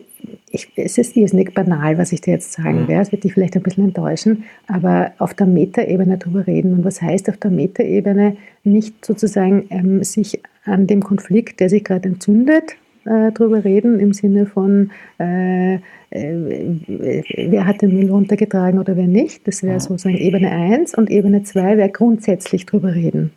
ich, 0.51 0.71
es 0.77 0.99
ist 0.99 1.17
irrsinnig 1.17 1.55
banal, 1.55 1.99
was 1.99 2.13
ich 2.13 2.21
dir 2.21 2.33
jetzt 2.33 2.53
sagen 2.53 2.83
mhm. 2.83 2.89
werde. 2.89 3.03
Es 3.03 3.13
wird 3.13 3.25
dich 3.25 3.35
vielleicht 3.35 3.57
ein 3.57 3.63
bisschen 3.63 3.85
enttäuschen, 3.85 4.45
aber 4.67 5.13
auf 5.19 5.35
der 5.35 5.47
Metaebene 5.47 6.19
darüber 6.19 6.47
reden. 6.47 6.75
Und 6.75 6.85
was 6.85 7.01
heißt 7.01 7.29
auf 7.29 7.37
der 7.37 7.51
Metaebene 7.51 8.37
nicht 8.65 9.05
sozusagen 9.05 9.67
ähm, 9.71 10.03
sich 10.03 10.41
an 10.65 10.87
dem 10.87 11.03
Konflikt, 11.03 11.61
der 11.61 11.69
sich 11.69 11.85
gerade 11.85 12.09
entzündet, 12.09 12.77
äh, 13.05 13.33
drüber 13.33 13.65
reden, 13.65 13.99
im 13.99 14.13
Sinne 14.13 14.47
von, 14.47 14.91
äh, 15.19 15.75
äh, 15.75 15.81
wer 16.11 17.67
hat 17.67 17.83
den 17.83 17.95
Müll 17.95 18.11
runtergetragen 18.11 18.79
oder 18.79 18.97
wer 18.97 19.09
nicht. 19.09 19.47
Das 19.49 19.63
wäre 19.63 19.75
mhm. 19.75 19.81
sozusagen 19.81 20.17
Ebene 20.17 20.51
1 20.51 20.95
und 20.95 21.11
Ebene 21.11 21.43
2 21.43 21.79
wäre 21.79 21.91
grundsätzlich 21.91 22.67
drüber 22.67 22.95
reden. 22.95 23.33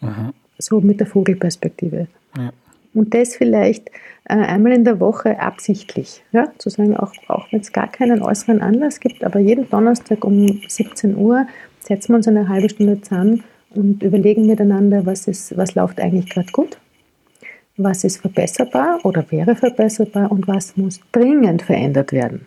Mhm. 0.00 0.32
So 0.58 0.80
mit 0.80 1.00
der 1.00 1.06
Vogelperspektive. 1.06 2.08
Ja. 2.36 2.52
Und 2.92 3.14
das 3.14 3.36
vielleicht 3.36 3.88
äh, 4.24 4.34
einmal 4.34 4.72
in 4.72 4.84
der 4.84 5.00
Woche 5.00 5.40
absichtlich. 5.40 6.24
Ja? 6.32 6.52
Zu 6.58 6.70
sagen, 6.70 6.96
auch, 6.96 7.12
auch 7.28 7.46
wenn 7.52 7.60
es 7.60 7.72
gar 7.72 7.88
keinen 7.88 8.22
äußeren 8.22 8.60
Anlass 8.62 9.00
gibt, 9.00 9.24
aber 9.24 9.38
jeden 9.38 9.68
Donnerstag 9.70 10.24
um 10.24 10.60
17 10.66 11.16
Uhr 11.16 11.46
setzen 11.80 12.12
wir 12.12 12.16
uns 12.16 12.28
eine 12.28 12.48
halbe 12.48 12.68
Stunde 12.68 13.00
zusammen 13.00 13.44
und 13.74 14.02
überlegen 14.02 14.46
miteinander, 14.46 15.06
was, 15.06 15.28
ist, 15.28 15.56
was 15.56 15.74
läuft 15.74 16.00
eigentlich 16.00 16.28
gerade 16.28 16.50
gut, 16.52 16.78
was 17.76 18.04
ist 18.04 18.18
verbesserbar 18.18 18.98
oder 19.04 19.24
wäre 19.30 19.54
verbesserbar 19.54 20.30
und 20.30 20.46
was 20.48 20.76
muss 20.76 21.00
dringend 21.12 21.62
verändert 21.62 22.12
werden. 22.12 22.46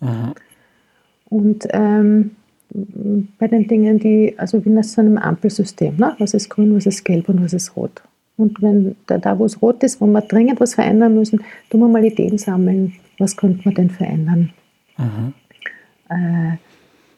Aha. 0.00 0.34
Und 1.28 1.66
ähm, 1.70 2.32
bei 3.38 3.48
den 3.48 3.66
Dingen, 3.66 3.98
die, 3.98 4.34
also 4.36 4.64
wie 4.64 4.70
nach 4.70 4.84
so 4.84 5.00
einem 5.00 5.18
Ampelsystem, 5.18 5.96
ne? 5.96 6.14
was 6.18 6.34
ist 6.34 6.48
grün, 6.48 6.74
was 6.74 6.86
ist 6.86 7.04
gelb 7.04 7.28
und 7.28 7.42
was 7.42 7.52
ist 7.52 7.76
rot. 7.76 8.02
Und 8.40 8.62
wenn 8.62 8.96
da, 9.06 9.18
da, 9.18 9.38
wo 9.38 9.44
es 9.44 9.60
rot 9.60 9.82
ist, 9.82 10.00
wo 10.00 10.06
wir 10.06 10.22
dringend 10.22 10.60
was 10.60 10.74
verändern 10.74 11.14
müssen, 11.14 11.42
tun 11.68 11.80
wir 11.80 11.88
mal 11.88 12.04
Ideen 12.04 12.38
sammeln, 12.38 12.94
was 13.18 13.36
könnte 13.36 13.60
man 13.64 13.74
denn 13.74 13.90
verändern. 13.90 14.50
Mhm. 14.96 15.34
Äh, 16.08 16.56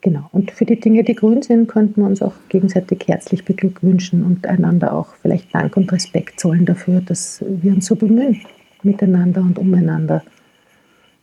genau. 0.01 0.29
Und 0.33 0.51
für 0.51 0.65
die 0.65 0.81
Dinge, 0.81 1.05
die 1.05 1.15
grün 1.15 1.43
sind, 1.43 1.69
könnten 1.69 2.01
wir 2.01 2.09
uns 2.09 2.23
auch 2.23 2.35
gegenseitig 2.49 3.07
herzlich 3.07 3.45
beglückwünschen 3.45 4.25
und 4.25 4.47
einander 4.49 4.93
auch 4.93 5.15
vielleicht 5.23 5.55
Dank 5.55 5.77
und 5.77 5.93
Respekt 5.93 6.41
zollen 6.41 6.67
dafür, 6.67 7.01
dass 7.01 7.45
wir 7.47 7.73
uns 7.73 7.87
so 7.87 7.95
bemühen, 7.95 8.41
miteinander 8.83 9.43
und 9.43 9.61
umeinander. 9.61 10.25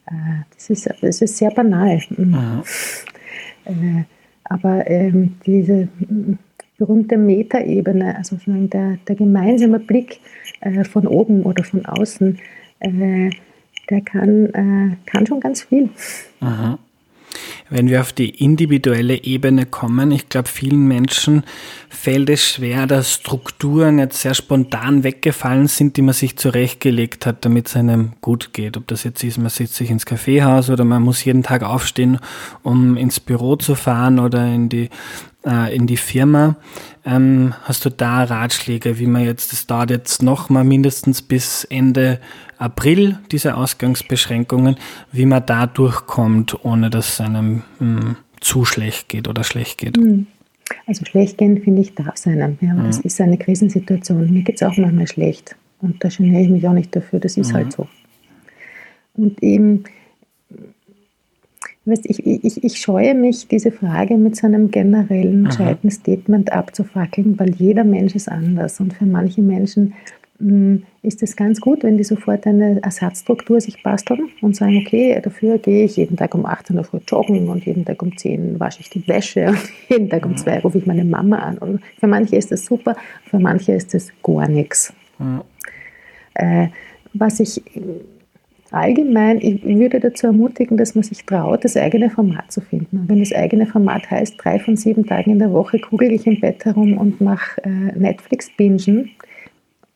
Äh, 0.06 0.14
das, 0.56 0.70
ist, 0.70 0.90
das 1.02 1.22
ist 1.22 1.38
sehr 1.38 1.52
banal. 1.52 2.02
Mhm. 2.10 2.64
Äh, 3.66 4.04
aber 4.46 4.90
ähm, 4.90 5.36
diese 5.46 5.90
berühmte 6.80 7.18
Metaebene, 7.18 8.16
also 8.16 8.38
der, 8.48 8.98
der 9.08 9.16
gemeinsame 9.16 9.80
Blick 9.80 10.20
äh, 10.62 10.84
von 10.84 11.06
oben 11.06 11.44
oder 11.44 11.64
von 11.64 11.86
außen, 11.86 12.40
äh, 12.80 13.30
der 13.90 14.02
kann, 14.02 14.46
äh, 14.54 14.96
kann 15.06 15.28
schon 15.28 15.40
ganz 15.40 15.64
viel. 15.64 15.90
Aha. 16.40 16.80
Wenn 17.70 17.88
wir 17.88 18.02
auf 18.02 18.14
die 18.14 18.30
individuelle 18.30 19.24
Ebene 19.24 19.68
kommen, 19.68 20.12
ich 20.12 20.30
glaube, 20.30 20.50
vielen 20.50 20.88
Menschen 20.88 21.44
fällt 21.88 22.30
es 22.32 22.44
schwer, 22.44 22.88
dass 22.88 23.14
Strukturen 23.14 24.00
jetzt 24.00 24.22
sehr 24.22 24.34
spontan 24.34 25.04
weggefallen 25.04 25.68
sind, 25.68 25.96
die 25.96 26.02
man 26.02 26.16
sich 26.16 26.36
zurechtgelegt 26.38 27.28
hat, 27.28 27.46
damit 27.46 27.68
es 27.68 27.76
einem 27.76 28.14
gut 28.22 28.54
geht. 28.54 28.76
Ob 28.76 28.88
das 28.88 29.04
jetzt 29.04 29.24
ist, 29.24 29.38
man 29.38 29.50
sitzt 29.50 29.76
sich 29.76 29.92
ins 29.92 30.08
Kaffeehaus 30.08 30.72
oder 30.72 30.84
man 30.84 31.04
muss 31.04 31.24
jeden 31.24 31.44
Tag 31.44 31.62
aufstehen, 31.62 32.20
um 32.64 32.98
ins 32.98 33.20
Büro 33.20 33.56
zu 33.56 33.76
fahren 33.76 34.18
oder 34.18 34.48
in 34.48 34.70
die 34.70 34.90
äh, 35.46 35.76
in 35.76 35.88
die 35.88 35.98
Firma. 35.98 36.56
Ähm, 37.06 37.54
hast 37.64 37.86
du 37.86 37.90
da 37.90 38.24
Ratschläge, 38.24 39.00
wie 39.00 39.08
man 39.08 39.24
jetzt, 39.24 39.52
das 39.52 39.68
dauert 39.68 39.90
jetzt 39.90 40.22
noch 40.22 40.50
mal 40.50 40.64
mindestens 40.64 41.22
bis 41.22 41.64
Ende 41.66 42.20
April, 42.58 43.18
diese 43.32 43.56
Ausgangsbeschränkungen, 43.56 44.76
wie 45.12 45.26
man 45.26 45.46
da 45.46 45.66
durchkommt, 45.66 46.64
ohne 46.64 46.90
dass 46.90 47.14
es 47.14 47.22
einem 47.22 47.64
mh, 47.80 48.02
hm, 48.02 48.16
zu 48.42 48.66
schlecht 48.66 49.10
geht 49.10 49.28
oder 49.28 49.44
schlecht 49.44 49.78
geht? 49.78 49.98
Hm. 49.98 50.28
Also 50.86 51.06
schlecht 51.06 51.38
gehen, 51.38 51.62
finde 51.62 51.82
ich, 51.82 51.96
darf 51.96 52.16
es 52.16 52.28
einem. 52.28 52.58
Ja, 52.62 52.74
mhm. 52.74 52.86
Es 52.86 53.00
ist 53.00 53.20
eine 53.20 53.38
Krisensituation. 53.38 54.32
Mir 54.32 54.44
geht 54.44 54.62
es 54.62 54.64
auch 54.64 54.78
manchmal 54.78 55.08
schlecht. 55.08 55.56
Und 55.82 56.04
da 56.04 56.10
geniere 56.10 56.42
ich 56.42 56.50
mich 56.50 56.68
auch 56.68 56.74
nicht 56.74 56.96
dafür. 56.96 57.20
Das 57.20 57.38
ist 57.38 57.52
mhm. 57.52 57.56
halt 57.56 57.74
so. 57.74 57.88
Und 59.16 59.42
eben, 59.42 59.84
Weißt, 61.90 62.06
ich, 62.06 62.26
ich, 62.26 62.64
ich 62.64 62.78
scheue 62.78 63.16
mich, 63.16 63.48
diese 63.48 63.72
Frage 63.72 64.18
mit 64.18 64.36
so 64.36 64.48
einem 64.48 64.70
generellen, 64.70 65.46
gescheiten 65.46 65.90
Statement 65.90 66.52
abzufackeln, 66.52 67.40
weil 67.40 67.52
jeder 67.56 67.84
Mensch 67.84 68.16
ist 68.16 68.30
anders. 68.30 68.80
Und 68.80 68.94
für 68.94 69.06
manche 69.06 69.42
Menschen 69.42 69.94
mh, 70.40 70.50
hm, 70.50 70.84
ist 71.02 71.24
es 71.24 71.36
ganz 71.36 71.62
gut, 71.62 71.84
wenn 71.84 71.98
die 71.98 72.04
sofort 72.04 72.46
eine 72.46 72.82
Ersatzstruktur 72.84 73.62
sich 73.62 73.82
basteln 73.82 74.30
und 74.42 74.56
sagen, 74.56 74.84
okay, 74.86 75.20
dafür 75.24 75.58
gehe 75.58 75.86
ich 75.86 75.96
jeden 75.96 76.18
Tag 76.18 76.36
um 76.36 76.46
8 76.46 76.72
Uhr 76.72 76.84
früh 76.84 77.00
joggen 77.08 77.48
und 77.50 77.66
jeden 77.66 77.86
Tag 77.86 78.02
um 78.02 78.16
10 78.16 78.60
wasche 78.60 78.82
ich 78.82 78.90
die 78.90 79.08
Wäsche 79.08 79.48
und 79.48 79.60
jeden 79.90 80.10
Tag 80.10 80.26
um 80.26 80.36
2 80.36 80.60
rufe 80.60 80.78
ich 80.78 80.86
meine 80.86 81.06
Mama 81.06 81.38
an. 81.38 81.58
Und 81.58 81.82
für 82.00 82.08
manche 82.08 82.36
ist 82.36 82.52
das 82.52 82.66
super, 82.66 82.96
für 83.26 83.40
manche 83.40 83.74
ist 83.74 83.94
das 83.94 84.12
gar 84.24 84.48
nichts. 84.48 84.94
Mhm. 85.18 85.42
Äh, 86.36 86.68
was 87.14 87.40
ich 87.40 87.62
allgemein, 88.74 89.40
ich 89.42 89.64
würde 89.64 90.00
dazu 90.00 90.28
ermutigen, 90.28 90.78
dass 90.78 90.96
man 90.96 91.04
sich 91.04 91.26
traut, 91.26 91.64
das 91.64 91.78
eigene 91.78 92.10
Format 92.10 92.52
zu 92.52 92.62
finden. 92.62 93.00
Und 93.00 93.10
wenn 93.10 93.20
das 93.20 93.34
eigene 93.34 93.66
Format 93.66 94.10
heißt, 94.10 94.36
drei 94.38 94.60
von 94.60 94.78
sieben 94.78 95.06
Tagen 95.06 95.32
in 95.32 95.40
der 95.40 95.52
Woche 95.52 95.80
kugel 95.80 96.12
ich 96.12 96.28
im 96.28 96.40
Bett 96.40 96.66
herum 96.66 96.98
und 96.98 97.22
mache 97.22 97.64
äh, 97.64 97.98
Netflix-Bingen 97.98 99.12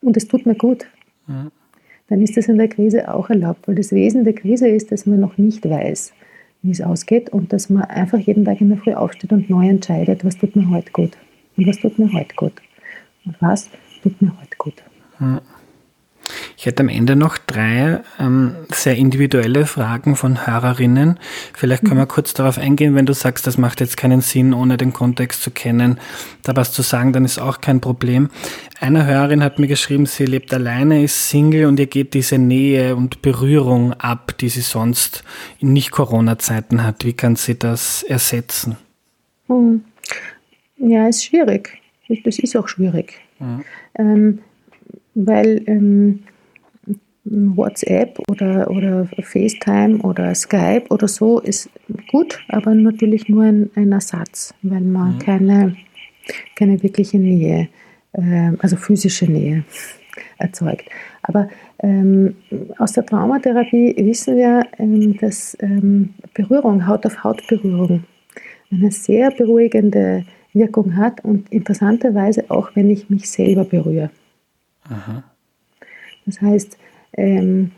und 0.01 0.17
es 0.17 0.27
tut 0.27 0.45
mir 0.45 0.55
gut, 0.55 0.85
mhm. 1.27 1.51
dann 2.09 2.21
ist 2.21 2.37
das 2.37 2.47
in 2.47 2.57
der 2.57 2.67
Krise 2.67 3.13
auch 3.13 3.29
erlaubt, 3.29 3.67
weil 3.67 3.75
das 3.75 3.91
Wesen 3.91 4.23
der 4.23 4.33
Krise 4.33 4.67
ist, 4.67 4.91
dass 4.91 5.05
man 5.05 5.19
noch 5.19 5.37
nicht 5.37 5.69
weiß, 5.69 6.13
wie 6.61 6.71
es 6.71 6.81
ausgeht 6.81 7.29
und 7.29 7.53
dass 7.53 7.69
man 7.69 7.83
einfach 7.83 8.19
jeden 8.19 8.45
Tag 8.45 8.61
in 8.61 8.69
der 8.69 8.77
Früh 8.77 8.93
aufsteht 8.93 9.33
und 9.33 9.49
neu 9.49 9.67
entscheidet, 9.67 10.23
was 10.25 10.37
tut 10.37 10.55
mir 10.55 10.69
heute 10.69 10.91
gut 10.91 11.11
und 11.57 11.67
was 11.67 11.77
tut 11.77 11.99
mir 11.99 12.11
heute 12.13 12.35
gut 12.35 12.53
und 13.25 13.35
was 13.41 13.69
tut 14.01 14.21
mir 14.21 14.31
heute 14.39 14.57
gut. 14.57 14.83
Mhm. 15.19 15.41
Ich 16.57 16.65
hätte 16.65 16.83
am 16.83 16.89
Ende 16.89 17.15
noch 17.15 17.37
drei 17.37 18.01
ähm, 18.19 18.55
sehr 18.71 18.95
individuelle 18.95 19.65
Fragen 19.65 20.15
von 20.15 20.45
Hörerinnen. 20.45 21.19
Vielleicht 21.53 21.85
können 21.85 21.99
wir 21.99 22.05
kurz 22.05 22.33
darauf 22.33 22.57
eingehen, 22.57 22.95
wenn 22.95 23.05
du 23.05 23.13
sagst, 23.13 23.47
das 23.47 23.57
macht 23.57 23.79
jetzt 23.79 23.97
keinen 23.97 24.21
Sinn, 24.21 24.53
ohne 24.53 24.77
den 24.77 24.93
Kontext 24.93 25.43
zu 25.43 25.51
kennen, 25.51 25.99
da 26.43 26.55
was 26.55 26.71
zu 26.71 26.81
sagen, 26.81 27.13
dann 27.13 27.25
ist 27.25 27.39
auch 27.39 27.61
kein 27.61 27.81
Problem. 27.81 28.29
Eine 28.79 29.05
Hörerin 29.05 29.43
hat 29.43 29.59
mir 29.59 29.67
geschrieben, 29.67 30.05
sie 30.05 30.25
lebt 30.25 30.53
alleine, 30.53 31.03
ist 31.03 31.29
Single 31.29 31.65
und 31.65 31.79
ihr 31.79 31.87
geht 31.87 32.13
diese 32.13 32.37
Nähe 32.37 32.95
und 32.95 33.21
Berührung 33.21 33.93
ab, 33.93 34.37
die 34.39 34.49
sie 34.49 34.61
sonst 34.61 35.23
in 35.59 35.73
Nicht-Corona-Zeiten 35.73 36.83
hat. 36.83 37.05
Wie 37.05 37.13
kann 37.13 37.35
sie 37.35 37.57
das 37.57 38.03
ersetzen? 38.03 38.77
Hm. 39.47 39.83
Ja, 40.77 41.07
ist 41.07 41.25
schwierig. 41.25 41.79
Das 42.23 42.37
ist 42.39 42.55
auch 42.55 42.67
schwierig. 42.67 43.19
Mhm. 43.39 43.63
Ähm, 43.95 44.39
weil 45.15 45.63
ähm, 45.67 46.23
WhatsApp 47.25 48.19
oder, 48.29 48.69
oder 48.69 49.07
FaceTime 49.21 49.99
oder 49.99 50.35
Skype 50.35 50.85
oder 50.89 51.07
so 51.07 51.39
ist 51.39 51.69
gut, 52.11 52.39
aber 52.49 52.75
natürlich 52.75 53.29
nur 53.29 53.43
ein, 53.43 53.69
ein 53.75 53.91
Ersatz, 53.91 54.53
weil 54.61 54.81
man 54.81 55.15
mhm. 55.15 55.19
keine, 55.19 55.75
keine 56.55 56.81
wirkliche 56.83 57.17
Nähe, 57.17 57.69
äh, 58.11 58.51
also 58.59 58.75
physische 58.75 59.25
Nähe 59.25 59.63
erzeugt. 60.37 60.89
Aber 61.21 61.47
ähm, 61.79 62.35
aus 62.77 62.93
der 62.93 63.05
Traumatherapie 63.05 63.95
wissen 63.97 64.35
wir, 64.35 64.65
ähm, 64.77 65.17
dass 65.17 65.57
ähm, 65.61 66.13
Berührung, 66.33 66.85
Haut-auf-Haut-Berührung, 66.85 68.03
eine 68.69 68.91
sehr 68.91 69.31
beruhigende 69.31 70.25
Wirkung 70.53 70.97
hat 70.97 71.23
und 71.23 71.51
interessanterweise 71.51 72.45
auch, 72.49 72.71
wenn 72.75 72.89
ich 72.89 73.09
mich 73.09 73.29
selber 73.29 73.63
berühre. 73.63 74.09
Aha. 74.89 75.23
Das 76.25 76.41
heißt, 76.41 76.77
ähm, 77.17 77.71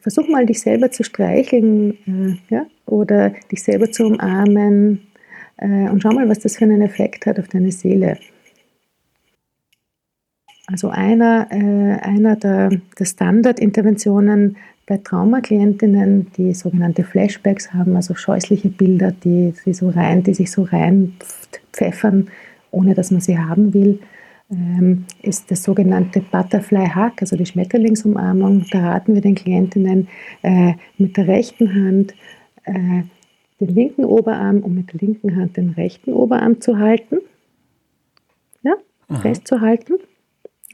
versuch 0.00 0.28
mal 0.28 0.46
dich 0.46 0.60
selber 0.60 0.90
zu 0.90 1.02
streicheln 1.02 1.98
äh, 2.06 2.54
ja? 2.54 2.66
oder 2.86 3.30
dich 3.50 3.62
selber 3.62 3.90
zu 3.90 4.04
umarmen 4.06 5.06
äh, 5.56 5.88
und 5.88 6.02
schau 6.02 6.12
mal, 6.12 6.28
was 6.28 6.40
das 6.40 6.56
für 6.56 6.64
einen 6.64 6.82
Effekt 6.82 7.26
hat 7.26 7.38
auf 7.38 7.48
deine 7.48 7.72
Seele. 7.72 8.18
Also 10.66 10.88
einer, 10.88 11.46
äh, 11.50 12.00
einer 12.00 12.36
der, 12.36 12.70
der 12.98 13.04
Standardinterventionen 13.04 14.56
bei 14.86 14.98
Traumaklientinnen, 14.98 16.32
die 16.36 16.54
sogenannte 16.54 17.04
Flashbacks 17.04 17.72
haben, 17.72 17.96
also 17.96 18.14
scheußliche 18.14 18.68
Bilder, 18.68 19.12
die, 19.12 19.54
die, 19.64 19.74
so 19.74 19.90
rein, 19.90 20.22
die 20.22 20.34
sich 20.34 20.50
so 20.50 20.62
reinpfeffern, 20.62 22.28
ohne 22.70 22.94
dass 22.94 23.10
man 23.10 23.20
sie 23.20 23.38
haben 23.38 23.74
will, 23.74 24.00
ist 25.22 25.50
das 25.50 25.64
sogenannte 25.64 26.20
Butterfly 26.20 26.86
Hack, 26.86 27.20
also 27.20 27.36
die 27.36 27.46
Schmetterlingsumarmung. 27.46 28.64
Da 28.70 28.92
raten 28.92 29.14
wir 29.14 29.20
den 29.20 29.34
Klientinnen 29.34 30.08
äh, 30.42 30.74
mit 30.98 31.16
der 31.16 31.26
rechten 31.26 31.74
Hand 31.74 32.14
äh, 32.64 33.02
den 33.60 33.74
linken 33.74 34.04
Oberarm 34.04 34.60
und 34.60 34.74
mit 34.74 34.92
der 34.92 35.00
linken 35.00 35.34
Hand 35.34 35.56
den 35.56 35.70
rechten 35.70 36.12
Oberarm 36.12 36.60
zu 36.60 36.78
halten, 36.78 37.16
ja, 38.62 38.74
festzuhalten 39.20 39.94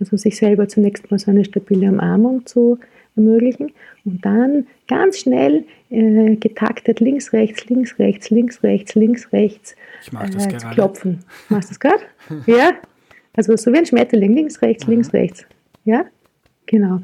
also 0.03 0.17
sich 0.17 0.37
selber 0.37 0.69
zunächst 0.69 1.11
mal 1.11 1.19
so 1.19 1.31
eine 1.31 1.45
stabile 1.45 1.89
Umarmung 1.89 2.47
zu 2.47 2.79
ermöglichen 3.17 3.73
und 4.05 4.25
dann 4.25 4.67
ganz 4.89 5.19
schnell 5.19 5.65
äh, 5.91 6.37
getaktet 6.37 7.01
links, 7.01 7.33
rechts, 7.33 7.67
links, 7.67 7.99
rechts, 7.99 8.31
links, 8.31 8.63
rechts, 8.63 8.95
links, 8.95 9.33
rechts 9.33 9.77
äh, 10.13 10.59
zu 10.59 10.69
klopfen. 10.71 11.25
Machst 11.49 11.71
du 11.71 11.75
das 11.75 11.81
gerade? 11.81 12.03
ja? 12.47 12.73
Also 13.35 13.57
so 13.57 13.73
wie 13.73 13.79
ein 13.79 13.87
Schmetterling, 13.87 14.35
links, 14.35 14.61
rechts, 14.63 14.87
links, 14.87 15.13
rechts. 15.13 15.47
Ja? 15.85 16.05
Genau. 16.67 17.01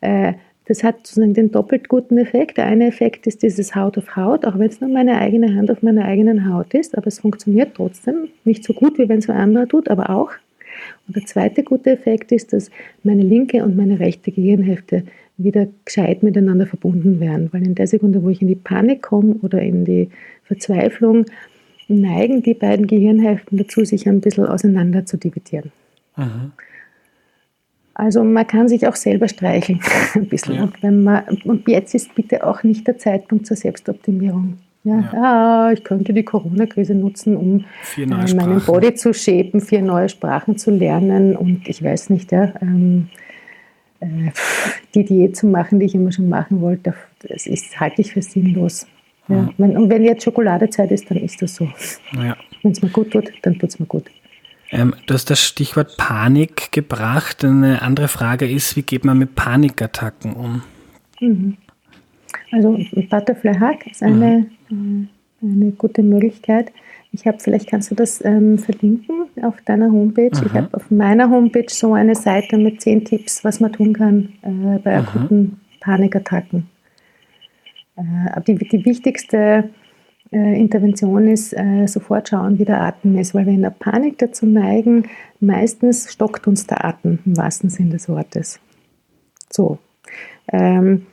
Äh, 0.00 0.34
das 0.66 0.84
hat 0.84 0.98
sozusagen 1.06 1.34
den 1.34 1.50
doppelt 1.50 1.88
guten 1.88 2.16
Effekt. 2.16 2.56
Der 2.56 2.66
eine 2.66 2.86
Effekt 2.86 3.26
ist 3.26 3.42
dieses 3.42 3.74
Haut 3.74 3.98
auf 3.98 4.14
Haut, 4.14 4.44
auch 4.44 4.56
wenn 4.56 4.68
es 4.68 4.80
nur 4.80 4.90
meine 4.90 5.18
eigene 5.18 5.56
Hand 5.56 5.70
auf 5.70 5.82
meiner 5.82 6.04
eigenen 6.04 6.48
Haut 6.48 6.74
ist, 6.74 6.96
aber 6.96 7.08
es 7.08 7.18
funktioniert 7.18 7.74
trotzdem. 7.74 8.28
Nicht 8.44 8.62
so 8.62 8.72
gut, 8.72 8.96
wie 8.96 9.08
wenn 9.08 9.18
es 9.18 9.28
ein 9.28 9.36
anderer 9.36 9.66
tut, 9.66 9.88
aber 9.88 10.10
auch. 10.10 10.30
Und 11.08 11.16
der 11.16 11.26
zweite 11.26 11.64
gute 11.64 11.90
Effekt 11.90 12.30
ist, 12.30 12.52
dass 12.52 12.70
meine 13.02 13.22
linke 13.22 13.64
und 13.64 13.76
meine 13.76 13.98
rechte 13.98 14.30
Gehirnhälfte 14.30 15.02
wieder 15.38 15.66
gescheit 15.84 16.22
miteinander 16.22 16.66
verbunden 16.66 17.18
werden. 17.18 17.48
Weil 17.52 17.66
in 17.66 17.74
der 17.74 17.86
Sekunde, 17.86 18.22
wo 18.22 18.28
ich 18.28 18.40
in 18.40 18.48
die 18.48 18.54
Panik 18.54 19.02
komme 19.02 19.34
oder 19.42 19.60
in 19.60 19.84
die 19.84 20.10
Verzweiflung, 20.44 21.24
neigen 21.94 22.42
die 22.42 22.54
beiden 22.54 22.86
Gehirnhälften 22.86 23.58
dazu, 23.58 23.84
sich 23.84 24.08
ein 24.08 24.20
bisschen 24.20 24.46
auseinander 24.46 25.06
zu 25.06 25.16
dividieren. 25.16 25.72
Mhm. 26.16 26.52
Also 27.94 28.24
man 28.24 28.46
kann 28.46 28.68
sich 28.68 28.86
auch 28.86 28.96
selber 28.96 29.28
streicheln 29.28 29.80
ein 30.14 30.26
bisschen. 30.26 30.54
Ja. 30.54 30.62
Und, 30.62 30.82
wenn 30.82 31.02
man, 31.02 31.24
und 31.44 31.68
jetzt 31.68 31.94
ist 31.94 32.14
bitte 32.14 32.46
auch 32.46 32.62
nicht 32.62 32.86
der 32.86 32.98
Zeitpunkt 32.98 33.46
zur 33.46 33.56
Selbstoptimierung. 33.56 34.58
Ja, 34.84 35.00
ja. 35.00 35.12
Ah, 35.12 35.72
ich 35.72 35.84
könnte 35.84 36.14
die 36.14 36.22
Corona-Krise 36.22 36.94
nutzen, 36.94 37.36
um 37.36 37.66
äh, 37.98 38.06
meinen 38.06 38.60
Body 38.64 38.94
zu 38.94 39.12
shapen, 39.12 39.60
vier 39.60 39.82
neue 39.82 40.08
Sprachen 40.08 40.56
zu 40.56 40.70
lernen 40.70 41.36
und 41.36 41.68
ich 41.68 41.82
weiß 41.82 42.08
nicht, 42.08 42.32
ja, 42.32 42.54
ähm, 42.62 43.08
äh, 44.00 44.30
die 44.94 45.04
Diät 45.04 45.36
zu 45.36 45.46
machen, 45.46 45.80
die 45.80 45.86
ich 45.86 45.94
immer 45.94 46.12
schon 46.12 46.30
machen 46.30 46.62
wollte, 46.62 46.94
das 47.28 47.46
ist, 47.46 47.78
halte 47.78 48.00
ich 48.00 48.14
für 48.14 48.22
sinnlos. 48.22 48.86
Ja. 49.30 49.48
Wenn, 49.58 49.76
und 49.76 49.90
wenn 49.90 50.04
jetzt 50.04 50.24
Schokoladezeit 50.24 50.90
ist, 50.90 51.10
dann 51.10 51.18
ist 51.18 51.40
das 51.40 51.54
so. 51.56 51.68
Ja. 52.16 52.36
Wenn 52.62 52.72
es 52.72 52.82
mir 52.82 52.90
gut 52.90 53.10
tut, 53.10 53.30
dann 53.42 53.58
tut 53.58 53.70
es 53.70 53.78
mir 53.78 53.86
gut. 53.86 54.04
Ähm, 54.72 54.94
du 55.06 55.14
hast 55.14 55.30
das 55.30 55.40
Stichwort 55.40 55.96
Panik 55.96 56.72
gebracht. 56.72 57.44
Eine 57.44 57.82
andere 57.82 58.08
Frage 58.08 58.48
ist, 58.48 58.76
wie 58.76 58.82
geht 58.82 59.04
man 59.04 59.18
mit 59.18 59.34
Panikattacken 59.34 60.32
um? 60.32 60.62
Mhm. 61.20 61.56
Also 62.52 62.78
Butterfly 63.08 63.54
Hack 63.54 63.86
ist 63.86 64.02
eine, 64.02 64.46
mhm. 64.68 65.08
eine 65.42 65.72
gute 65.72 66.02
Möglichkeit. 66.02 66.72
Ich 67.12 67.26
habe, 67.26 67.38
vielleicht 67.40 67.68
kannst 67.68 67.90
du 67.90 67.96
das 67.96 68.24
ähm, 68.24 68.58
verlinken 68.58 69.24
auf 69.42 69.60
deiner 69.62 69.90
Homepage. 69.90 70.30
Mhm. 70.36 70.46
Ich 70.46 70.52
habe 70.52 70.68
auf 70.72 70.90
meiner 70.90 71.28
Homepage 71.28 71.66
so 71.68 71.94
eine 71.94 72.14
Seite 72.14 72.56
mit 72.56 72.80
zehn 72.80 73.04
Tipps, 73.04 73.42
was 73.44 73.58
man 73.58 73.72
tun 73.72 73.92
kann 73.92 74.32
äh, 74.42 74.78
bei 74.78 75.00
mhm. 75.00 75.06
akuten 75.06 75.60
Panikattacken. 75.80 76.68
Äh, 78.00 78.40
die, 78.42 78.56
die 78.56 78.84
wichtigste 78.84 79.70
äh, 80.32 80.60
Intervention 80.60 81.28
ist, 81.28 81.52
äh, 81.52 81.86
sofort 81.86 82.28
schauen, 82.28 82.58
wie 82.58 82.64
der 82.64 82.80
Atem 82.80 83.18
ist, 83.18 83.34
weil 83.34 83.46
wir 83.46 83.52
in 83.52 83.62
der 83.62 83.70
Panik 83.70 84.18
dazu 84.18 84.46
neigen, 84.46 85.08
meistens 85.40 86.12
stockt 86.12 86.46
uns 86.46 86.66
der 86.66 86.84
Atem 86.84 87.18
im 87.24 87.36
wahrsten 87.36 87.70
Sinn 87.70 87.90
des 87.90 88.08
Wortes. 88.08 88.60
So. 89.50 89.78
Ähm, 90.52 91.06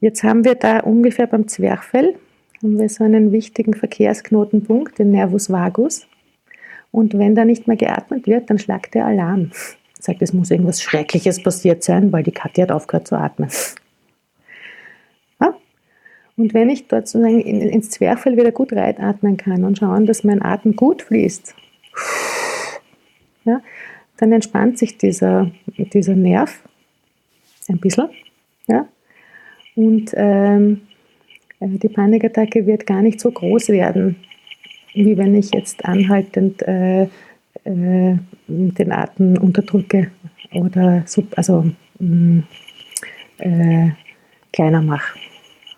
Jetzt 0.00 0.22
haben 0.22 0.44
wir 0.44 0.54
da 0.54 0.80
ungefähr 0.80 1.26
beim 1.26 1.48
Zwerchfell 1.48 2.14
haben 2.62 2.78
wir 2.78 2.88
so 2.88 3.04
einen 3.04 3.32
wichtigen 3.32 3.74
Verkehrsknotenpunkt, 3.74 4.98
den 4.98 5.10
Nervus 5.10 5.50
vagus. 5.50 6.06
Und 6.90 7.18
wenn 7.18 7.34
da 7.34 7.44
nicht 7.44 7.66
mehr 7.66 7.76
geatmet 7.76 8.26
wird, 8.26 8.48
dann 8.48 8.58
schlagt 8.58 8.94
der 8.94 9.06
Alarm. 9.06 9.50
Sagt, 10.00 10.22
es 10.22 10.32
muss 10.32 10.50
irgendwas 10.50 10.82
Schreckliches 10.82 11.42
passiert 11.42 11.82
sein, 11.82 12.12
weil 12.12 12.22
die 12.22 12.32
Katja 12.32 12.62
hat 12.62 12.72
aufgehört 12.72 13.08
zu 13.08 13.16
atmen. 13.16 13.50
Und 16.36 16.52
wenn 16.52 16.68
ich 16.68 16.86
dort 16.86 17.08
sozusagen 17.08 17.40
ins 17.40 17.90
Zwerchfell 17.90 18.36
wieder 18.36 18.52
gut 18.52 18.72
reinatmen 18.72 19.36
kann 19.36 19.64
und 19.64 19.78
schauen, 19.78 20.06
dass 20.06 20.24
mein 20.24 20.42
Atem 20.42 20.76
gut 20.76 21.02
fließt, 21.02 21.54
ja, 23.44 23.62
dann 24.18 24.32
entspannt 24.32 24.78
sich 24.78 24.98
dieser, 24.98 25.50
dieser 25.78 26.14
Nerv 26.14 26.62
ein 27.68 27.78
bisschen. 27.78 28.08
Ja, 28.66 28.86
und 29.76 30.12
ähm, 30.14 30.82
äh, 31.60 31.68
die 31.68 31.88
Panikattacke 31.88 32.66
wird 32.66 32.86
gar 32.86 33.02
nicht 33.02 33.20
so 33.20 33.30
groß 33.30 33.68
werden, 33.68 34.16
wie 34.94 35.16
wenn 35.16 35.34
ich 35.34 35.52
jetzt 35.52 35.84
anhaltend 35.84 36.62
äh, 36.62 37.04
äh, 37.64 38.16
den 38.46 38.92
Atem 38.92 39.38
unterdrücke 39.38 40.10
oder 40.52 41.02
sub, 41.06 41.26
also 41.36 41.66
mh, 41.98 42.08
mm, 42.08 42.44
äh, 43.38 43.90
kleiner 44.52 44.82
mache. 44.82 45.18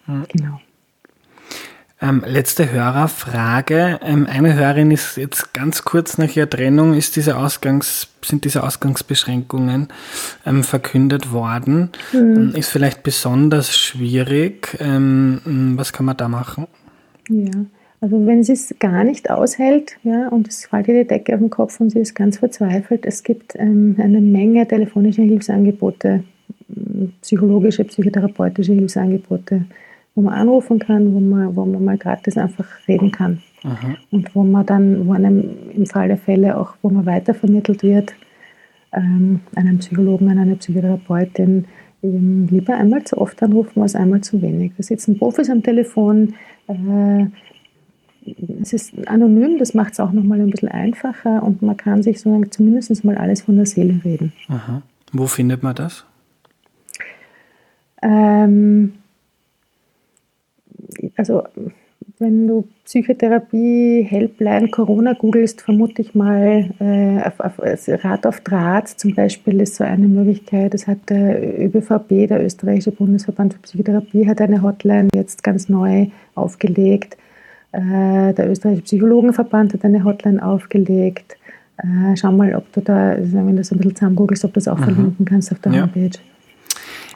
Mhm. 0.08 0.24
Genau. 0.32 0.60
Ähm, 2.00 2.22
letzte 2.24 2.70
Hörerfrage. 2.70 3.98
Ähm, 4.02 4.28
eine 4.30 4.54
Hörerin 4.54 4.92
ist 4.92 5.16
jetzt 5.16 5.52
ganz 5.52 5.82
kurz 5.82 6.16
nach 6.16 6.34
ihrer 6.36 6.48
Trennung, 6.48 6.94
ist 6.94 7.16
diese 7.16 7.36
Ausgangs, 7.36 8.08
sind 8.24 8.44
diese 8.44 8.62
Ausgangsbeschränkungen 8.62 9.88
ähm, 10.46 10.62
verkündet 10.62 11.32
worden. 11.32 11.90
Mhm. 12.12 12.52
Ist 12.54 12.70
vielleicht 12.70 13.02
besonders 13.02 13.76
schwierig. 13.76 14.76
Ähm, 14.80 15.74
was 15.76 15.92
kann 15.92 16.06
man 16.06 16.16
da 16.16 16.28
machen? 16.28 16.68
Ja, 17.28 17.50
also 18.00 18.24
wenn 18.26 18.44
sie 18.44 18.52
es 18.52 18.72
gar 18.78 19.02
nicht 19.02 19.28
aushält 19.28 19.96
ja, 20.04 20.28
und 20.28 20.46
es 20.46 20.66
fällt 20.66 20.86
ihr 20.86 21.02
die 21.02 21.08
Decke 21.08 21.34
auf 21.34 21.40
den 21.40 21.50
Kopf 21.50 21.80
und 21.80 21.90
sie 21.90 21.98
ist 21.98 22.14
ganz 22.14 22.38
verzweifelt, 22.38 23.06
es 23.06 23.24
gibt 23.24 23.56
ähm, 23.56 23.96
eine 23.98 24.20
Menge 24.20 24.68
telefonischer 24.68 25.24
Hilfsangebote, 25.24 26.22
psychologische, 27.22 27.82
psychotherapeutische 27.82 28.72
Hilfsangebote 28.72 29.64
wo 30.18 30.22
man 30.22 30.34
anrufen 30.34 30.80
kann, 30.80 31.14
wo 31.14 31.20
man, 31.20 31.54
wo 31.54 31.64
man 31.64 31.84
mal 31.84 31.96
gratis 31.96 32.36
einfach 32.36 32.66
reden 32.88 33.12
kann. 33.12 33.40
Aha. 33.62 33.94
Und 34.10 34.34
wo 34.34 34.42
man 34.42 34.66
dann, 34.66 35.06
wo 35.06 35.12
einem 35.12 35.48
im 35.72 35.86
Fall 35.86 36.08
der 36.08 36.16
Fälle 36.16 36.58
auch, 36.58 36.74
wo 36.82 36.90
man 36.90 37.06
weitervermittelt 37.06 37.84
wird, 37.84 38.14
ähm, 38.92 39.38
einen 39.54 39.78
Psychologen, 39.78 40.28
an 40.28 40.38
eine 40.38 40.56
Psychotherapeutin, 40.56 41.66
eben 42.02 42.48
lieber 42.50 42.76
einmal 42.76 43.04
zu 43.04 43.16
oft 43.16 43.40
anrufen 43.44 43.80
als 43.80 43.94
einmal 43.94 44.20
zu 44.20 44.42
wenig. 44.42 44.72
Da 44.76 44.82
sitzen 44.82 45.16
Profis 45.16 45.50
am 45.50 45.62
Telefon, 45.62 46.34
äh, 46.66 47.26
es 48.60 48.72
ist 48.72 48.94
anonym, 49.06 49.56
das 49.56 49.72
macht 49.72 49.92
es 49.92 50.00
auch 50.00 50.10
nochmal 50.10 50.40
ein 50.40 50.50
bisschen 50.50 50.70
einfacher 50.70 51.44
und 51.44 51.62
man 51.62 51.76
kann 51.76 52.02
sich 52.02 52.20
so 52.20 52.44
zumindest 52.50 53.04
mal 53.04 53.16
alles 53.16 53.42
von 53.42 53.54
der 53.54 53.66
Seele 53.66 54.00
reden. 54.04 54.32
Aha. 54.48 54.82
Wo 55.12 55.28
findet 55.28 55.62
man 55.62 55.76
das? 55.76 56.04
Ähm, 58.02 58.94
also 61.16 61.44
wenn 62.18 62.46
du 62.46 62.66
Psychotherapie, 62.84 64.02
Helpline, 64.02 64.68
Corona 64.68 65.12
googelst, 65.12 65.60
vermute 65.60 66.02
ich 66.02 66.14
mal, 66.14 66.70
äh, 66.80 67.20
auf, 67.22 67.40
auf, 67.40 67.58
Rat 68.04 68.26
auf 68.26 68.40
Draht 68.40 68.88
zum 68.88 69.14
Beispiel 69.14 69.60
ist 69.60 69.76
so 69.76 69.84
eine 69.84 70.08
Möglichkeit. 70.08 70.74
Das 70.74 70.86
hat 70.86 71.10
der 71.10 71.60
ÖBVB, 71.60 72.28
der 72.28 72.44
österreichische 72.44 72.92
Bundesverband 72.92 73.54
für 73.54 73.60
Psychotherapie, 73.60 74.26
hat 74.26 74.40
eine 74.40 74.62
Hotline 74.62 75.08
jetzt 75.14 75.42
ganz 75.42 75.68
neu 75.68 76.06
aufgelegt. 76.34 77.16
Äh, 77.72 78.32
der 78.34 78.50
österreichische 78.50 78.84
Psychologenverband 78.84 79.74
hat 79.74 79.84
eine 79.84 80.02
Hotline 80.02 80.44
aufgelegt. 80.44 81.36
Äh, 81.76 82.16
schau 82.16 82.32
mal, 82.32 82.54
ob 82.54 82.72
du 82.72 82.80
da, 82.80 83.16
wenn 83.18 83.56
du 83.56 83.62
so 83.62 83.74
ein 83.74 83.78
bisschen 83.78 83.96
zusammen 83.96 84.16
googelst, 84.16 84.44
ob 84.44 84.52
du 84.52 84.60
das 84.60 84.68
auch 84.68 84.78
mhm. 84.78 84.84
verlinken 84.84 85.24
kannst 85.24 85.52
auf 85.52 85.60
der 85.60 85.72
ja. 85.72 85.82
Homepage. 85.82 86.18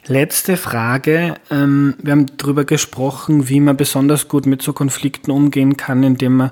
Letzte 0.09 0.57
Frage. 0.57 1.37
Ähm, 1.49 1.95
wir 2.03 2.13
haben 2.13 2.27
darüber 2.37 2.65
gesprochen, 2.65 3.49
wie 3.49 3.61
man 3.61 3.77
besonders 3.77 4.27
gut 4.27 4.47
mit 4.47 4.61
so 4.61 4.73
Konflikten 4.73 5.31
umgehen 5.31 5.77
kann, 5.77 6.03
indem 6.03 6.39
man 6.39 6.51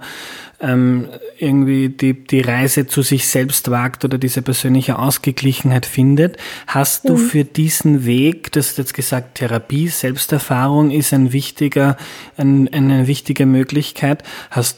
ähm, 0.61 1.09
irgendwie 1.36 1.88
die, 1.88 2.14
die 2.14 2.42
Reise 2.42 2.86
zu 2.86 3.03
sich 3.03 3.26
selbst 3.26 3.68
wagt 3.68 4.05
oder 4.05 4.18
diese 4.18 4.42
persönliche 4.42 5.01
Ausgeglichenheit 5.01 5.84
findet. 5.84 6.36
Hast 6.68 7.09
du 7.09 7.14
mhm. 7.14 7.18
für 7.18 7.44
diesen 7.44 8.05
Weg, 8.05 8.53
das 8.53 8.76
jetzt 8.76 8.94
gesagt, 8.94 9.38
Therapie, 9.38 9.88
Selbsterfahrung 9.88 10.92
ist 10.92 11.12
ein 11.12 11.32
wichtiger, 11.32 11.96
ein, 12.36 12.68
eine 12.72 13.09
wichtige 13.09 13.46
Möglichkeit. 13.46 14.22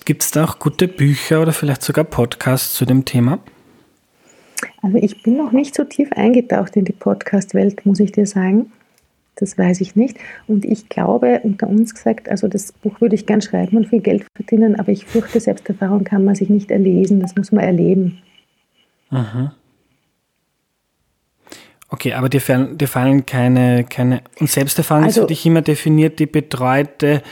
Gibt 0.07 0.23
es 0.23 0.31
da 0.31 0.45
auch 0.45 0.59
gute 0.59 0.89
Bücher 0.89 1.43
oder 1.43 1.53
vielleicht 1.53 1.83
sogar 1.83 2.05
Podcasts 2.05 2.73
zu 2.73 2.87
dem 2.87 3.05
Thema? 3.05 3.39
Also 4.83 4.99
ich 4.99 5.23
bin 5.23 5.37
noch 5.37 5.53
nicht 5.53 5.75
so 5.75 5.85
tief 5.85 6.11
eingetaucht 6.13 6.77
in 6.77 6.85
die 6.85 6.93
Podcast-Welt, 6.93 7.85
muss 7.87 8.01
ich 8.01 8.13
dir 8.13 8.27
sagen. 8.27 8.73
Das 9.37 9.57
weiß 9.57 9.81
ich 9.81 9.97
nicht. 9.97 10.19
Und 10.47 10.65
ich 10.65 10.89
glaube, 10.89 11.41
unter 11.43 11.67
uns 11.67 11.95
gesagt, 11.95 12.29
also 12.29 12.49
das 12.49 12.73
Buch 12.73 13.01
würde 13.01 13.15
ich 13.15 13.27
gern 13.27 13.41
schreiben 13.41 13.77
und 13.77 13.89
viel 13.89 14.01
Geld 14.01 14.27
verdienen, 14.35 14.79
aber 14.79 14.93
ich 14.93 15.07
fürchte, 15.07 15.41
Selbsterfahrung 15.41 16.05
kann 16.05 16.25
man 16.25 16.35
sich 16.35 16.51
nicht 16.51 16.71
erlesen, 16.71 17.21
das 17.21 17.35
muss 17.35 17.51
man 17.51 17.65
erleben. 17.65 18.19
Aha. 19.11 19.55
Okay, 21.89 22.15
aber 22.15 22.29
dir, 22.29 22.41
fallen, 22.41 22.79
dir 22.79 22.89
fallen 22.89 23.27
keine, 23.27 23.85
keine. 23.85 24.23
Und 24.41 24.49
Selbsterfahrung 24.49 25.05
also, 25.05 25.21
ist 25.21 25.25
für 25.25 25.29
dich 25.29 25.45
immer 25.45 25.61
definiert 25.61 26.19
die 26.19 26.27
betreute 26.27 27.23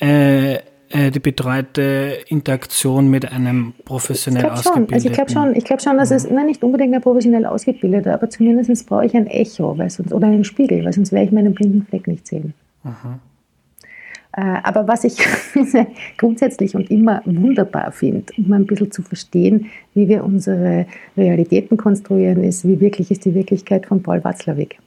äh, 0.00 0.58
äh, 0.90 1.10
die 1.10 1.20
betreute 1.20 2.18
Interaktion 2.28 3.08
mit 3.08 3.30
einem 3.30 3.74
professionell 3.84 4.44
ich 4.44 4.50
ausgebildeten. 4.50 4.94
Also 4.94 5.08
ich 5.08 5.14
glaube 5.14 5.30
schon, 5.30 5.54
ich 5.54 5.64
glaube 5.64 5.82
schon, 5.82 5.98
dass 5.98 6.10
es 6.10 6.28
nein, 6.30 6.46
nicht 6.46 6.62
unbedingt 6.62 6.94
ein 6.94 7.02
professionell 7.02 7.44
ausgebildeter, 7.46 8.14
aber 8.14 8.30
zumindest 8.30 8.86
brauche 8.86 9.04
ich 9.04 9.14
ein 9.14 9.26
Echo, 9.26 9.76
weil 9.76 9.90
sonst, 9.90 10.12
oder 10.12 10.26
einen 10.26 10.44
Spiegel, 10.44 10.84
weil 10.84 10.92
sonst 10.92 11.12
werde 11.12 11.26
ich 11.26 11.32
meinen 11.32 11.54
blinden 11.54 11.84
Fleck 11.86 12.06
nicht 12.06 12.26
sehen. 12.26 12.54
Aha. 12.84 13.18
Äh, 14.32 14.60
aber 14.62 14.88
was 14.88 15.04
ich 15.04 15.18
grundsätzlich 16.16 16.74
und 16.74 16.90
immer 16.90 17.22
wunderbar 17.24 17.92
finde, 17.92 18.32
um 18.38 18.52
ein 18.52 18.66
bisschen 18.66 18.90
zu 18.90 19.02
verstehen, 19.02 19.66
wie 19.94 20.08
wir 20.08 20.24
unsere 20.24 20.86
Realitäten 21.16 21.76
konstruieren, 21.76 22.44
ist, 22.44 22.66
wie 22.66 22.80
wirklich 22.80 23.10
ist 23.10 23.24
die 23.24 23.34
Wirklichkeit 23.34 23.86
von 23.86 24.02
Paul 24.02 24.24
Watzlawick. 24.24 24.78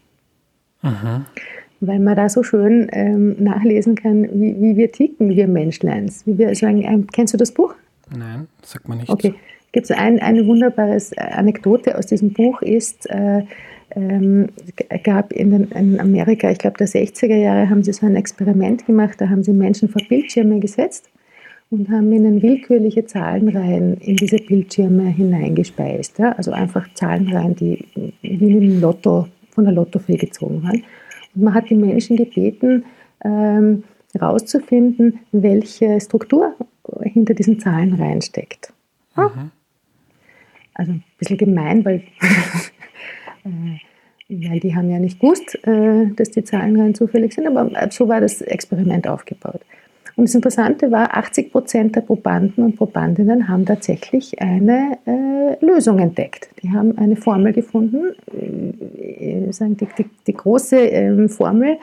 Aha 0.81 1.25
weil 1.81 1.99
man 1.99 2.15
da 2.15 2.29
so 2.29 2.43
schön 2.43 2.87
ähm, 2.93 3.35
nachlesen 3.39 3.95
kann, 3.95 4.23
wie, 4.23 4.55
wie 4.61 4.77
wir 4.77 4.91
ticken, 4.91 5.29
wir 5.29 5.47
Menschleins. 5.47 6.25
Wie 6.25 6.37
wir 6.37 6.53
sagen, 6.55 6.83
ähm, 6.83 7.07
kennst 7.11 7.33
du 7.33 7.37
das 7.37 7.51
Buch? 7.51 7.73
Nein, 8.15 8.47
sagt 8.63 8.87
man 8.87 8.99
nicht. 8.99 9.09
Okay. 9.09 9.33
Gibt 9.71 9.89
es 9.89 9.91
ein, 9.91 10.19
eine 10.19 10.45
wunderbare 10.45 10.97
Anekdote 11.17 11.97
aus 11.97 12.05
diesem 12.05 12.33
Buch 12.33 12.61
ist, 12.61 13.09
äh, 13.09 13.43
ähm, 13.95 14.49
gab 15.03 15.33
in, 15.33 15.51
den, 15.51 15.71
in, 15.71 15.99
Amerika, 15.99 16.51
ich 16.51 16.57
glaube 16.57 16.77
der 16.77 16.87
60er 16.87 17.35
Jahre, 17.35 17.69
haben 17.69 17.83
sie 17.83 17.93
so 17.93 18.05
ein 18.05 18.15
Experiment 18.15 18.85
gemacht, 18.85 19.19
da 19.19 19.29
haben 19.29 19.43
sie 19.43 19.53
Menschen 19.53 19.89
vor 19.89 20.01
Bildschirme 20.07 20.59
gesetzt 20.59 21.09
und 21.69 21.89
haben 21.89 22.11
ihnen 22.11 22.41
willkürliche 22.41 23.05
Zahlenreihen 23.05 23.95
in 23.97 24.17
diese 24.17 24.37
Bildschirme 24.37 25.03
hineingespeist. 25.03 26.19
Ja? 26.19 26.33
Also 26.33 26.51
einfach 26.51 26.87
Zahlenreihen, 26.93 27.55
die 27.55 27.85
wie 28.21 28.37
dem 28.37 28.81
Lotto, 28.81 29.27
von 29.51 29.65
der 29.65 29.73
Lottofee 29.73 30.17
gezogen 30.17 30.63
waren. 30.63 30.83
Man 31.33 31.53
hat 31.53 31.69
die 31.69 31.75
Menschen 31.75 32.17
gebeten, 32.17 32.85
ähm, 33.23 33.83
herauszufinden, 34.13 35.19
welche 35.31 35.99
Struktur 36.01 36.55
hinter 37.03 37.33
diesen 37.33 37.59
Zahlen 37.59 37.93
reinsteckt. 37.93 38.73
Mhm. 39.15 39.51
Also 40.73 40.91
ein 40.93 41.03
bisschen 41.17 41.37
gemein, 41.37 41.85
weil, 41.85 42.03
äh, 43.45 43.77
weil 44.29 44.59
die 44.59 44.75
haben 44.75 44.89
ja 44.89 44.99
nicht 44.99 45.19
gewusst, 45.19 45.57
äh, 45.65 46.07
dass 46.15 46.31
die 46.31 46.43
Zahlen 46.43 46.79
rein 46.79 46.95
zufällig 46.95 47.33
sind, 47.33 47.47
aber 47.47 47.69
so 47.91 48.07
war 48.07 48.21
das 48.21 48.41
Experiment 48.41 49.07
aufgebaut. 49.07 49.61
Und 50.15 50.27
das 50.27 50.35
Interessante 50.35 50.91
war, 50.91 51.17
80 51.17 51.51
Prozent 51.51 51.95
der 51.95 52.01
Probanden 52.01 52.63
und 52.63 52.75
Probandinnen 52.75 53.47
haben 53.47 53.65
tatsächlich 53.65 54.41
eine 54.41 54.97
äh, 55.05 55.65
Lösung 55.65 55.99
entdeckt. 55.99 56.49
Die 56.61 56.69
haben 56.69 56.97
eine 56.97 57.15
Formel 57.15 57.53
gefunden, 57.53 58.13
äh, 58.31 59.51
sagen 59.51 59.77
die, 59.77 59.87
die, 59.97 60.05
die 60.27 60.33
große 60.33 60.91
äh, 60.91 61.27
Formel, 61.29 61.77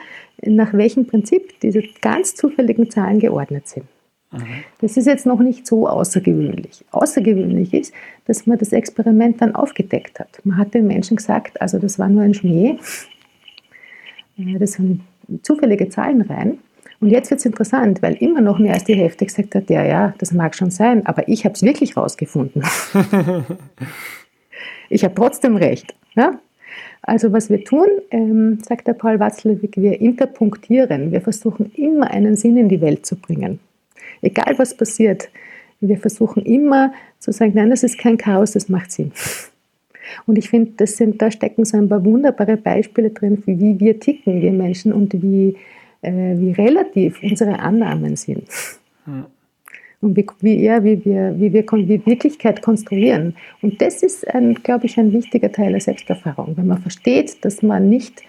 nach 0.45 0.73
welchem 0.73 1.05
Prinzip 1.05 1.59
diese 1.61 1.81
ganz 2.01 2.35
zufälligen 2.35 2.89
Zahlen 2.89 3.19
geordnet 3.19 3.67
sind. 3.67 3.85
Mhm. 4.31 4.63
Das 4.81 4.95
ist 4.95 5.07
jetzt 5.07 5.25
noch 5.25 5.39
nicht 5.39 5.65
so 5.65 5.87
außergewöhnlich. 5.87 6.85
Außergewöhnlich 6.91 7.73
ist, 7.73 7.93
dass 8.25 8.45
man 8.45 8.57
das 8.57 8.71
Experiment 8.73 9.41
dann 9.41 9.55
aufgedeckt 9.55 10.19
hat. 10.19 10.39
Man 10.43 10.57
hat 10.57 10.73
den 10.73 10.87
Menschen 10.87 11.17
gesagt, 11.17 11.59
also 11.61 11.79
das 11.79 11.97
war 11.97 12.09
nur 12.09 12.21
ein 12.21 12.33
Schnee, 12.33 12.77
äh, 14.37 14.59
das 14.59 14.73
sind 14.73 15.01
zufällige 15.41 15.89
Zahlen 15.89 16.21
rein 16.21 16.59
und 17.01 17.09
jetzt 17.09 17.29
wird 17.29 17.39
es 17.39 17.45
interessant, 17.45 18.01
weil 18.01 18.15
immer 18.15 18.41
noch 18.41 18.59
mehr 18.59 18.73
als 18.73 18.83
die 18.83 18.95
Hälfte 18.95 19.25
gesagt 19.25 19.55
hat, 19.55 19.69
ja, 19.69 19.85
ja, 19.85 20.13
das 20.17 20.33
mag 20.33 20.55
schon 20.55 20.69
sein, 20.69 21.05
aber 21.05 21.27
ich 21.27 21.45
habe 21.45 21.53
es 21.53 21.61
wirklich 21.61 21.95
rausgefunden. 21.95 22.63
ich 24.89 25.03
habe 25.03 25.15
trotzdem 25.15 25.55
recht. 25.55 25.95
Ja? 26.15 26.39
Also 27.01 27.31
was 27.31 27.49
wir 27.49 27.63
tun, 27.63 27.87
ähm, 28.11 28.59
sagt 28.67 28.87
der 28.87 28.93
Paul 28.93 29.19
Watzlawick, 29.19 29.77
wir 29.77 30.01
interpunktieren. 30.01 31.11
Wir 31.11 31.21
versuchen 31.21 31.71
immer 31.75 32.11
einen 32.11 32.35
Sinn 32.35 32.57
in 32.57 32.67
die 32.67 32.81
Welt 32.81 33.05
zu 33.05 33.15
bringen. 33.15 33.59
Egal 34.21 34.55
was 34.57 34.75
passiert, 34.75 35.29
wir 35.79 35.97
versuchen 35.97 36.43
immer 36.43 36.93
zu 37.19 37.31
sagen, 37.31 37.53
nein, 37.55 37.69
das 37.69 37.83
ist 37.83 37.97
kein 37.97 38.17
Chaos, 38.17 38.51
das 38.51 38.67
macht 38.67 38.91
Sinn. 38.91 39.13
Und 40.25 40.37
ich 40.37 40.49
finde, 40.49 40.85
da 41.17 41.31
stecken 41.31 41.65
so 41.65 41.77
ein 41.77 41.87
paar 41.87 42.03
wunderbare 42.03 42.57
Beispiele 42.57 43.11
drin, 43.11 43.41
wie 43.45 43.79
wir 43.79 43.99
ticken, 43.99 44.41
wir 44.41 44.51
Menschen, 44.51 44.91
und 44.91 45.13
wie, 45.21 45.55
wie 46.01 46.51
relativ 46.51 47.21
unsere 47.21 47.59
Annahmen 47.59 48.15
sind. 48.15 48.43
Hm. 49.05 49.25
Und 50.01 50.15
wie, 50.15 50.25
wie, 50.39 50.63
ja, 50.63 50.81
wie, 50.83 51.03
wir, 51.03 51.35
wie 51.37 51.51
wir 51.51 51.65
wie 51.65 52.05
Wirklichkeit 52.05 52.61
konstruieren. 52.61 53.35
Und 53.61 53.81
das 53.81 54.01
ist, 54.01 54.25
glaube 54.63 54.85
ich, 54.85 54.97
ein 54.97 55.11
wichtiger 55.11 55.51
Teil 55.51 55.71
der 55.71 55.81
Selbsterfahrung. 55.81 56.55
Wenn 56.55 56.67
man 56.67 56.77
versteht, 56.77 57.43
dass 57.43 57.61
man 57.61 57.89
nicht 57.89 58.23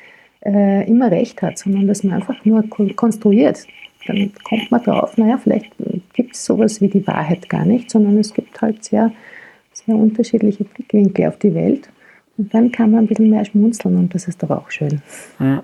äh, 0.45 0.89
immer 0.89 1.13
recht 1.13 1.43
hat, 1.43 1.59
sondern 1.59 1.87
dass 1.87 2.03
man 2.03 2.15
einfach 2.15 2.45
nur 2.45 2.65
konstruiert, 2.97 3.67
dann 4.07 4.33
kommt 4.43 4.71
man 4.71 4.83
drauf, 4.83 5.17
naja, 5.17 5.39
vielleicht 5.39 5.71
gibt 6.13 6.35
es 6.35 6.45
sowas 6.45 6.81
wie 6.81 6.89
die 6.89 7.07
Wahrheit 7.07 7.49
gar 7.49 7.65
nicht, 7.65 7.91
sondern 7.91 8.19
es 8.19 8.33
gibt 8.33 8.61
halt 8.61 8.83
sehr, 8.83 9.13
sehr 9.73 9.95
unterschiedliche 9.95 10.65
Blickwinkel 10.65 11.27
auf 11.27 11.39
die 11.39 11.55
Welt. 11.55 11.89
Und 12.37 12.53
dann 12.55 12.73
kann 12.73 12.91
man 12.91 13.05
ein 13.05 13.07
bisschen 13.07 13.31
mehr 13.31 13.45
schmunzeln 13.45 13.97
und 13.97 14.15
das 14.15 14.27
ist 14.27 14.43
doch 14.43 14.51
auch 14.51 14.71
schön. 14.71 15.03
Ja. 15.39 15.63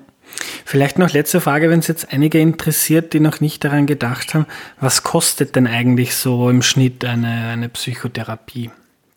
Vielleicht 0.65 0.99
noch 0.99 1.13
letzte 1.13 1.41
Frage, 1.41 1.71
wenn 1.71 1.79
es 1.79 1.87
jetzt 1.87 2.13
einige 2.13 2.41
interessiert, 2.41 3.13
die 3.13 3.21
noch 3.21 3.41
nicht 3.41 3.65
daran 3.65 3.87
gedacht 3.87 4.35
haben, 4.35 4.47
was 4.81 5.03
kostet 5.03 5.57
denn 5.57 5.67
eigentlich 5.67 6.15
so 6.15 6.51
im 6.51 6.63
Schnitt 6.63 7.05
eine, 7.05 7.49
eine 7.49 7.69
Psychotherapie? 7.69 8.71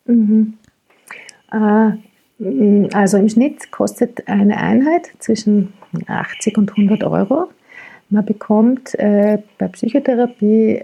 Mhm. 0.06 0.54
Äh, 1.52 1.92
also 2.92 3.18
im 3.18 3.28
Schnitt 3.28 3.70
kostet 3.70 4.26
eine 4.28 4.56
Einheit 4.56 5.10
zwischen 5.18 5.72
80 6.06 6.56
und 6.56 6.70
100 6.70 7.04
Euro. 7.04 7.50
Man 8.08 8.24
bekommt 8.24 8.94
äh, 8.98 9.38
bei 9.58 9.68
Psychotherapie 9.68 10.82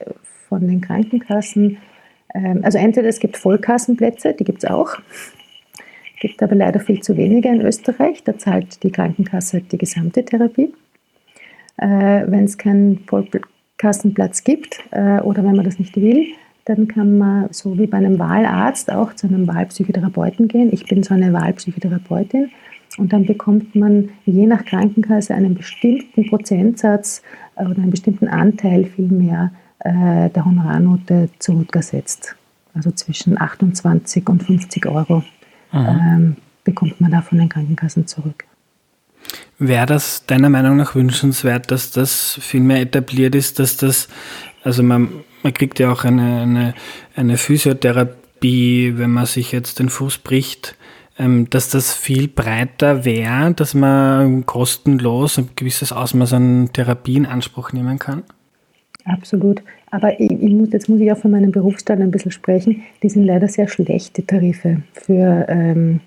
von 0.49 0.66
den 0.66 0.81
Krankenkassen, 0.81 1.79
äh, 2.35 2.55
also 2.62 2.79
entweder 2.79 3.09
es 3.09 3.18
gibt 3.18 3.37
Vollkassenplätze, 3.37 4.35
die 4.35 4.45
gibt 4.45 4.64
es 4.64 4.70
auch, 4.70 4.97
gibt 6.17 6.43
aber 6.43 6.55
leider 6.55 6.81
viel 6.81 7.01
zu 7.01 7.17
wenige 7.17 7.49
in 7.49 7.61
Österreich. 7.61 8.25
Da 8.25 8.39
zahlt 8.39 8.83
die 8.83 8.91
Krankenkasse 8.91 9.61
die 9.61 9.79
gesamte 9.79 10.25
Therapie. 10.25 10.73
Äh, 11.77 12.25
wenn 12.27 12.45
es 12.45 12.59
keinen 12.59 13.01
Vollkassenplatz 13.07 14.45
gibt 14.45 14.81
äh, 14.91 15.21
oder 15.21 15.45
wenn 15.45 15.57
man 15.57 15.64
das 15.64 15.79
nicht 15.79 15.97
will, 15.97 16.27
dann 16.64 16.89
kann 16.89 17.19
man 17.19 17.49
so 17.53 17.79
wie 17.79 17.87
bei 17.87 17.99
einem 17.99 18.19
Wahlarzt 18.19 18.91
auch 18.91 19.14
zu 19.14 19.29
einem 19.29 19.47
Wahlpsychotherapeuten 19.47 20.49
gehen. 20.49 20.71
Ich 20.73 20.87
bin 20.87 21.03
so 21.03 21.14
eine 21.14 21.33
Wahlpsychotherapeutin. 21.33 22.51
Und 22.99 23.12
dann 23.12 23.27
bekommt 23.27 23.75
man 23.75 24.11
je 24.25 24.47
nach 24.47 24.64
Krankenkasse 24.64 25.35
einen 25.35 25.55
bestimmten 25.55 26.27
Prozentsatz 26.29 27.23
äh, 27.57 27.64
oder 27.64 27.83
einen 27.83 27.91
bestimmten 27.91 28.29
Anteil 28.29 28.85
vielmehr 28.85 29.53
äh, 29.81 30.31
der 30.31 30.45
Honorarnote 30.45 31.29
zurückersetzt. 31.39 32.37
Also 32.75 32.91
zwischen 32.91 33.41
28 33.41 34.29
und 34.29 34.43
50 34.43 34.87
Euro 34.87 35.23
ähm, 35.73 36.37
bekommt 36.64 37.01
man 37.01 37.11
da 37.11 37.23
von 37.23 37.39
den 37.39 37.49
Krankenkassen 37.49 38.07
zurück. 38.07 38.45
Wäre 39.59 39.87
das 39.87 40.27
deiner 40.27 40.51
Meinung 40.51 40.77
nach 40.77 40.95
wünschenswert, 40.95 41.71
dass 41.71 41.91
das 41.91 42.39
viel 42.41 42.61
mehr 42.61 42.81
etabliert 42.81 43.35
ist, 43.35 43.59
dass 43.59 43.77
das 43.77 44.09
Also 44.62 44.83
man, 44.83 45.09
man 45.43 45.55
kriegt 45.55 45.79
ja 45.79 45.91
auch 45.91 46.05
eine, 46.05 46.43
eine, 46.43 46.75
eine 47.14 47.37
Physiotherapie, 47.37 48.95
wenn 48.97 49.11
man 49.11 49.27
sich 49.27 49.53
jetzt 49.53 49.79
den 49.79 49.89
Fuß 49.89 50.19
bricht, 50.19 50.77
ähm, 51.19 51.49
dass 51.49 51.71
das 51.71 51.95
viel 51.95 52.29
breiter 52.29 53.05
wäre, 53.05 53.53
dass 53.55 53.73
man 53.75 54.45
kostenlos 54.45 55.39
ein 55.39 55.51
gewisses 55.57 55.93
Ausmaß 55.93 56.35
an 56.35 56.71
Therapie 56.73 57.17
in 57.17 57.27
Anspruch 57.27 57.73
nehmen 57.73 57.99
kann? 57.99 58.25
Absolut. 59.07 59.63
Aber 59.91 60.21
ich, 60.21 60.31
ich 60.31 60.53
muss, 60.53 60.73
jetzt 60.73 60.89
muss 60.89 61.01
ich 61.01 61.11
auch 61.13 61.17
von 61.17 61.31
meinem 61.31 61.53
Berufsstand 61.53 62.03
ein 62.03 62.11
bisschen 62.11 62.33
sprechen. 62.33 62.83
Die 63.03 63.09
sind 63.09 63.25
leider 63.25 63.49
sehr 63.49 63.69
schlechte 63.69 64.27
Tarife 64.27 64.83
für 64.93 65.47
ähm, 65.49 66.01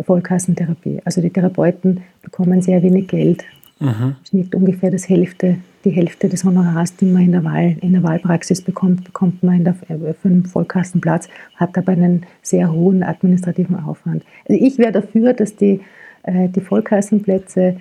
Vollkassentherapie. 0.00 1.00
Also 1.04 1.20
die 1.20 1.30
Therapeuten 1.30 2.00
bekommen 2.22 2.60
sehr 2.60 2.82
wenig 2.82 3.08
Geld. 3.08 3.44
Mhm. 3.78 4.16
Nicht 4.32 4.54
ungefähr 4.54 4.90
das 4.90 5.08
Hälfte, 5.08 5.56
die 5.84 5.90
Hälfte 5.90 6.28
des 6.28 6.44
Honorars, 6.44 6.96
die 6.96 7.06
man 7.06 7.22
in 7.22 7.32
der, 7.32 7.44
Wahl, 7.44 7.76
in 7.80 7.92
der 7.92 8.02
Wahlpraxis 8.02 8.60
bekommt, 8.60 9.04
bekommt 9.04 9.42
man 9.42 9.56
in 9.56 9.64
der, 9.64 9.74
für 9.74 10.14
einen 10.24 10.44
Vollkassenplatz, 10.44 11.28
hat 11.56 11.78
aber 11.78 11.92
einen 11.92 12.26
sehr 12.42 12.70
hohen 12.70 13.02
administrativen 13.02 13.76
Aufwand. 13.76 14.24
Also 14.48 14.62
ich 14.62 14.76
wäre 14.76 14.92
dafür, 14.92 15.32
dass 15.32 15.56
die, 15.56 15.80
äh, 16.24 16.48
die 16.48 16.60
Vollkassenplätze 16.60 17.76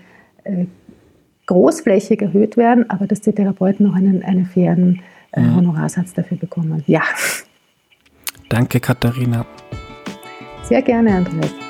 äh, 0.45 0.65
großflächig 1.49 2.21
erhöht 2.21 2.57
werden, 2.57 2.87
aber 2.91 3.07
dass 3.07 3.21
die 3.21 3.33
Therapeuten 3.33 3.87
noch 3.87 3.95
einen, 3.95 4.23
einen 4.23 4.45
fairen 4.45 5.01
äh. 5.31 5.41
Honorarsatz 5.41 6.13
dafür 6.13 6.37
bekommen. 6.37 6.83
Ja. 6.85 7.01
Danke, 8.49 8.79
Katharina. 8.79 9.45
Sehr 10.63 10.83
gerne, 10.83 11.15
Andreas. 11.15 11.68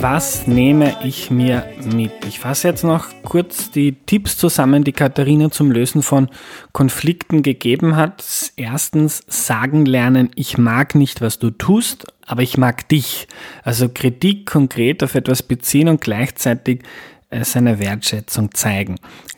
Was 0.00 0.46
nehme 0.46 0.96
ich 1.04 1.30
mir 1.30 1.64
mit? 1.82 2.12
Ich 2.26 2.40
fasse 2.40 2.68
jetzt 2.68 2.84
noch 2.84 3.06
kurz 3.22 3.70
die 3.70 3.92
Tipps 3.92 4.36
zusammen, 4.36 4.84
die 4.84 4.92
Katharina 4.92 5.50
zum 5.50 5.70
Lösen 5.70 6.02
von 6.02 6.28
Konflikten 6.72 7.42
gegeben 7.42 7.96
hat. 7.96 8.52
Erstens, 8.56 9.22
sagen 9.26 9.86
lernen, 9.86 10.30
ich 10.34 10.58
mag 10.58 10.94
nicht, 10.94 11.20
was 11.20 11.38
du 11.38 11.50
tust, 11.50 12.06
aber 12.26 12.42
ich 12.42 12.58
mag 12.58 12.88
dich. 12.88 13.28
Also 13.62 13.88
Kritik 13.88 14.46
konkret 14.46 15.02
auf 15.02 15.14
etwas 15.14 15.42
beziehen 15.42 15.88
und 15.88 16.00
gleichzeitig 16.00 16.82
äh, 17.30 17.44
seine 17.44 17.78
Wertschätzung 17.78 18.54
zeigen. 18.54 18.96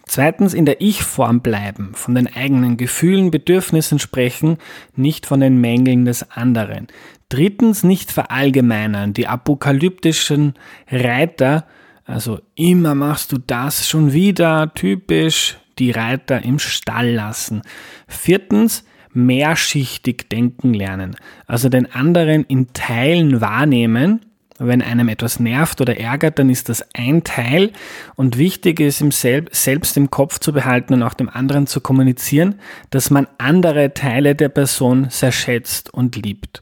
Zweitens 0.08 0.54
in 0.54 0.66
der 0.66 0.80
Ich-Form 0.80 1.40
bleiben, 1.40 1.92
von 1.94 2.14
den 2.14 2.32
eigenen 2.32 2.76
Gefühlen, 2.76 3.32
Bedürfnissen 3.32 3.98
sprechen, 3.98 4.58
nicht 4.94 5.26
von 5.26 5.40
den 5.40 5.60
Mängeln 5.60 6.04
des 6.04 6.30
anderen. 6.30 6.86
Drittens 7.28 7.82
nicht 7.82 8.12
verallgemeinern, 8.12 9.12
die 9.12 9.26
apokalyptischen 9.26 10.54
Reiter, 10.88 11.66
also 12.04 12.40
immer 12.54 12.94
machst 12.94 13.32
du 13.32 13.38
das 13.38 13.88
schon 13.88 14.12
wieder, 14.12 14.72
typisch, 14.74 15.58
die 15.78 15.90
Reiter 15.90 16.44
im 16.44 16.58
Stall 16.58 17.10
lassen. 17.10 17.62
Viertens 18.06 18.84
mehrschichtig 19.12 20.28
denken 20.28 20.74
lernen, 20.74 21.16
also 21.46 21.68
den 21.68 21.90
anderen 21.92 22.44
in 22.44 22.72
Teilen 22.74 23.40
wahrnehmen 23.40 24.25
wenn 24.58 24.82
einem 24.82 25.08
etwas 25.08 25.38
nervt 25.38 25.80
oder 25.80 25.98
ärgert, 25.98 26.38
dann 26.38 26.48
ist 26.48 26.68
das 26.68 26.84
ein 26.94 27.24
Teil 27.24 27.72
und 28.14 28.38
wichtig 28.38 28.80
ist, 28.80 29.00
im 29.00 29.10
Sel 29.10 29.44
selbst 29.50 29.96
im 29.96 30.10
Kopf 30.10 30.38
zu 30.38 30.52
behalten 30.52 30.94
und 30.94 31.02
auch 31.02 31.14
dem 31.14 31.28
anderen 31.28 31.66
zu 31.66 31.80
kommunizieren, 31.80 32.56
dass 32.90 33.10
man 33.10 33.26
andere 33.38 33.92
Teile 33.94 34.34
der 34.34 34.48
Person 34.48 35.08
sehr 35.10 35.32
schätzt 35.32 35.92
und 35.92 36.16
liebt. 36.16 36.60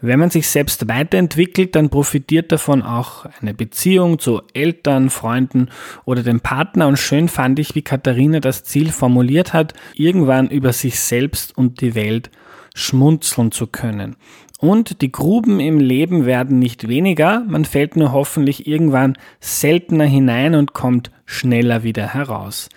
Wenn 0.00 0.20
man 0.20 0.30
sich 0.30 0.48
selbst 0.48 0.86
weiterentwickelt, 0.88 1.74
dann 1.74 1.90
profitiert 1.90 2.52
davon 2.52 2.82
auch 2.82 3.26
eine 3.40 3.52
Beziehung 3.52 4.20
zu 4.20 4.42
Eltern, 4.54 5.10
Freunden 5.10 5.70
oder 6.04 6.22
dem 6.22 6.40
Partner. 6.40 6.86
Und 6.86 6.98
schön 6.98 7.28
fand 7.28 7.58
ich, 7.58 7.74
wie 7.74 7.82
Katharina 7.82 8.38
das 8.38 8.62
Ziel 8.62 8.92
formuliert 8.92 9.52
hat, 9.52 9.74
irgendwann 9.94 10.48
über 10.48 10.72
sich 10.72 11.00
selbst 11.00 11.56
und 11.58 11.80
die 11.80 11.96
Welt 11.96 12.30
schmunzeln 12.74 13.50
zu 13.50 13.66
können. 13.66 14.14
Und 14.60 15.02
die 15.02 15.12
Gruben 15.12 15.60
im 15.60 15.78
Leben 15.78 16.26
werden 16.26 16.58
nicht 16.58 16.88
weniger, 16.88 17.44
man 17.46 17.64
fällt 17.64 17.96
nur 17.96 18.12
hoffentlich 18.12 18.66
irgendwann 18.66 19.16
seltener 19.38 20.04
hinein 20.04 20.56
und 20.56 20.74
kommt 20.74 21.12
schneller 21.26 21.84
wieder 21.84 22.12
heraus. 22.12 22.68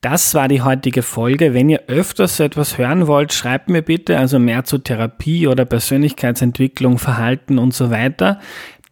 Das 0.00 0.34
war 0.34 0.46
die 0.46 0.62
heutige 0.62 1.02
Folge. 1.02 1.52
Wenn 1.52 1.68
ihr 1.68 1.82
öfters 1.88 2.36
so 2.36 2.44
etwas 2.44 2.78
hören 2.78 3.08
wollt, 3.08 3.32
schreibt 3.32 3.68
mir 3.68 3.82
bitte 3.82 4.18
also 4.18 4.38
mehr 4.38 4.62
zu 4.62 4.78
Therapie 4.78 5.48
oder 5.48 5.64
Persönlichkeitsentwicklung, 5.64 6.98
Verhalten 6.98 7.58
und 7.58 7.74
so 7.74 7.90
weiter. 7.90 8.38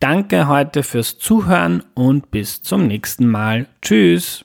Danke 0.00 0.48
heute 0.48 0.82
fürs 0.82 1.18
Zuhören 1.18 1.84
und 1.94 2.32
bis 2.32 2.62
zum 2.62 2.88
nächsten 2.88 3.28
Mal. 3.28 3.68
Tschüss. 3.80 4.44